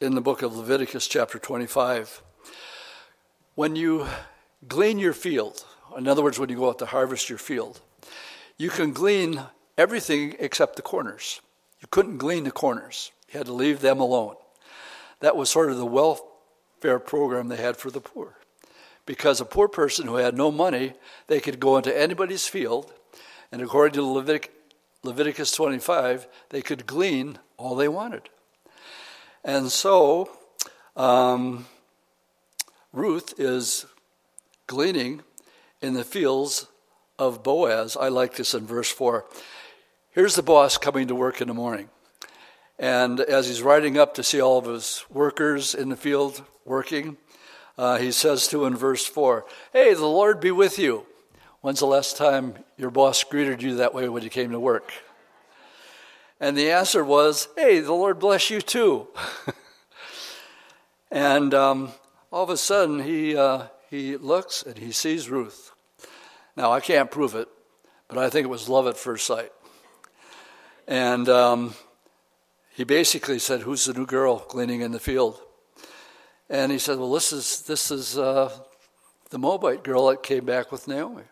in 0.00 0.14
the 0.14 0.20
book 0.20 0.42
of 0.42 0.56
Leviticus, 0.56 1.08
chapter 1.08 1.40
25, 1.40 2.22
when 3.56 3.74
you 3.74 4.06
glean 4.68 5.00
your 5.00 5.12
field, 5.12 5.64
in 5.96 6.06
other 6.06 6.22
words, 6.22 6.38
when 6.38 6.48
you 6.48 6.56
go 6.56 6.68
out 6.68 6.78
to 6.78 6.86
harvest 6.86 7.28
your 7.28 7.38
field, 7.38 7.80
you 8.56 8.70
can 8.70 8.92
glean 8.92 9.42
everything 9.76 10.36
except 10.38 10.76
the 10.76 10.82
corners. 10.82 11.40
You 11.80 11.88
couldn't 11.90 12.18
glean 12.18 12.44
the 12.44 12.52
corners, 12.52 13.10
you 13.28 13.38
had 13.38 13.46
to 13.46 13.52
leave 13.52 13.80
them 13.80 14.00
alone. 14.00 14.36
That 15.20 15.36
was 15.36 15.50
sort 15.50 15.70
of 15.70 15.76
the 15.76 15.86
welfare 15.86 16.98
program 16.98 17.48
they 17.48 17.56
had 17.56 17.76
for 17.76 17.90
the 17.90 18.00
poor. 18.00 18.36
Because 19.06 19.40
a 19.40 19.44
poor 19.44 19.68
person 19.68 20.06
who 20.06 20.16
had 20.16 20.36
no 20.36 20.50
money, 20.50 20.94
they 21.26 21.40
could 21.40 21.60
go 21.60 21.76
into 21.76 21.98
anybody's 21.98 22.46
field, 22.46 22.92
and 23.50 23.62
according 23.62 23.94
to 23.94 24.02
Levitic, 24.02 24.48
Leviticus 25.02 25.52
25, 25.52 26.26
they 26.50 26.60
could 26.60 26.86
glean 26.86 27.38
all 27.56 27.74
they 27.74 27.88
wanted. 27.88 28.28
And 29.44 29.70
so 29.70 30.30
um, 30.96 31.66
Ruth 32.92 33.38
is 33.38 33.86
gleaning 34.66 35.22
in 35.80 35.94
the 35.94 36.04
fields 36.04 36.66
of 37.18 37.42
Boaz. 37.42 37.96
I 37.96 38.08
like 38.08 38.36
this 38.36 38.54
in 38.54 38.66
verse 38.66 38.90
4. 38.90 39.24
Here's 40.10 40.34
the 40.34 40.42
boss 40.42 40.76
coming 40.76 41.08
to 41.08 41.14
work 41.14 41.40
in 41.40 41.48
the 41.48 41.54
morning. 41.54 41.88
And 42.78 43.20
as 43.20 43.48
he's 43.48 43.60
riding 43.60 43.98
up 43.98 44.14
to 44.14 44.22
see 44.22 44.40
all 44.40 44.58
of 44.58 44.66
his 44.66 45.04
workers 45.10 45.74
in 45.74 45.88
the 45.88 45.96
field 45.96 46.42
working, 46.64 47.16
uh, 47.76 47.98
he 47.98 48.12
says 48.12 48.46
to 48.48 48.66
in 48.66 48.76
verse 48.76 49.04
4, 49.04 49.44
Hey, 49.72 49.94
the 49.94 50.06
Lord 50.06 50.40
be 50.40 50.52
with 50.52 50.78
you. 50.78 51.04
When's 51.60 51.80
the 51.80 51.86
last 51.86 52.16
time 52.16 52.54
your 52.76 52.90
boss 52.90 53.24
greeted 53.24 53.62
you 53.62 53.76
that 53.76 53.94
way 53.94 54.08
when 54.08 54.22
you 54.22 54.30
came 54.30 54.52
to 54.52 54.60
work? 54.60 54.92
And 56.40 56.56
the 56.56 56.70
answer 56.70 57.04
was, 57.04 57.48
Hey, 57.56 57.80
the 57.80 57.92
Lord 57.92 58.20
bless 58.20 58.48
you 58.48 58.60
too. 58.60 59.08
and 61.10 61.52
um, 61.52 61.90
all 62.30 62.44
of 62.44 62.50
a 62.50 62.56
sudden, 62.56 63.00
he, 63.00 63.36
uh, 63.36 63.64
he 63.90 64.16
looks 64.16 64.62
and 64.62 64.78
he 64.78 64.92
sees 64.92 65.28
Ruth. 65.28 65.72
Now, 66.56 66.72
I 66.72 66.78
can't 66.78 67.10
prove 67.10 67.34
it, 67.34 67.48
but 68.06 68.18
I 68.18 68.30
think 68.30 68.44
it 68.44 68.50
was 68.50 68.68
love 68.68 68.86
at 68.86 68.96
first 68.96 69.26
sight. 69.26 69.52
And 70.86 71.28
um, 71.28 71.74
he 72.78 72.84
basically 72.84 73.40
said, 73.40 73.62
Who's 73.62 73.86
the 73.86 73.92
new 73.92 74.06
girl 74.06 74.46
gleaning 74.48 74.82
in 74.82 74.92
the 74.92 75.00
field? 75.00 75.40
And 76.48 76.70
he 76.70 76.78
said, 76.78 76.96
Well, 76.96 77.10
this 77.10 77.32
is, 77.32 77.62
this 77.62 77.90
is 77.90 78.16
uh, 78.16 78.52
the 79.30 79.38
Moabite 79.38 79.82
girl 79.82 80.06
that 80.06 80.22
came 80.22 80.44
back 80.44 80.70
with 80.70 80.86
Naomi. 80.86 81.24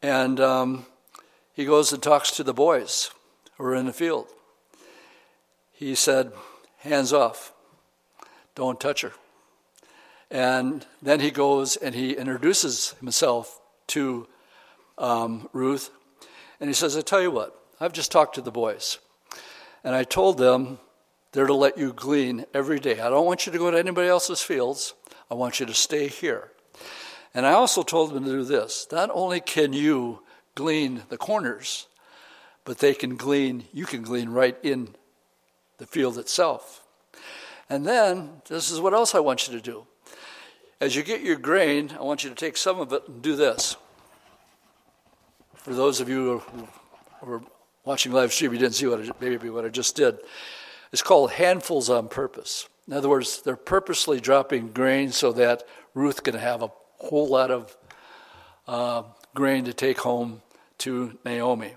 And 0.00 0.38
um, 0.38 0.86
he 1.52 1.64
goes 1.64 1.92
and 1.92 2.00
talks 2.00 2.30
to 2.36 2.44
the 2.44 2.54
boys 2.54 3.10
or 3.58 3.74
in 3.74 3.86
the 3.86 3.92
field. 3.92 4.28
He 5.72 5.96
said, 5.96 6.30
Hands 6.76 7.12
off, 7.12 7.52
don't 8.54 8.78
touch 8.78 9.02
her. 9.02 9.14
And 10.30 10.86
then 11.02 11.18
he 11.18 11.32
goes 11.32 11.74
and 11.74 11.92
he 11.92 12.12
introduces 12.12 12.94
himself 13.00 13.60
to 13.88 14.28
um, 14.96 15.48
Ruth. 15.52 15.90
And 16.60 16.70
he 16.70 16.74
says, 16.74 16.96
I 16.96 17.00
tell 17.00 17.20
you 17.20 17.32
what, 17.32 17.60
I've 17.80 17.92
just 17.92 18.12
talked 18.12 18.36
to 18.36 18.40
the 18.40 18.52
boys. 18.52 19.00
And 19.84 19.94
I 19.94 20.02
told 20.02 20.38
them 20.38 20.78
they're 21.32 21.46
to 21.46 21.54
let 21.54 21.76
you 21.76 21.92
glean 21.92 22.46
every 22.54 22.80
day. 22.80 23.00
I 23.00 23.10
don't 23.10 23.26
want 23.26 23.46
you 23.46 23.52
to 23.52 23.58
go 23.58 23.70
to 23.70 23.78
anybody 23.78 24.08
else's 24.08 24.40
fields. 24.40 24.94
I 25.30 25.34
want 25.34 25.60
you 25.60 25.66
to 25.66 25.74
stay 25.74 26.08
here. 26.08 26.50
And 27.34 27.44
I 27.44 27.52
also 27.52 27.82
told 27.82 28.12
them 28.12 28.24
to 28.24 28.30
do 28.30 28.44
this. 28.44 28.86
Not 28.90 29.10
only 29.12 29.40
can 29.40 29.72
you 29.72 30.20
glean 30.54 31.02
the 31.08 31.18
corners, 31.18 31.86
but 32.64 32.78
they 32.78 32.94
can 32.94 33.16
glean, 33.16 33.64
you 33.72 33.84
can 33.84 34.02
glean 34.02 34.30
right 34.30 34.56
in 34.62 34.94
the 35.78 35.86
field 35.86 36.16
itself. 36.18 36.82
And 37.68 37.84
then, 37.86 38.42
this 38.48 38.70
is 38.70 38.80
what 38.80 38.94
else 38.94 39.14
I 39.14 39.20
want 39.20 39.48
you 39.48 39.54
to 39.54 39.60
do. 39.60 39.86
As 40.80 40.94
you 40.94 41.02
get 41.02 41.22
your 41.22 41.36
grain, 41.36 41.92
I 41.98 42.02
want 42.02 42.24
you 42.24 42.30
to 42.30 42.36
take 42.36 42.56
some 42.56 42.78
of 42.78 42.92
it 42.92 43.08
and 43.08 43.22
do 43.22 43.36
this. 43.36 43.76
For 45.56 45.74
those 45.74 46.00
of 46.00 46.08
you 46.08 46.40
who 46.40 46.68
are 47.22 47.42
watching 47.84 48.12
live 48.12 48.32
stream, 48.32 48.52
you 48.52 48.58
didn't 48.58 48.74
see 48.74 48.86
what 48.86 49.00
I, 49.00 49.10
maybe 49.20 49.50
what 49.50 49.64
I 49.64 49.68
just 49.68 49.96
did. 49.96 50.18
It's 50.92 51.02
called 51.02 51.32
handfuls 51.32 51.90
on 51.90 52.08
purpose. 52.08 52.68
In 52.86 52.92
other 52.92 53.08
words, 53.08 53.42
they're 53.42 53.56
purposely 53.56 54.20
dropping 54.20 54.68
grain 54.68 55.10
so 55.10 55.32
that 55.32 55.64
Ruth 55.94 56.22
can 56.22 56.34
have 56.34 56.62
a 56.62 56.70
whole 56.98 57.28
lot 57.28 57.50
of 57.50 57.76
uh, 58.68 59.02
grain 59.34 59.64
to 59.64 59.72
take 59.72 59.98
home 60.00 60.42
to 60.78 61.18
Naomi. 61.24 61.74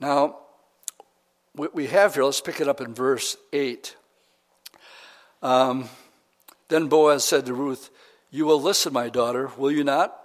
Now, 0.00 0.38
what 1.54 1.74
we 1.74 1.86
have 1.88 2.14
here, 2.14 2.24
let's 2.24 2.40
pick 2.40 2.60
it 2.60 2.68
up 2.68 2.80
in 2.80 2.94
verse 2.94 3.36
8. 3.52 3.96
Um, 5.42 5.88
then 6.68 6.88
Boaz 6.88 7.24
said 7.24 7.46
to 7.46 7.54
Ruth, 7.54 7.90
You 8.30 8.46
will 8.46 8.60
listen, 8.60 8.92
my 8.92 9.08
daughter, 9.08 9.50
will 9.56 9.70
you 9.70 9.84
not? 9.84 10.18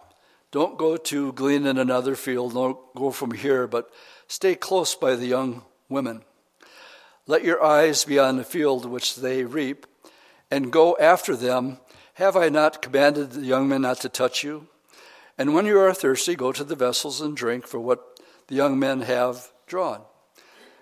Don't 0.52 0.78
go 0.78 0.96
to 0.96 1.34
glean 1.34 1.66
in 1.66 1.78
another 1.78 2.16
field, 2.16 2.54
don't 2.54 2.78
go 2.96 3.12
from 3.12 3.32
here, 3.32 3.68
but 3.68 3.90
stay 4.28 4.56
close 4.56 4.96
by 4.96 5.16
the 5.16 5.28
young 5.28 5.64
women. 5.90 6.24
Let 7.26 7.44
your 7.44 7.64
eyes 7.64 8.06
be 8.06 8.20
on 8.20 8.38
the 8.38 8.44
field 8.44 8.86
which 8.86 9.16
they 9.16 9.44
reap, 9.44 9.86
and 10.50 10.72
go 10.72 10.96
after 11.00 11.36
them. 11.36 11.80
Have 12.16 12.38
I 12.38 12.50
not 12.50 12.82
commanded 12.82 13.32
the 13.32 13.42
young 13.42 13.68
men 13.68 13.82
not 13.82 14.00
to 14.02 14.10
touch 14.10 14.44
you? 14.44 14.68
And 15.38 15.54
when 15.54 15.66
you 15.66 15.80
are 15.80 15.94
thirsty, 15.94 16.36
go 16.36 16.52
to 16.52 16.64
the 16.64 16.76
vessels 16.76 17.22
and 17.22 17.36
drink 17.36 17.68
for 17.68 17.80
what 17.80 18.20
the 18.48 18.56
young 18.56 18.80
men 18.80 19.02
have 19.02 19.52
drawn. 19.68 20.02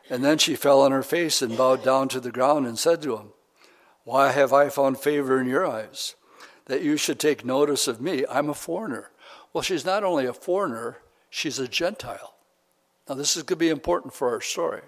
And 0.09 0.23
then 0.23 0.37
she 0.37 0.55
fell 0.55 0.81
on 0.81 0.91
her 0.91 1.03
face 1.03 1.41
and 1.41 1.57
bowed 1.57 1.83
down 1.83 2.09
to 2.09 2.19
the 2.19 2.31
ground 2.31 2.67
and 2.67 2.77
said 2.77 3.01
to 3.01 3.17
him, 3.17 3.33
Why 4.03 4.31
have 4.31 4.53
I 4.53 4.69
found 4.69 4.99
favor 4.99 5.41
in 5.41 5.47
your 5.47 5.65
eyes, 5.65 6.15
that 6.65 6.83
you 6.83 6.95
should 6.95 7.19
take 7.19 7.43
notice 7.43 7.87
of 7.87 7.99
me? 7.99 8.23
I'm 8.29 8.49
a 8.49 8.53
foreigner. 8.53 9.09
Well, 9.51 9.63
she's 9.63 9.83
not 9.83 10.03
only 10.03 10.25
a 10.25 10.33
foreigner, 10.33 10.99
she's 11.29 11.57
a 11.57 11.67
Gentile. 11.67 12.34
Now, 13.07 13.15
this 13.15 13.37
is 13.37 13.43
going 13.43 13.57
to 13.57 13.65
be 13.65 13.69
important 13.69 14.13
for 14.13 14.29
our 14.29 14.41
story. 14.41 14.81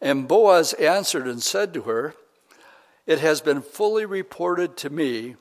And 0.00 0.28
Boaz 0.28 0.74
answered 0.74 1.26
and 1.26 1.42
said 1.42 1.74
to 1.74 1.82
her, 1.82 2.14
It 3.06 3.20
has 3.20 3.40
been 3.40 3.62
fully 3.62 4.04
reported 4.04 4.76
to 4.78 4.90
me 4.90 5.36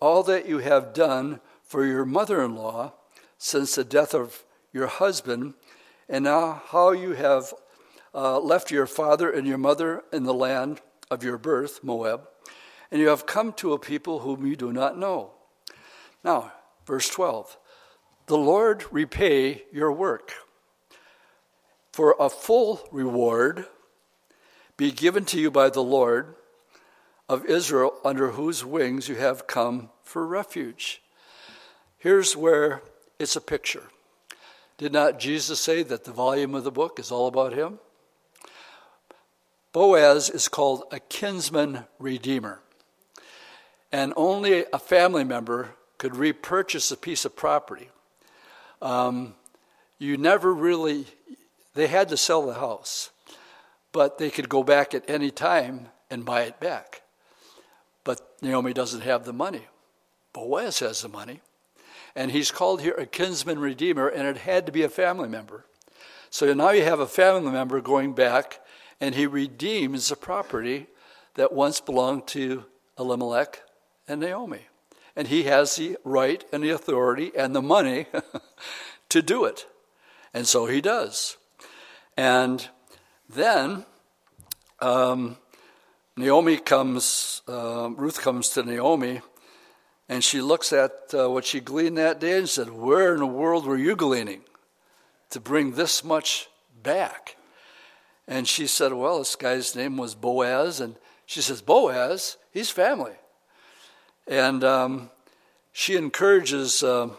all 0.00 0.22
that 0.24 0.48
you 0.48 0.58
have 0.58 0.94
done 0.94 1.40
for 1.62 1.84
your 1.84 2.04
mother 2.04 2.42
in 2.42 2.56
law 2.56 2.94
since 3.36 3.74
the 3.74 3.84
death 3.84 4.14
of 4.14 4.44
your 4.72 4.86
husband, 4.86 5.54
and 6.08 6.24
now 6.24 6.62
how 6.66 6.90
you 6.90 7.12
have 7.12 7.52
uh, 8.14 8.38
left 8.40 8.70
your 8.70 8.86
father 8.86 9.30
and 9.30 9.46
your 9.46 9.58
mother 9.58 10.02
in 10.12 10.24
the 10.24 10.34
land 10.34 10.80
of 11.10 11.22
your 11.22 11.38
birth, 11.38 11.84
Moab, 11.84 12.28
and 12.90 13.00
you 13.00 13.08
have 13.08 13.26
come 13.26 13.52
to 13.54 13.72
a 13.72 13.78
people 13.78 14.20
whom 14.20 14.46
you 14.46 14.56
do 14.56 14.72
not 14.72 14.98
know. 14.98 15.32
Now, 16.24 16.52
verse 16.86 17.08
12 17.08 17.56
The 18.26 18.38
Lord 18.38 18.84
repay 18.90 19.64
your 19.72 19.92
work. 19.92 20.32
For 21.98 22.14
a 22.20 22.30
full 22.30 22.80
reward 22.92 23.66
be 24.76 24.92
given 24.92 25.24
to 25.24 25.40
you 25.40 25.50
by 25.50 25.68
the 25.68 25.82
Lord 25.82 26.36
of 27.28 27.44
Israel, 27.46 27.92
under 28.04 28.28
whose 28.28 28.64
wings 28.64 29.08
you 29.08 29.16
have 29.16 29.48
come 29.48 29.90
for 30.04 30.24
refuge. 30.24 31.02
Here's 31.98 32.36
where 32.36 32.82
it's 33.18 33.34
a 33.34 33.40
picture. 33.40 33.88
Did 34.76 34.92
not 34.92 35.18
Jesus 35.18 35.58
say 35.58 35.82
that 35.82 36.04
the 36.04 36.12
volume 36.12 36.54
of 36.54 36.62
the 36.62 36.70
book 36.70 37.00
is 37.00 37.10
all 37.10 37.26
about 37.26 37.52
him? 37.52 37.80
Boaz 39.72 40.30
is 40.30 40.46
called 40.46 40.84
a 40.92 41.00
kinsman 41.00 41.84
redeemer. 41.98 42.60
And 43.90 44.12
only 44.16 44.66
a 44.72 44.78
family 44.78 45.24
member 45.24 45.70
could 45.98 46.14
repurchase 46.14 46.92
a 46.92 46.96
piece 46.96 47.24
of 47.24 47.34
property. 47.34 47.88
Um, 48.80 49.34
you 49.98 50.16
never 50.16 50.54
really, 50.54 51.06
they 51.78 51.86
had 51.86 52.08
to 52.08 52.16
sell 52.16 52.46
the 52.46 52.54
house 52.54 53.10
but 53.92 54.18
they 54.18 54.30
could 54.30 54.48
go 54.48 54.62
back 54.62 54.94
at 54.94 55.08
any 55.08 55.30
time 55.30 55.88
and 56.10 56.24
buy 56.24 56.42
it 56.42 56.60
back. 56.60 57.02
But 58.04 58.20
Naomi 58.42 58.72
doesn't 58.72 59.02
have 59.02 59.24
the 59.24 59.32
money. 59.32 59.66
Boaz 60.32 60.80
has 60.80 61.02
the 61.02 61.08
money. 61.08 61.40
And 62.14 62.30
he's 62.30 62.50
called 62.50 62.80
here 62.80 62.94
a 62.94 63.06
kinsman 63.06 63.58
redeemer, 63.58 64.08
and 64.08 64.26
it 64.26 64.38
had 64.38 64.66
to 64.66 64.72
be 64.72 64.82
a 64.82 64.88
family 64.88 65.28
member. 65.28 65.64
So 66.30 66.52
now 66.52 66.70
you 66.70 66.84
have 66.84 67.00
a 67.00 67.06
family 67.06 67.50
member 67.50 67.80
going 67.80 68.12
back, 68.12 68.60
and 69.00 69.14
he 69.14 69.26
redeems 69.26 70.08
the 70.08 70.16
property 70.16 70.86
that 71.34 71.52
once 71.52 71.80
belonged 71.80 72.26
to 72.28 72.64
Elimelech 72.98 73.62
and 74.06 74.20
Naomi. 74.20 74.66
And 75.14 75.28
he 75.28 75.44
has 75.44 75.76
the 75.76 75.96
right 76.04 76.44
and 76.52 76.62
the 76.62 76.70
authority 76.70 77.32
and 77.36 77.54
the 77.54 77.62
money 77.62 78.06
to 79.08 79.22
do 79.22 79.44
it. 79.44 79.66
And 80.34 80.46
so 80.46 80.66
he 80.66 80.80
does. 80.80 81.36
And 82.18 82.68
then 83.30 83.86
um, 84.80 85.36
Naomi 86.16 86.56
comes, 86.56 87.42
uh, 87.46 87.90
Ruth 87.96 88.20
comes 88.20 88.48
to 88.50 88.64
Naomi, 88.64 89.20
and 90.08 90.24
she 90.24 90.40
looks 90.40 90.72
at 90.72 91.14
uh, 91.14 91.30
what 91.30 91.44
she 91.44 91.60
gleaned 91.60 91.96
that 91.96 92.18
day 92.18 92.36
and 92.36 92.48
said, 92.48 92.70
Where 92.70 93.14
in 93.14 93.20
the 93.20 93.26
world 93.26 93.66
were 93.66 93.76
you 93.76 93.94
gleaning 93.94 94.40
to 95.30 95.38
bring 95.38 95.74
this 95.74 96.02
much 96.02 96.48
back? 96.82 97.36
And 98.26 98.48
she 98.48 98.66
said, 98.66 98.92
Well, 98.94 99.20
this 99.20 99.36
guy's 99.36 99.76
name 99.76 99.96
was 99.96 100.16
Boaz. 100.16 100.80
And 100.80 100.96
she 101.24 101.40
says, 101.40 101.62
Boaz, 101.62 102.36
he's 102.50 102.68
family. 102.68 103.14
And 104.26 104.64
um, 104.64 105.10
she 105.70 105.94
encourages 105.94 106.82
uh, 106.82 107.10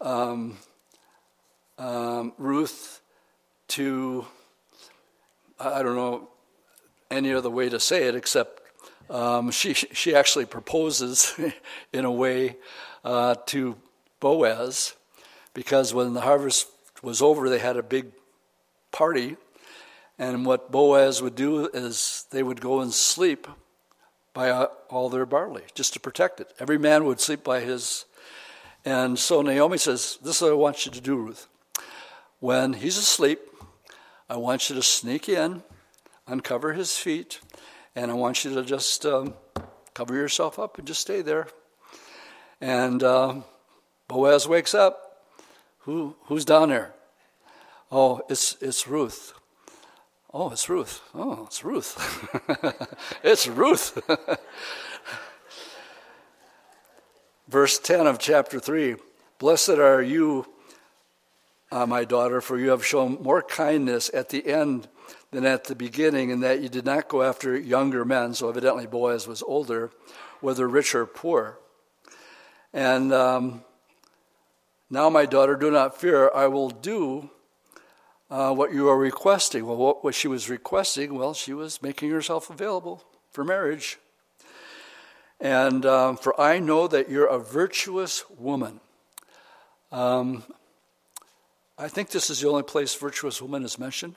um, 0.00 0.58
um, 1.78 2.32
Ruth 2.38 2.95
to 3.68 4.26
I 5.58 5.82
don't 5.82 5.96
know 5.96 6.28
any 7.10 7.32
other 7.32 7.50
way 7.50 7.68
to 7.68 7.80
say 7.80 8.08
it 8.08 8.14
except 8.14 8.60
um, 9.08 9.50
she, 9.50 9.72
she 9.72 10.14
actually 10.14 10.44
proposes 10.44 11.38
in 11.92 12.04
a 12.04 12.10
way 12.10 12.56
uh, 13.04 13.36
to 13.46 13.76
Boaz 14.20 14.94
because 15.54 15.94
when 15.94 16.14
the 16.14 16.20
harvest 16.20 16.68
was 17.02 17.22
over, 17.22 17.48
they 17.48 17.58
had 17.58 17.76
a 17.76 17.82
big 17.82 18.06
party. 18.90 19.36
And 20.18 20.44
what 20.44 20.72
Boaz 20.72 21.22
would 21.22 21.36
do 21.36 21.68
is 21.68 22.26
they 22.30 22.42
would 22.42 22.60
go 22.60 22.80
and 22.80 22.92
sleep 22.92 23.46
by 24.34 24.50
uh, 24.50 24.66
all 24.88 25.08
their 25.08 25.26
barley 25.26 25.62
just 25.74 25.92
to 25.92 26.00
protect 26.00 26.40
it. 26.40 26.52
Every 26.58 26.78
man 26.78 27.04
would 27.04 27.20
sleep 27.20 27.44
by 27.44 27.60
his. 27.60 28.06
And 28.84 29.18
so 29.18 29.40
Naomi 29.40 29.78
says, 29.78 30.18
This 30.22 30.36
is 30.36 30.42
what 30.42 30.50
I 30.50 30.54
want 30.54 30.84
you 30.84 30.92
to 30.92 31.00
do, 31.00 31.16
Ruth. 31.16 31.46
When 32.40 32.74
he's 32.74 32.98
asleep, 32.98 33.40
I 34.28 34.36
want 34.36 34.68
you 34.68 34.74
to 34.74 34.82
sneak 34.82 35.28
in, 35.28 35.62
uncover 36.26 36.72
his 36.72 36.96
feet, 36.96 37.38
and 37.94 38.10
I 38.10 38.14
want 38.14 38.44
you 38.44 38.52
to 38.54 38.64
just 38.64 39.06
um, 39.06 39.34
cover 39.94 40.14
yourself 40.14 40.58
up 40.58 40.78
and 40.78 40.86
just 40.86 41.00
stay 41.00 41.22
there. 41.22 41.46
And 42.60 43.04
uh, 43.04 43.42
Boaz 44.08 44.48
wakes 44.48 44.74
up. 44.74 45.22
Who, 45.80 46.16
who's 46.24 46.44
down 46.44 46.70
there? 46.70 46.92
Oh, 47.92 48.20
it's, 48.28 48.56
it's 48.60 48.88
Ruth. 48.88 49.32
Oh, 50.34 50.50
it's 50.50 50.68
Ruth. 50.68 51.02
Oh, 51.14 51.44
it's 51.46 51.64
Ruth. 51.64 51.96
it's 53.22 53.46
Ruth. 53.46 53.96
Verse 57.48 57.78
10 57.78 58.08
of 58.08 58.18
chapter 58.18 58.58
3 58.58 58.96
Blessed 59.38 59.68
are 59.70 60.02
you 60.02 60.46
uh, 61.76 61.86
my 61.86 62.04
daughter, 62.04 62.40
for 62.40 62.58
you 62.58 62.70
have 62.70 62.84
shown 62.84 63.18
more 63.22 63.42
kindness 63.42 64.10
at 64.14 64.30
the 64.30 64.46
end 64.46 64.88
than 65.30 65.44
at 65.44 65.64
the 65.64 65.74
beginning, 65.74 66.30
in 66.30 66.40
that 66.40 66.62
you 66.62 66.70
did 66.70 66.86
not 66.86 67.06
go 67.08 67.22
after 67.22 67.54
younger 67.54 68.02
men. 68.04 68.32
So 68.32 68.48
evidently 68.48 68.86
Boaz 68.86 69.26
was 69.26 69.42
older, 69.42 69.90
whether 70.40 70.66
rich 70.66 70.94
or 70.94 71.04
poor. 71.04 71.58
And 72.72 73.12
um, 73.12 73.62
now, 74.88 75.10
my 75.10 75.26
daughter, 75.26 75.54
do 75.54 75.70
not 75.70 76.00
fear. 76.00 76.30
I 76.34 76.46
will 76.46 76.70
do 76.70 77.28
uh, 78.30 78.54
what 78.54 78.72
you 78.72 78.88
are 78.88 78.96
requesting. 78.96 79.66
Well, 79.66 79.98
what, 80.00 80.14
she 80.14 80.28
was 80.28 80.48
requesting, 80.48 81.14
well, 81.14 81.34
she 81.34 81.52
was 81.52 81.82
making 81.82 82.10
herself 82.10 82.48
available 82.48 83.04
for 83.32 83.44
marriage. 83.44 83.98
And 85.40 85.84
um, 85.84 86.16
for 86.16 86.40
I 86.40 86.58
know 86.58 86.88
that 86.88 87.10
you're 87.10 87.26
a 87.26 87.38
virtuous 87.38 88.24
woman. 88.30 88.80
Um, 89.92 90.42
I 91.78 91.88
think 91.88 92.08
this 92.08 92.30
is 92.30 92.40
the 92.40 92.48
only 92.48 92.62
place 92.62 92.94
virtuous 92.94 93.42
woman 93.42 93.62
is 93.62 93.78
mentioned 93.78 94.14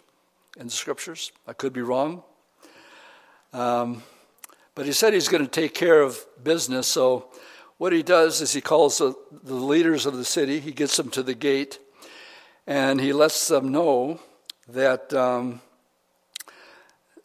in 0.58 0.68
the 0.68 0.72
scriptures. 0.72 1.34
I 1.46 1.52
could 1.52 1.74
be 1.74 1.82
wrong. 1.82 2.24
Um, 3.52 4.02
but 4.76 4.86
he 4.86 4.94
said 4.94 5.12
he's 5.12 5.28
going 5.28 5.44
to 5.44 5.52
take 5.52 5.74
care 5.74 6.02
of 6.02 6.26
business. 6.42 6.88
So 6.88 7.26
what 7.78 7.92
he 7.92 8.02
does 8.02 8.40
is 8.40 8.54
he 8.54 8.62
calls 8.62 9.00
the, 9.00 9.14
the 9.44 9.56
leaders 9.56 10.06
of 10.06 10.16
the 10.16 10.24
city, 10.24 10.62
he 10.62 10.72
gets 10.72 10.96
them 10.96 11.10
to 11.10 11.22
the 11.22 11.34
gate, 11.34 11.80
and 12.66 13.02
he 13.02 13.12
lets 13.12 13.50
them 13.50 13.74
know 13.74 14.22
that 14.70 15.14
um, 15.14 15.60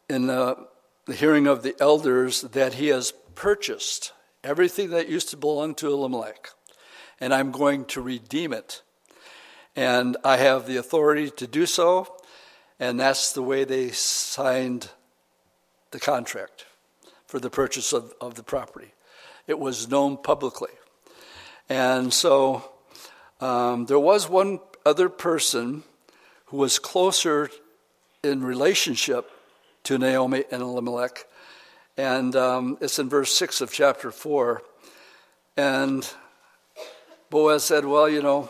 in 0.09 0.27
the, 0.27 0.67
the 1.05 1.13
hearing 1.13 1.47
of 1.47 1.63
the 1.63 1.75
elders 1.79 2.41
that 2.41 2.73
he 2.73 2.87
has 2.87 3.13
purchased 3.35 4.11
everything 4.43 4.89
that 4.89 5.07
used 5.07 5.29
to 5.29 5.37
belong 5.37 5.75
to 5.75 5.87
Elimelech, 5.87 6.49
and 7.21 7.33
I'm 7.33 7.51
going 7.51 7.85
to 7.85 8.01
redeem 8.01 8.51
it 8.51 8.81
and 9.75 10.17
I 10.23 10.37
have 10.37 10.67
the 10.67 10.77
authority 10.77 11.29
to 11.31 11.47
do 11.47 11.65
so, 11.65 12.15
and 12.79 12.99
that's 12.99 13.33
the 13.33 13.41
way 13.41 13.63
they 13.63 13.89
signed 13.91 14.89
the 15.91 15.99
contract 15.99 16.65
for 17.27 17.39
the 17.39 17.49
purchase 17.49 17.93
of, 17.93 18.13
of 18.21 18.35
the 18.35 18.43
property. 18.43 18.93
It 19.47 19.59
was 19.59 19.89
known 19.89 20.17
publicly. 20.17 20.71
And 21.69 22.13
so 22.13 22.69
um, 23.41 23.85
there 23.85 23.99
was 23.99 24.29
one 24.29 24.59
other 24.85 25.09
person 25.09 25.83
who 26.47 26.57
was 26.57 26.79
closer 26.79 27.49
in 28.23 28.43
relationship 28.43 29.29
to 29.83 29.97
Naomi 29.97 30.43
and 30.51 30.61
Elimelech, 30.61 31.25
and 31.97 32.35
um, 32.35 32.77
it's 32.81 32.99
in 32.99 33.09
verse 33.09 33.35
6 33.37 33.61
of 33.61 33.71
chapter 33.71 34.11
4. 34.11 34.61
And 35.57 36.09
Boaz 37.29 37.63
said, 37.63 37.85
Well, 37.85 38.09
you 38.09 38.21
know, 38.21 38.49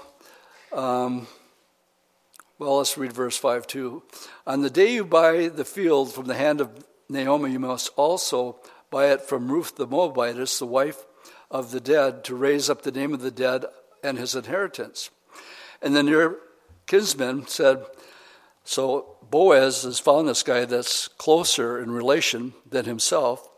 um, 0.75 1.27
Well, 2.59 2.77
let's 2.77 2.97
read 2.97 3.13
verse 3.13 3.37
5 3.37 3.65
too. 3.65 4.03
On 4.45 4.61
the 4.61 4.69
day 4.69 4.93
you 4.93 5.05
buy 5.05 5.47
the 5.47 5.65
field 5.65 6.13
from 6.13 6.27
the 6.27 6.35
hand 6.35 6.61
of 6.61 6.85
Naomi, 7.09 7.51
you 7.51 7.59
must 7.59 7.91
also 7.95 8.57
buy 8.91 9.11
it 9.11 9.21
from 9.21 9.51
Ruth 9.51 9.75
the 9.75 9.87
Moabitess, 9.87 10.59
the 10.59 10.65
wife 10.65 11.05
of 11.49 11.71
the 11.71 11.79
dead, 11.79 12.23
to 12.25 12.35
raise 12.35 12.69
up 12.69 12.81
the 12.81 12.91
name 12.91 13.13
of 13.13 13.21
the 13.21 13.31
dead 13.31 13.65
and 14.03 14.17
his 14.17 14.35
inheritance. 14.35 15.09
And 15.81 15.95
then 15.95 16.07
your 16.07 16.37
kinsman 16.87 17.47
said, 17.47 17.85
So 18.63 19.17
Boaz 19.29 19.83
has 19.83 19.99
found 19.99 20.27
this 20.27 20.43
guy 20.43 20.65
that's 20.65 21.07
closer 21.07 21.79
in 21.79 21.91
relation 21.91 22.53
than 22.69 22.85
himself, 22.85 23.49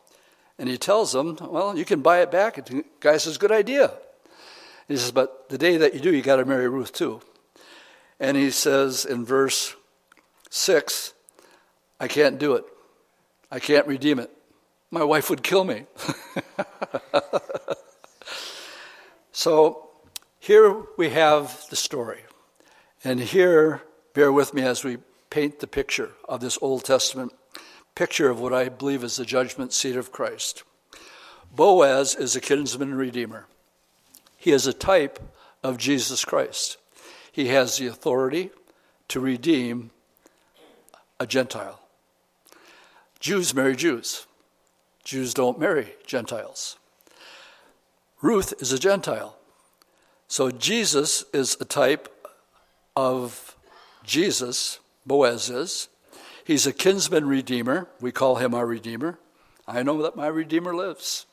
and 0.58 0.70
he 0.70 0.78
tells 0.78 1.14
him, 1.14 1.38
Well, 1.42 1.78
you 1.78 1.86
can 1.86 2.02
buy 2.02 2.22
it 2.22 2.32
back. 2.32 2.56
The 2.66 2.84
guy 3.00 3.18
says, 3.18 3.38
Good 3.38 3.52
idea. 3.52 3.94
He 4.88 4.98
says, 4.98 5.12
But 5.12 5.50
the 5.50 5.58
day 5.58 5.78
that 5.78 5.94
you 5.94 6.00
do, 6.00 6.14
you 6.14 6.22
got 6.22 6.38
to 6.38 6.46
marry 6.46 6.70
Ruth 6.70 6.94
too. 6.94 7.22
And 8.20 8.36
he 8.36 8.52
says 8.52 9.06
in 9.06 9.26
verse 9.26 9.76
6, 10.50 11.14
I 12.00 12.08
can't 12.08 12.40
do 12.40 12.56
it. 12.56 12.66
I 13.52 13.60
can't 13.60 13.88
redeem 13.88 14.20
it. 14.20 14.32
My 14.92 15.04
wife 15.04 15.30
would 15.30 15.44
kill 15.44 15.64
me. 15.64 15.86
so 19.32 19.90
here 20.40 20.84
we 20.98 21.10
have 21.10 21.64
the 21.70 21.76
story. 21.76 22.22
And 23.04 23.20
here, 23.20 23.84
bear 24.14 24.32
with 24.32 24.54
me 24.54 24.64
as 24.64 24.84
we 24.84 24.98
paint 25.30 25.60
the 25.60 25.68
picture 25.68 26.12
of 26.28 26.40
this 26.40 26.58
Old 26.62 26.84
Testament 26.84 27.34
picture 27.98 28.30
of 28.30 28.40
what 28.40 28.54
I 28.54 28.70
believe 28.70 29.04
is 29.04 29.16
the 29.16 29.26
judgment 29.26 29.74
seat 29.74 29.96
of 29.96 30.12
Christ. 30.12 30.62
Boaz 31.52 32.14
is 32.14 32.36
a 32.36 32.42
kinsman 32.42 32.94
redeemer. 32.94 33.48
He 34.48 34.54
is 34.54 34.66
a 34.66 34.72
type 34.72 35.20
of 35.62 35.78
Jesus 35.78 36.24
Christ. 36.24 36.78
He 37.34 37.48
has 37.50 37.78
the 37.78 37.88
authority 37.88 38.52
to 39.10 39.20
redeem 39.20 39.92
a 41.20 41.28
Gentile. 41.28 41.82
Jews 43.20 43.54
marry 43.54 43.76
Jews. 43.76 44.26
Jews 45.04 45.34
don't 45.34 45.60
marry 45.60 45.96
Gentiles. 46.06 46.78
Ruth 48.22 48.54
is 48.62 48.72
a 48.72 48.80
Gentile. 48.80 49.36
So 50.30 50.50
Jesus 50.50 51.26
is 51.34 51.58
a 51.60 51.66
type 51.66 52.08
of 52.96 53.58
Jesus, 54.06 54.80
Boaz 55.06 55.50
is. 55.50 55.90
He's 56.46 56.66
a 56.66 56.72
kinsman 56.72 57.28
redeemer. 57.28 57.90
We 58.00 58.14
call 58.14 58.36
him 58.36 58.56
our 58.56 58.66
redeemer. 58.66 59.20
I 59.68 59.84
know 59.84 60.02
that 60.04 60.16
my 60.16 60.28
redeemer 60.28 60.74
lives. 60.74 61.26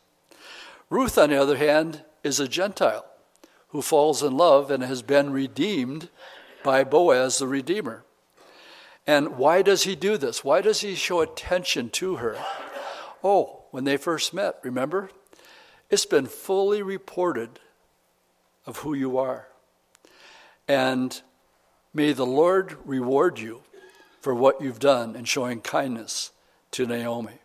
Ruth, 0.90 1.16
on 1.16 1.30
the 1.30 1.40
other 1.40 1.58
hand, 1.58 2.02
is 2.24 2.40
a 2.40 2.48
Gentile 2.48 3.06
who 3.68 3.82
falls 3.82 4.22
in 4.22 4.36
love 4.36 4.70
and 4.70 4.82
has 4.82 5.02
been 5.02 5.30
redeemed 5.30 6.08
by 6.64 6.82
Boaz 6.82 7.38
the 7.38 7.46
Redeemer. 7.46 8.04
And 9.06 9.36
why 9.36 9.62
does 9.62 9.84
he 9.84 9.94
do 9.94 10.16
this? 10.16 10.42
Why 10.42 10.62
does 10.62 10.80
he 10.80 10.94
show 10.94 11.20
attention 11.20 11.90
to 11.90 12.16
her? 12.16 12.36
Oh, 13.22 13.64
when 13.70 13.84
they 13.84 13.98
first 13.98 14.32
met, 14.32 14.58
remember? 14.62 15.10
It's 15.90 16.06
been 16.06 16.26
fully 16.26 16.82
reported 16.82 17.60
of 18.66 18.78
who 18.78 18.94
you 18.94 19.18
are. 19.18 19.48
And 20.66 21.20
may 21.92 22.12
the 22.12 22.26
Lord 22.26 22.76
reward 22.84 23.38
you 23.38 23.62
for 24.20 24.34
what 24.34 24.62
you've 24.62 24.78
done 24.78 25.14
in 25.14 25.26
showing 25.26 25.60
kindness 25.60 26.30
to 26.70 26.86
Naomi. 26.86 27.38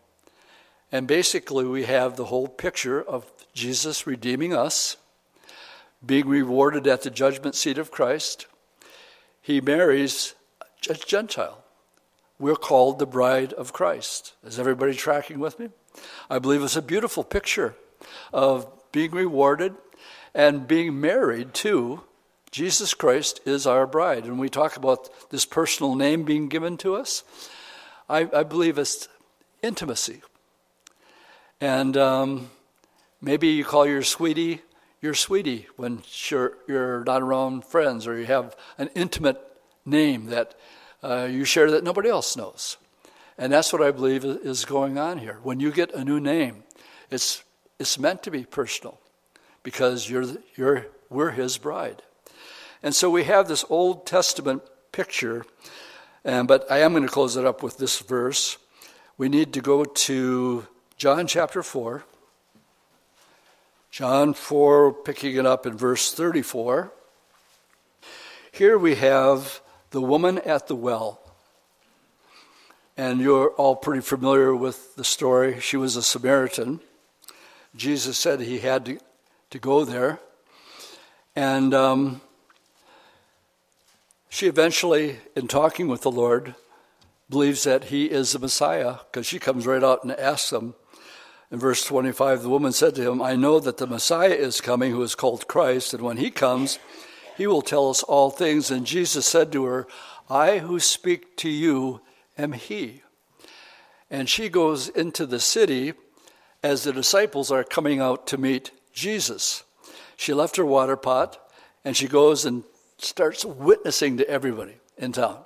And 0.92 1.08
basically, 1.08 1.66
we 1.66 1.84
have 1.84 2.16
the 2.16 2.26
whole 2.26 2.48
picture 2.48 3.02
of 3.02 3.30
Jesus 3.54 4.08
redeeming 4.08 4.54
us 4.54 4.98
being 6.06 6.28
rewarded 6.28 6.88
at 6.88 7.02
the 7.02 7.10
judgment 7.10 7.56
seat 7.56 7.78
of 7.78 7.92
Christ, 7.92 8.48
he 9.42 9.60
marries 9.60 10.36
a 10.90 10.94
Gentile. 10.94 11.64
We're 12.38 12.56
called 12.56 13.00
the 13.00 13.06
bride 13.06 13.52
of 13.54 13.74
Christ. 13.74 14.34
Is 14.46 14.60
everybody 14.60 14.94
tracking 14.94 15.40
with 15.40 15.60
me? 15.60 15.70
I 16.30 16.40
believe 16.40 16.64
it's 16.64 16.78
a 16.78 16.82
beautiful 16.82 17.24
picture 17.24 17.76
of 18.32 18.68
being 18.92 19.12
rewarded 19.12 19.76
and 20.34 20.68
being 20.68 21.02
married 21.02 21.54
to 21.56 22.04
Jesus 22.52 22.94
Christ 22.94 23.42
is 23.46 23.68
our 23.68 23.86
bride. 23.86 24.24
And 24.24 24.40
we 24.40 24.50
talk 24.50 24.78
about 24.78 25.10
this 25.30 25.46
personal 25.46 25.96
name 25.96 26.24
being 26.24 26.48
given 26.48 26.78
to 26.78 26.96
us. 26.96 27.24
I, 28.10 28.30
I 28.34 28.44
believe 28.44 28.78
it's 28.78 29.08
intimacy. 29.62 30.22
And 31.62 31.98
um, 31.98 32.50
maybe 33.22 33.48
you 33.50 33.64
call 33.64 33.86
your 33.86 34.04
sweetie 34.04 34.62
your 35.02 35.14
sweetie 35.14 35.68
when 35.76 36.02
you're, 36.30 36.58
you're 36.68 37.04
not 37.04 37.22
around 37.22 37.66
friends 37.66 38.08
or 38.08 38.20
you 38.20 38.26
have 38.26 38.56
an 38.78 38.90
intimate 38.96 39.40
name 39.86 40.28
that 40.28 40.56
uh, 41.02 41.28
you 41.30 41.46
share 41.46 41.72
that 41.72 41.84
nobody 41.84 42.10
else 42.10 42.36
knows. 42.36 42.78
And 43.38 43.54
that's 43.54 43.72
what 43.72 43.82
I 43.82 43.92
believe 43.92 44.26
is 44.26 44.66
going 44.66 44.98
on 44.98 45.20
here. 45.20 45.40
When 45.44 45.60
you 45.60 45.72
get 45.72 45.94
a 45.94 46.04
new 46.04 46.20
name, 46.20 46.64
it's, 47.10 47.44
it's 47.80 47.98
meant 47.98 48.24
to 48.24 48.32
be 48.32 48.44
personal 48.44 49.00
because 49.64 50.10
you're, 50.10 50.26
you're, 50.56 50.88
we're 51.10 51.32
his 51.32 51.58
bride. 51.58 52.02
And 52.84 52.94
so 52.94 53.10
we 53.10 53.24
have 53.26 53.48
this 53.48 53.64
Old 53.70 54.06
Testament 54.06 54.62
picture, 54.92 55.46
and, 56.26 56.48
but 56.48 56.70
I 56.70 56.80
am 56.80 56.92
going 56.92 57.04
to 57.04 57.10
close 57.10 57.38
it 57.38 57.46
up 57.46 57.64
with 57.64 57.78
this 57.78 58.00
verse. 58.00 58.58
We 59.18 59.30
need 59.30 59.54
to 59.54 59.62
go 59.62 59.86
to 59.86 60.68
John 60.98 61.28
chapter 61.28 61.64
4. 61.64 62.04
John 63.92 64.36
4, 64.36 64.94
picking 64.94 65.36
it 65.36 65.46
up 65.48 65.66
in 65.66 65.76
verse 65.76 66.14
34. 66.14 66.92
Here 68.52 68.78
we 68.78 68.96
have 68.96 69.62
the 69.90 70.02
woman 70.02 70.38
at 70.40 70.68
the 70.68 70.76
well. 70.76 71.20
And 72.96 73.20
you're 73.20 73.50
all 73.52 73.76
pretty 73.76 74.02
familiar 74.02 74.56
with 74.56 74.96
the 74.96 75.04
story. 75.04 75.60
She 75.60 75.76
was 75.76 75.96
a 75.96 76.04
Samaritan. 76.04 76.82
Jesus 77.76 78.18
said 78.18 78.42
he 78.42 78.60
had 78.60 78.86
to, 78.86 79.00
to 79.50 79.60
go 79.60 79.86
there. 79.86 80.20
And 81.36 81.74
um, 81.74 82.22
she 84.30 84.48
eventually, 84.48 85.18
in 85.36 85.48
talking 85.48 85.88
with 85.88 86.02
the 86.02 86.12
Lord, 86.12 86.54
believes 87.30 87.64
that 87.64 87.86
he 87.86 88.06
is 88.06 88.34
the 88.34 88.40
Messiah 88.40 88.98
because 89.12 89.26
she 89.26 89.40
comes 89.40 89.66
right 89.66 89.84
out 89.84 90.04
and 90.04 90.12
asks 90.12 90.52
him, 90.52 90.76
in 91.52 91.60
verse 91.60 91.84
25, 91.84 92.44
the 92.44 92.50
woman 92.50 92.72
said 92.72 92.96
to 92.96 93.10
him, 93.10 93.22
I 93.22 93.36
know 93.36 93.60
that 93.60 93.78
the 93.78 93.88
Messiah 93.88 94.30
is 94.30 94.62
coming, 94.62 94.92
who 94.92 95.02
is 95.02 95.16
called 95.16 95.48
Christ, 95.48 95.94
and 95.94 96.04
when 96.04 96.18
he 96.18 96.30
comes, 96.30 96.78
he 97.38 97.48
will 97.48 97.62
tell 97.62 97.90
us 97.90 98.04
all 98.04 98.30
things. 98.30 98.70
And 98.70 98.86
Jesus 98.86 99.26
said 99.26 99.52
to 99.54 99.66
her, 99.66 99.88
I 100.30 100.60
who 100.60 100.80
speak 100.80 101.38
to 101.38 101.50
you 101.50 102.02
am 102.38 102.52
he. 102.52 103.02
And 104.12 104.30
she 104.30 104.50
goes 104.50 104.90
into 104.90 105.26
the 105.26 105.40
city 105.40 105.94
as 106.62 106.84
the 106.84 106.94
disciples 106.94 107.52
are 107.52 107.64
coming 107.64 108.00
out 108.00 108.28
to 108.28 108.38
meet 108.38 108.72
Jesus. 108.94 109.64
She 110.18 110.34
left 110.34 110.58
her 110.58 110.66
water 110.66 110.98
pot 110.98 111.40
and 111.86 111.96
she 111.96 112.08
goes 112.08 112.46
and 112.46 112.64
starts 112.98 113.46
witnessing 113.46 114.18
to 114.18 114.30
everybody 114.30 114.76
in 114.98 115.14
town. 115.14 115.40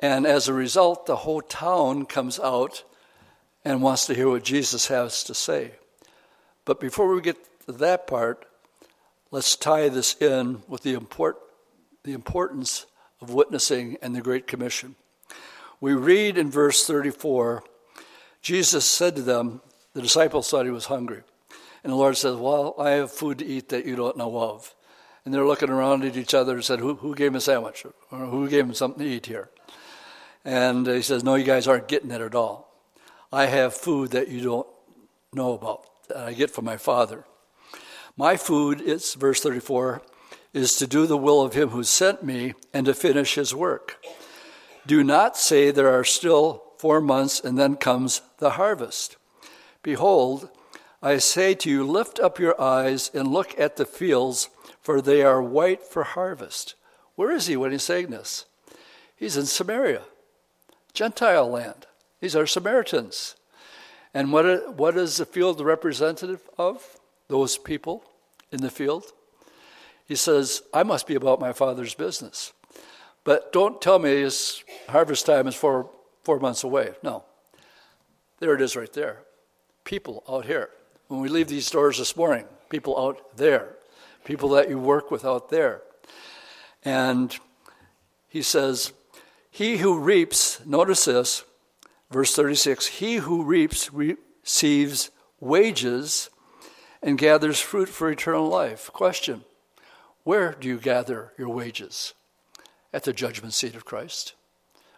And 0.00 0.26
as 0.26 0.48
a 0.48 0.54
result, 0.54 1.06
the 1.06 1.16
whole 1.16 1.42
town 1.42 2.06
comes 2.06 2.40
out 2.40 2.84
and 3.64 3.82
wants 3.82 4.06
to 4.06 4.14
hear 4.14 4.28
what 4.28 4.44
Jesus 4.44 4.88
has 4.88 5.24
to 5.24 5.34
say. 5.34 5.72
But 6.64 6.80
before 6.80 7.14
we 7.14 7.20
get 7.20 7.36
to 7.66 7.72
that 7.72 8.06
part, 8.06 8.46
let's 9.30 9.56
tie 9.56 9.88
this 9.88 10.14
in 10.20 10.62
with 10.68 10.82
the, 10.82 10.94
import, 10.94 11.38
the 12.04 12.12
importance 12.12 12.86
of 13.20 13.32
witnessing 13.34 13.96
and 14.02 14.14
the 14.14 14.20
Great 14.20 14.46
Commission. 14.46 14.94
We 15.80 15.94
read 15.94 16.38
in 16.38 16.50
verse 16.50 16.86
34 16.86 17.64
Jesus 18.42 18.86
said 18.86 19.16
to 19.16 19.22
them, 19.22 19.60
the 19.92 20.02
disciples 20.02 20.48
thought 20.48 20.64
he 20.64 20.70
was 20.70 20.86
hungry. 20.86 21.22
And 21.82 21.92
the 21.92 21.96
Lord 21.96 22.16
says, 22.16 22.36
Well, 22.36 22.74
I 22.78 22.90
have 22.90 23.10
food 23.10 23.38
to 23.38 23.46
eat 23.46 23.70
that 23.70 23.86
you 23.86 23.96
don't 23.96 24.16
know 24.16 24.38
of. 24.38 24.74
And 25.24 25.34
they're 25.34 25.46
looking 25.46 25.70
around 25.70 26.04
at 26.04 26.16
each 26.16 26.34
other 26.34 26.54
and 26.54 26.64
said, 26.64 26.78
Who, 26.78 26.94
who 26.94 27.14
gave 27.14 27.28
him 27.28 27.36
a 27.36 27.40
sandwich? 27.40 27.84
Or 28.10 28.18
who 28.18 28.48
gave 28.48 28.64
him 28.64 28.74
something 28.74 29.04
to 29.04 29.10
eat 29.10 29.26
here? 29.26 29.50
And 30.44 30.86
he 30.86 31.02
says, 31.02 31.24
No, 31.24 31.34
you 31.34 31.44
guys 31.44 31.66
aren't 31.66 31.88
getting 31.88 32.10
it 32.10 32.20
at 32.20 32.34
all. 32.34 32.69
I 33.32 33.46
have 33.46 33.74
food 33.74 34.10
that 34.10 34.28
you 34.28 34.40
don't 34.40 34.66
know 35.32 35.52
about, 35.52 35.86
that 36.08 36.16
I 36.16 36.32
get 36.32 36.50
from 36.50 36.64
my 36.64 36.76
Father. 36.76 37.24
My 38.16 38.36
food, 38.36 38.82
it's 38.84 39.14
verse 39.14 39.40
34, 39.40 40.02
is 40.52 40.76
to 40.76 40.86
do 40.86 41.06
the 41.06 41.16
will 41.16 41.40
of 41.42 41.54
him 41.54 41.68
who 41.68 41.84
sent 41.84 42.24
me 42.24 42.54
and 42.74 42.86
to 42.86 42.94
finish 42.94 43.36
his 43.36 43.54
work. 43.54 44.04
Do 44.86 45.04
not 45.04 45.36
say 45.36 45.70
there 45.70 45.96
are 45.96 46.04
still 46.04 46.64
four 46.78 47.00
months 47.00 47.38
and 47.40 47.56
then 47.56 47.76
comes 47.76 48.22
the 48.38 48.50
harvest. 48.50 49.16
Behold, 49.82 50.48
I 51.00 51.18
say 51.18 51.54
to 51.54 51.70
you, 51.70 51.86
lift 51.86 52.18
up 52.18 52.38
your 52.38 52.60
eyes 52.60 53.10
and 53.14 53.28
look 53.28 53.58
at 53.58 53.76
the 53.76 53.86
fields, 53.86 54.48
for 54.82 55.00
they 55.00 55.22
are 55.22 55.40
white 55.40 55.84
for 55.84 56.02
harvest. 56.02 56.74
Where 57.14 57.30
is 57.30 57.46
he 57.46 57.56
when 57.56 57.70
he's 57.70 57.84
saying 57.84 58.10
this? 58.10 58.46
He's 59.14 59.36
in 59.36 59.46
Samaria, 59.46 60.02
Gentile 60.92 61.48
land. 61.48 61.86
These 62.20 62.36
are 62.36 62.46
Samaritans. 62.46 63.34
And 64.12 64.32
what, 64.32 64.46
uh, 64.46 64.58
what 64.72 64.96
is 64.96 65.16
the 65.16 65.26
field 65.26 65.60
representative 65.60 66.48
of? 66.58 66.96
Those 67.28 67.58
people 67.58 68.02
in 68.50 68.60
the 68.60 68.70
field? 68.70 69.04
He 70.04 70.16
says, 70.16 70.62
I 70.74 70.82
must 70.82 71.06
be 71.06 71.14
about 71.14 71.38
my 71.38 71.52
father's 71.52 71.94
business. 71.94 72.52
But 73.22 73.52
don't 73.52 73.80
tell 73.80 73.98
me 74.00 74.10
it's 74.10 74.64
harvest 74.88 75.26
time 75.26 75.46
is 75.46 75.54
four, 75.54 75.88
four 76.24 76.40
months 76.40 76.64
away. 76.64 76.94
No. 77.02 77.24
There 78.40 78.54
it 78.54 78.60
is 78.60 78.74
right 78.74 78.92
there. 78.92 79.22
People 79.84 80.24
out 80.28 80.46
here. 80.46 80.70
When 81.08 81.20
we 81.20 81.28
leave 81.28 81.48
these 81.48 81.70
doors 81.70 81.98
this 81.98 82.16
morning, 82.16 82.46
people 82.68 82.98
out 82.98 83.36
there, 83.36 83.76
people 84.24 84.48
that 84.50 84.68
you 84.68 84.78
work 84.78 85.10
with 85.10 85.24
out 85.24 85.50
there. 85.50 85.82
And 86.84 87.36
he 88.28 88.42
says, 88.42 88.92
He 89.50 89.76
who 89.76 89.98
reaps, 89.98 90.64
notice 90.66 91.04
this, 91.04 91.44
verse 92.10 92.34
36 92.34 92.86
He 92.86 93.16
who 93.16 93.44
reaps 93.44 93.92
receives 93.92 95.10
wages 95.38 96.30
and 97.02 97.18
gathers 97.18 97.60
fruit 97.60 97.88
for 97.88 98.10
eternal 98.10 98.48
life. 98.48 98.90
Question 98.92 99.44
Where 100.24 100.52
do 100.52 100.68
you 100.68 100.78
gather 100.78 101.32
your 101.38 101.48
wages? 101.48 102.14
At 102.92 103.04
the 103.04 103.12
judgment 103.12 103.54
seat 103.54 103.74
of 103.74 103.84
Christ. 103.84 104.34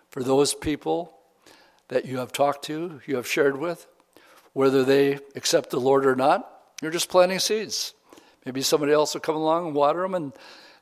For 0.09 0.23
those 0.23 0.55
people 0.55 1.15
that 1.89 2.07
you 2.07 2.19
have 2.19 2.33
talked 2.33 2.65
to, 2.65 3.01
you 3.07 3.17
have 3.17 3.27
shared 3.27 3.59
with, 3.59 3.87
whether 4.53 4.85
they 4.85 5.19
accept 5.35 5.71
the 5.71 5.81
Lord 5.81 6.07
or 6.07 6.17
not, 6.17 6.49
you're 6.81 6.91
just 6.91 7.09
planting 7.09 7.39
seeds. 7.39 7.95
Maybe 8.45 8.63
somebody 8.63 8.93
else 8.93 9.15
will 9.15 9.21
come 9.21 9.37
along 9.37 9.67
and 9.67 9.75
water 9.75 10.03
them 10.03 10.15
and 10.15 10.33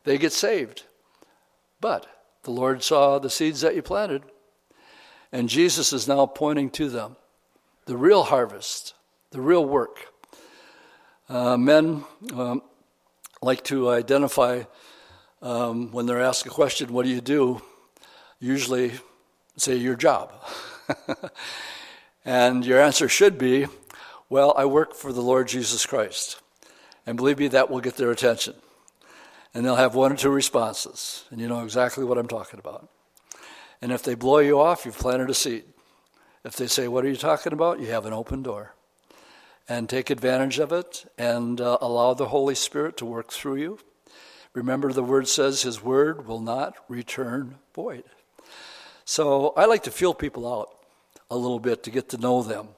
they 0.05 0.19
get 0.19 0.33
saved. 0.33 0.85
But 1.81 2.07
the 2.43 2.51
Lord 2.51 2.83
saw 2.83 3.19
the 3.19 3.31
seeds 3.31 3.61
that 3.61 3.75
you 3.75 3.83
planted, 3.83 4.23
and 5.33 5.49
Jesus 5.49 5.93
is 5.93 6.09
now 6.09 6.27
pointing 6.27 6.71
to 6.71 6.89
them 6.89 7.17
the 7.87 7.97
real 7.97 8.25
harvest, 8.25 8.95
the 9.31 9.41
real 9.41 9.65
work. 9.65 10.13
Uh, 11.29 11.57
men 11.57 12.05
um, 12.35 12.63
like 13.43 13.63
to 13.65 13.91
identify 13.91 14.63
um, 15.43 15.91
when 15.93 16.07
they're 16.07 16.21
asked 16.21 16.47
a 16.47 16.51
question, 16.51 16.93
What 16.93 17.05
do 17.05 17.11
you 17.11 17.21
do? 17.21 17.63
usually 18.41 18.93
say, 19.57 19.77
Your 19.77 19.95
job. 19.95 20.33
and 22.25 22.65
your 22.65 22.81
answer 22.81 23.09
should 23.09 23.39
be, 23.39 23.67
Well, 24.29 24.55
I 24.57 24.65
work 24.65 24.95
for 24.95 25.13
the 25.13 25.23
Lord 25.23 25.49
Jesus 25.49 25.87
Christ. 25.87 26.41
And 27.07 27.17
believe 27.17 27.39
me, 27.39 27.49
that 27.49 27.71
will 27.71 27.81
get 27.81 27.97
their 27.97 28.11
attention. 28.11 28.55
And 29.55 29.65
they'll 29.65 29.77
have 29.77 29.95
one 29.95 30.13
or 30.13 30.17
two 30.17 30.31
responses, 30.31 31.25
and 31.31 31.41
you 31.41 31.49
know 31.49 31.65
exactly 31.65 32.05
what 32.05 32.19
I'm 32.19 32.29
talking 32.29 32.61
about. 32.61 32.89
And 33.83 33.93
if 33.93 34.03
they 34.03 34.15
blow 34.15 34.39
you 34.39 34.61
off, 34.61 34.85
you've 34.85 34.99
planted 34.99 35.31
a 35.31 35.35
seed. 35.35 35.65
If 36.45 36.57
they 36.57 36.67
say, 36.67 36.89
What 36.89 37.05
are 37.05 37.09
you 37.09 37.17
talking 37.17 37.53
about? 37.53 37.81
you 37.81 37.87
have 37.89 38.07
an 38.07 38.13
open 38.13 38.43
door. 38.43 38.75
And 39.69 39.89
take 39.89 40.11
advantage 40.11 40.59
of 40.59 40.73
it 40.73 41.11
and 41.17 41.61
uh, 41.61 41.79
allow 41.81 42.15
the 42.15 42.29
Holy 42.29 42.55
Spirit 42.55 42.97
to 42.99 43.07
work 43.07 43.31
through 43.31 43.57
you. 43.57 43.79
Remember, 44.53 44.93
the 44.93 45.05
word 45.05 45.29
says 45.29 45.63
His 45.63 45.83
word 45.83 46.27
will 46.27 46.41
not 46.41 46.75
return 46.89 47.57
void. 47.75 48.05
So 49.05 49.53
I 49.57 49.67
like 49.67 49.85
to 49.85 49.91
feel 49.91 50.15
people 50.15 50.53
out 50.53 50.75
a 51.31 51.37
little 51.37 51.61
bit 51.61 51.85
to 51.85 51.91
get 51.91 52.09
to 52.11 52.19
know 52.19 52.43
them. 52.43 52.69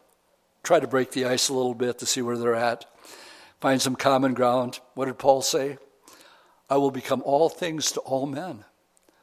Try 0.62 0.80
to 0.80 0.86
break 0.86 1.12
the 1.12 1.24
ice 1.24 1.48
a 1.48 1.54
little 1.54 1.74
bit 1.74 1.98
to 1.98 2.06
see 2.06 2.22
where 2.22 2.36
they're 2.36 2.54
at. 2.54 2.84
Find 3.60 3.80
some 3.80 3.96
common 3.96 4.34
ground. 4.34 4.80
What 4.94 5.06
did 5.06 5.18
Paul 5.18 5.42
say? 5.42 5.78
I 6.68 6.76
will 6.76 6.90
become 6.90 7.22
all 7.24 7.48
things 7.48 7.92
to 7.92 8.00
all 8.00 8.26
men, 8.26 8.64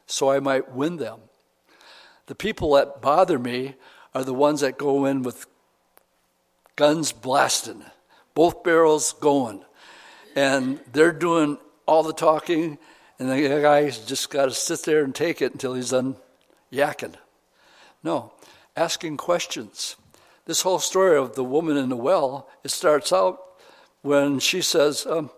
so 0.06 0.30
I 0.30 0.40
might 0.40 0.72
win 0.72 0.96
them. 0.96 1.20
The 2.30 2.36
people 2.36 2.74
that 2.74 3.02
bother 3.02 3.40
me 3.40 3.74
are 4.14 4.22
the 4.22 4.32
ones 4.32 4.60
that 4.60 4.78
go 4.78 5.04
in 5.04 5.24
with 5.24 5.48
guns 6.76 7.10
blasting, 7.10 7.82
both 8.36 8.62
barrels 8.62 9.14
going, 9.14 9.64
and 10.36 10.78
they're 10.92 11.10
doing 11.10 11.58
all 11.86 12.04
the 12.04 12.12
talking, 12.12 12.78
and 13.18 13.28
the 13.28 13.60
guy's 13.60 13.98
just 13.98 14.30
got 14.30 14.44
to 14.44 14.52
sit 14.52 14.82
there 14.82 15.02
and 15.02 15.12
take 15.12 15.42
it 15.42 15.50
until 15.50 15.74
he's 15.74 15.90
done 15.90 16.14
yakking. 16.72 17.16
No, 18.04 18.32
asking 18.76 19.16
questions. 19.16 19.96
This 20.44 20.62
whole 20.62 20.78
story 20.78 21.18
of 21.18 21.34
the 21.34 21.42
woman 21.42 21.76
in 21.76 21.88
the 21.88 21.96
well, 21.96 22.48
it 22.62 22.70
starts 22.70 23.12
out 23.12 23.42
when 24.02 24.38
she 24.38 24.62
says, 24.62 25.04
um, 25.04 25.30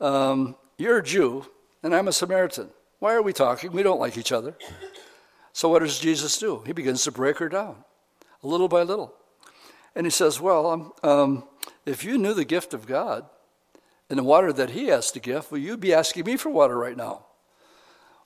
um, 0.00 0.56
You're 0.76 0.98
a 0.98 1.04
Jew, 1.04 1.46
and 1.84 1.94
I'm 1.94 2.08
a 2.08 2.12
Samaritan. 2.12 2.70
Why 2.98 3.14
are 3.14 3.22
we 3.22 3.32
talking? 3.32 3.70
We 3.70 3.84
don't 3.84 4.00
like 4.00 4.18
each 4.18 4.32
other. 4.32 4.56
So, 5.52 5.68
what 5.68 5.80
does 5.80 5.98
Jesus 5.98 6.38
do? 6.38 6.62
He 6.66 6.72
begins 6.72 7.04
to 7.04 7.12
break 7.12 7.38
her 7.38 7.48
down, 7.48 7.84
little 8.42 8.68
by 8.68 8.82
little. 8.82 9.14
And 9.94 10.06
he 10.06 10.10
says, 10.10 10.40
Well, 10.40 10.66
um, 10.66 10.92
um, 11.02 11.44
if 11.84 12.04
you 12.04 12.18
knew 12.18 12.34
the 12.34 12.44
gift 12.44 12.74
of 12.74 12.86
God 12.86 13.26
and 14.08 14.18
the 14.18 14.22
water 14.22 14.52
that 14.52 14.70
He 14.70 14.86
has 14.86 15.10
to 15.12 15.20
give, 15.20 15.50
well, 15.50 15.60
you'd 15.60 15.80
be 15.80 15.92
asking 15.92 16.24
me 16.24 16.36
for 16.36 16.50
water 16.50 16.76
right 16.76 16.96
now. 16.96 17.26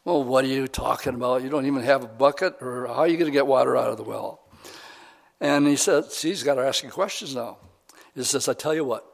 Well, 0.05 0.22
what 0.22 0.45
are 0.45 0.49
you 0.49 0.68
talking 0.68 1.14
about? 1.14 1.43
You 1.43 1.49
don't 1.49 1.66
even 1.66 1.83
have 1.83 2.05
a 2.05 2.09
bucket, 2.09 2.57
or 2.61 2.87
how 2.87 2.95
are 2.95 3.09
you 3.09 3.16
going 3.16 3.27
to 3.27 3.37
get 3.37 3.47
water 3.47 3.77
out 3.77 3.91
of 3.91 3.97
the 3.97 4.05
well? 4.05 4.41
And 5.41 5.66
he 5.66 5.74
says, 5.77 6.14
See, 6.14 6.29
he's 6.29 6.45
got 6.45 6.55
to 6.55 6.62
ask 6.62 6.85
you 6.85 6.91
questions 6.91 7.35
now. 7.35 7.59
He 8.14 8.22
says, 8.22 8.49
I 8.49 8.55
tell 8.55 8.74
you 8.74 8.85
what, 8.85 9.05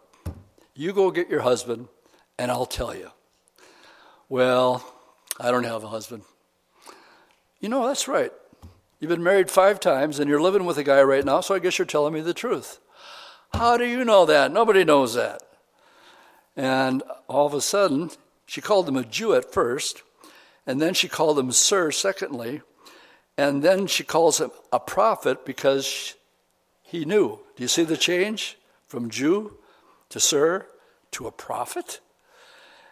you 0.74 0.92
go 0.92 1.10
get 1.10 1.30
your 1.30 1.40
husband, 1.40 1.88
and 2.38 2.50
I'll 2.50 2.66
tell 2.66 2.94
you. 2.94 3.10
Well, 4.28 4.86
I 5.40 5.50
don't 5.50 5.64
have 5.64 5.82
a 5.82 5.88
husband. 5.88 6.22
You 7.62 7.68
know, 7.68 7.86
that's 7.86 8.08
right. 8.08 8.32
You've 8.98 9.08
been 9.08 9.22
married 9.22 9.48
five 9.48 9.78
times 9.78 10.18
and 10.18 10.28
you're 10.28 10.42
living 10.42 10.64
with 10.64 10.78
a 10.78 10.82
guy 10.82 11.00
right 11.00 11.24
now, 11.24 11.40
so 11.40 11.54
I 11.54 11.60
guess 11.60 11.78
you're 11.78 11.86
telling 11.86 12.12
me 12.12 12.20
the 12.20 12.34
truth. 12.34 12.80
How 13.54 13.76
do 13.76 13.86
you 13.86 14.04
know 14.04 14.26
that? 14.26 14.50
Nobody 14.50 14.82
knows 14.82 15.14
that. 15.14 15.42
And 16.56 17.04
all 17.28 17.46
of 17.46 17.54
a 17.54 17.60
sudden, 17.60 18.10
she 18.46 18.60
called 18.60 18.88
him 18.88 18.96
a 18.96 19.04
Jew 19.04 19.32
at 19.34 19.52
first, 19.52 20.02
and 20.66 20.82
then 20.82 20.92
she 20.92 21.06
called 21.06 21.38
him 21.38 21.52
Sir, 21.52 21.92
secondly, 21.92 22.62
and 23.38 23.62
then 23.62 23.86
she 23.86 24.02
calls 24.02 24.40
him 24.40 24.50
a 24.72 24.80
prophet 24.80 25.46
because 25.46 26.16
he 26.82 27.04
knew. 27.04 27.38
Do 27.54 27.62
you 27.62 27.68
see 27.68 27.84
the 27.84 27.96
change 27.96 28.58
from 28.88 29.08
Jew 29.08 29.56
to 30.08 30.18
Sir 30.18 30.66
to 31.12 31.28
a 31.28 31.32
prophet? 31.32 32.00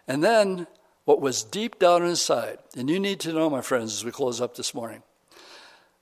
And 0.07 0.23
then 0.23 0.67
what 1.11 1.19
was 1.19 1.43
deep 1.43 1.77
down 1.77 2.05
inside, 2.05 2.57
and 2.77 2.89
you 2.89 2.97
need 2.97 3.19
to 3.19 3.33
know, 3.33 3.49
my 3.49 3.59
friends, 3.59 3.91
as 3.91 4.05
we 4.05 4.11
close 4.11 4.39
up 4.39 4.55
this 4.55 4.73
morning, 4.73 5.03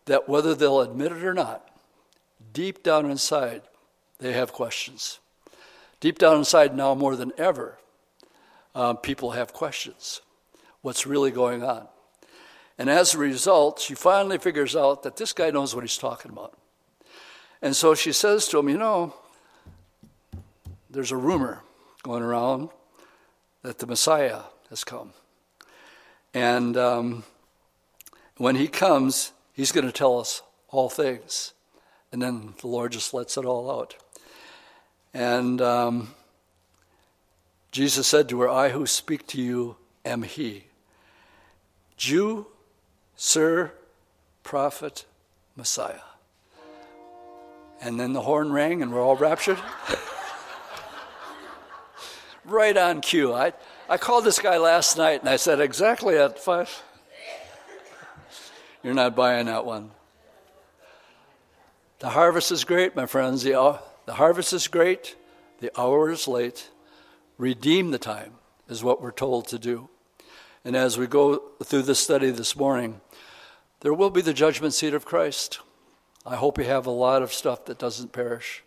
that 0.05 0.30
whether 0.30 0.53
they'll 0.53 0.82
admit 0.82 1.12
it 1.12 1.24
or 1.24 1.34
not, 1.34 1.68
deep 2.53 2.84
down 2.84 3.10
inside, 3.10 3.64
they 4.20 4.34
have 4.34 4.53
questions. 4.53 5.18
Deep 5.99 6.20
down 6.20 6.38
inside, 6.38 6.76
now 6.76 6.93
more 6.93 7.16
than 7.16 7.32
ever, 7.39 7.80
um, 8.76 8.97
people 8.97 9.32
have 9.32 9.51
questions. 9.51 10.22
What's 10.84 11.07
really 11.07 11.31
going 11.31 11.64
on? 11.64 11.88
And 12.77 12.88
as 12.88 13.15
a 13.15 13.18
result, 13.18 13.80
she 13.80 13.95
finally 13.95 14.38
figures 14.38 14.76
out 14.76 15.02
that 15.02 15.18
this 15.18 15.34
guy 15.34 15.49
knows 15.49 15.73
what 15.73 15.84
he's 15.84 15.98
talking 15.98 16.30
about. 16.30 16.56
And 17.64 17.76
so 17.76 17.95
she 17.95 18.11
says 18.11 18.48
to 18.49 18.60
him, 18.60 18.69
You 18.69 18.77
know, 18.77 19.15
there's 20.88 21.11
a 21.11 21.18
rumor 21.18 21.64
going 22.03 22.22
around 22.22 22.69
that 23.64 23.80
the 23.80 23.88
Messiah 23.88 24.41
has 24.70 24.84
come. 24.84 25.14
And 26.34 26.78
um, 26.78 27.24
when 28.38 28.56
he 28.56 28.68
comes, 28.68 29.32
he's 29.54 29.72
going 29.72 29.86
to 29.86 29.91
tell 29.91 30.20
us 30.20 30.41
all 30.70 30.90
things. 30.90 31.54
And 32.12 32.22
then 32.22 32.54
the 32.62 32.68
Lord 32.68 32.91
just 32.91 33.14
lets 33.14 33.38
it 33.38 33.46
all 33.46 33.70
out. 33.70 33.96
And 35.14 35.62
um, 35.62 36.14
Jesus 37.72 38.08
said 38.08 38.30
to 38.30 38.41
her, 38.41 38.50
I 38.50 38.70
who 38.70 38.86
speak 38.86 39.28
to 39.28 39.41
you 39.41 39.76
am 40.06 40.24
he. 40.24 40.66
Jew, 41.98 42.48
Sir, 43.16 43.74
Prophet, 44.44 45.06
Messiah. 45.56 46.00
And 47.82 48.00
then 48.00 48.14
the 48.14 48.22
horn 48.22 48.52
rang 48.52 48.82
and 48.82 48.91
we're 48.91 49.04
all 49.04 49.16
raptured. 49.16 49.60
right 52.46 52.76
on 52.76 53.02
cue. 53.02 53.34
I, 53.34 53.54
I 53.91 53.98
called 53.98 54.24
this 54.24 54.38
guy 54.38 54.57
last 54.57 54.98
night 54.98 55.22
and 55.22 55.30
I 55.30 55.38
said, 55.38 55.60
exactly 55.60 56.16
at 56.16 56.38
five. 56.38 56.84
You're 58.84 58.94
not 58.94 59.16
buying 59.16 59.48
that 59.48 59.66
one. 59.66 59.90
The 61.98 62.10
harvest 62.10 62.52
is 62.52 62.64
great, 62.66 62.95
my 62.95 63.07
friends. 63.07 63.41
The, 63.41 63.80
the 64.06 64.14
harvest 64.14 64.53
is 64.53 64.68
great. 64.68 65.16
The 65.60 65.72
hour 65.78 66.11
is 66.11 66.28
late. 66.28 66.70
Redeem 67.40 67.90
the 67.90 67.98
time, 67.98 68.34
is 68.70 68.84
what 68.84 69.02
we're 69.02 69.11
told 69.11 69.48
to 69.48 69.57
do. 69.57 69.90
And 70.64 70.76
as 70.76 70.99
we 70.99 71.07
go 71.07 71.41
through 71.64 71.82
this 71.82 71.99
study 71.99 72.30
this 72.30 72.56
morning, 72.56 73.02
there 73.80 73.94
will 73.94 74.11
be 74.11 74.22
the 74.22 74.34
judgment 74.34 74.76
seat 74.76 74.94
of 74.94 75.03
Christ. 75.03 75.61
I 76.28 76.36
hope 76.36 76.60
we 76.60 76.66
have 76.66 76.86
a 76.86 76.91
lot 76.91 77.24
of 77.24 77.34
stuff 77.34 77.66
that 77.66 77.80
doesn't 77.80 78.14
perish. 78.14 78.64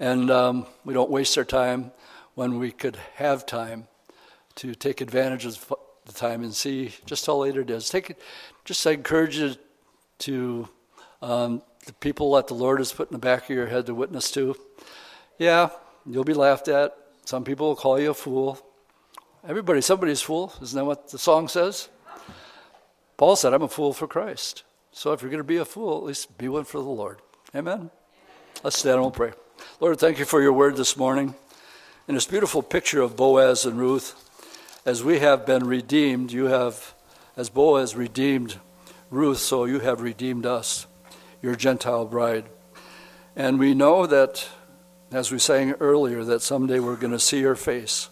And 0.00 0.32
um, 0.32 0.66
we 0.84 0.94
don't 0.94 1.10
waste 1.10 1.38
our 1.38 1.44
time 1.44 1.92
when 2.34 2.58
we 2.58 2.72
could 2.72 2.96
have 3.14 3.46
time 3.46 3.86
to 4.56 4.74
take 4.74 5.00
advantage 5.00 5.44
of 5.46 5.72
the 6.06 6.12
time 6.12 6.42
and 6.42 6.54
see 6.54 6.92
just 7.06 7.26
how 7.26 7.36
late 7.36 7.56
it 7.56 7.70
is. 7.70 7.88
Take 7.88 8.10
it, 8.10 8.20
just 8.64 8.86
I 8.86 8.92
encourage 8.92 9.36
you 9.38 9.54
to 10.20 10.68
um, 11.20 11.62
the 11.86 11.92
people 11.94 12.34
that 12.34 12.46
the 12.46 12.54
Lord 12.54 12.78
has 12.78 12.92
put 12.92 13.10
in 13.10 13.12
the 13.12 13.18
back 13.18 13.44
of 13.44 13.50
your 13.50 13.66
head 13.66 13.86
to 13.86 13.94
witness 13.94 14.30
to. 14.32 14.56
Yeah, 15.38 15.70
you'll 16.06 16.24
be 16.24 16.34
laughed 16.34 16.68
at. 16.68 16.96
Some 17.24 17.44
people 17.44 17.68
will 17.68 17.76
call 17.76 18.00
you 18.00 18.10
a 18.10 18.14
fool. 18.14 18.58
Everybody, 19.46 19.80
somebody's 19.80 20.20
fool. 20.20 20.52
Isn't 20.60 20.78
that 20.78 20.84
what 20.84 21.08
the 21.10 21.18
song 21.18 21.48
says? 21.48 21.88
Paul 23.16 23.36
said, 23.36 23.52
I'm 23.52 23.62
a 23.62 23.68
fool 23.68 23.92
for 23.92 24.06
Christ. 24.06 24.64
So 24.92 25.12
if 25.12 25.22
you're 25.22 25.30
going 25.30 25.38
to 25.38 25.44
be 25.44 25.56
a 25.56 25.64
fool, 25.64 25.98
at 25.98 26.04
least 26.04 26.36
be 26.38 26.48
one 26.48 26.64
for 26.64 26.78
the 26.78 26.84
Lord. 26.84 27.18
Amen? 27.54 27.90
Let's 28.62 28.78
stand 28.78 28.94
and 28.94 29.02
we'll 29.02 29.10
pray. 29.10 29.32
Lord, 29.80 29.98
thank 29.98 30.18
you 30.18 30.24
for 30.24 30.42
your 30.42 30.52
word 30.52 30.76
this 30.76 30.96
morning. 30.96 31.34
And 32.08 32.16
this 32.16 32.26
beautiful 32.26 32.62
picture 32.62 33.00
of 33.00 33.16
Boaz 33.16 33.64
and 33.64 33.78
Ruth. 33.78 34.21
As 34.84 35.04
we 35.04 35.20
have 35.20 35.46
been 35.46 35.64
redeemed, 35.64 36.32
you 36.32 36.46
have, 36.46 36.94
as 37.36 37.48
Boaz 37.48 37.94
redeemed 37.94 38.58
Ruth, 39.10 39.38
so 39.38 39.64
you 39.64 39.78
have 39.78 40.00
redeemed 40.00 40.44
us, 40.44 40.88
your 41.40 41.54
Gentile 41.54 42.04
bride. 42.04 42.46
And 43.36 43.60
we 43.60 43.74
know 43.74 44.06
that, 44.06 44.48
as 45.12 45.30
we 45.30 45.38
sang 45.38 45.70
earlier, 45.74 46.24
that 46.24 46.42
someday 46.42 46.80
we're 46.80 46.96
going 46.96 47.12
to 47.12 47.20
see 47.20 47.38
your 47.38 47.54
face. 47.54 48.10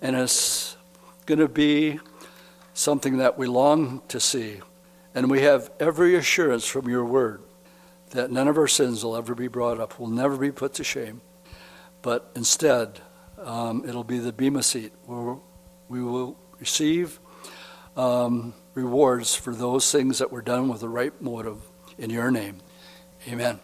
And 0.00 0.14
it's 0.14 0.76
going 1.26 1.40
to 1.40 1.48
be 1.48 1.98
something 2.72 3.16
that 3.16 3.36
we 3.36 3.48
long 3.48 4.02
to 4.06 4.20
see. 4.20 4.60
And 5.12 5.28
we 5.28 5.42
have 5.42 5.72
every 5.80 6.14
assurance 6.14 6.66
from 6.66 6.88
your 6.88 7.04
word 7.04 7.42
that 8.10 8.30
none 8.30 8.46
of 8.46 8.56
our 8.58 8.68
sins 8.68 9.02
will 9.02 9.16
ever 9.16 9.34
be 9.34 9.48
brought 9.48 9.80
up, 9.80 9.98
will 9.98 10.06
never 10.06 10.36
be 10.36 10.52
put 10.52 10.74
to 10.74 10.84
shame. 10.84 11.20
But 12.00 12.30
instead, 12.36 13.00
um, 13.42 13.84
it'll 13.88 14.04
be 14.04 14.20
the 14.20 14.32
Bema 14.32 14.62
seat 14.62 14.92
where 15.06 15.38
we 15.88 16.02
will 16.02 16.36
receive 16.58 17.20
um, 17.96 18.54
rewards 18.74 19.34
for 19.34 19.54
those 19.54 19.90
things 19.90 20.18
that 20.18 20.32
were 20.32 20.42
done 20.42 20.68
with 20.68 20.80
the 20.80 20.88
right 20.88 21.20
motive 21.20 21.58
in 21.98 22.10
your 22.10 22.30
name. 22.30 22.58
Amen. 23.28 23.60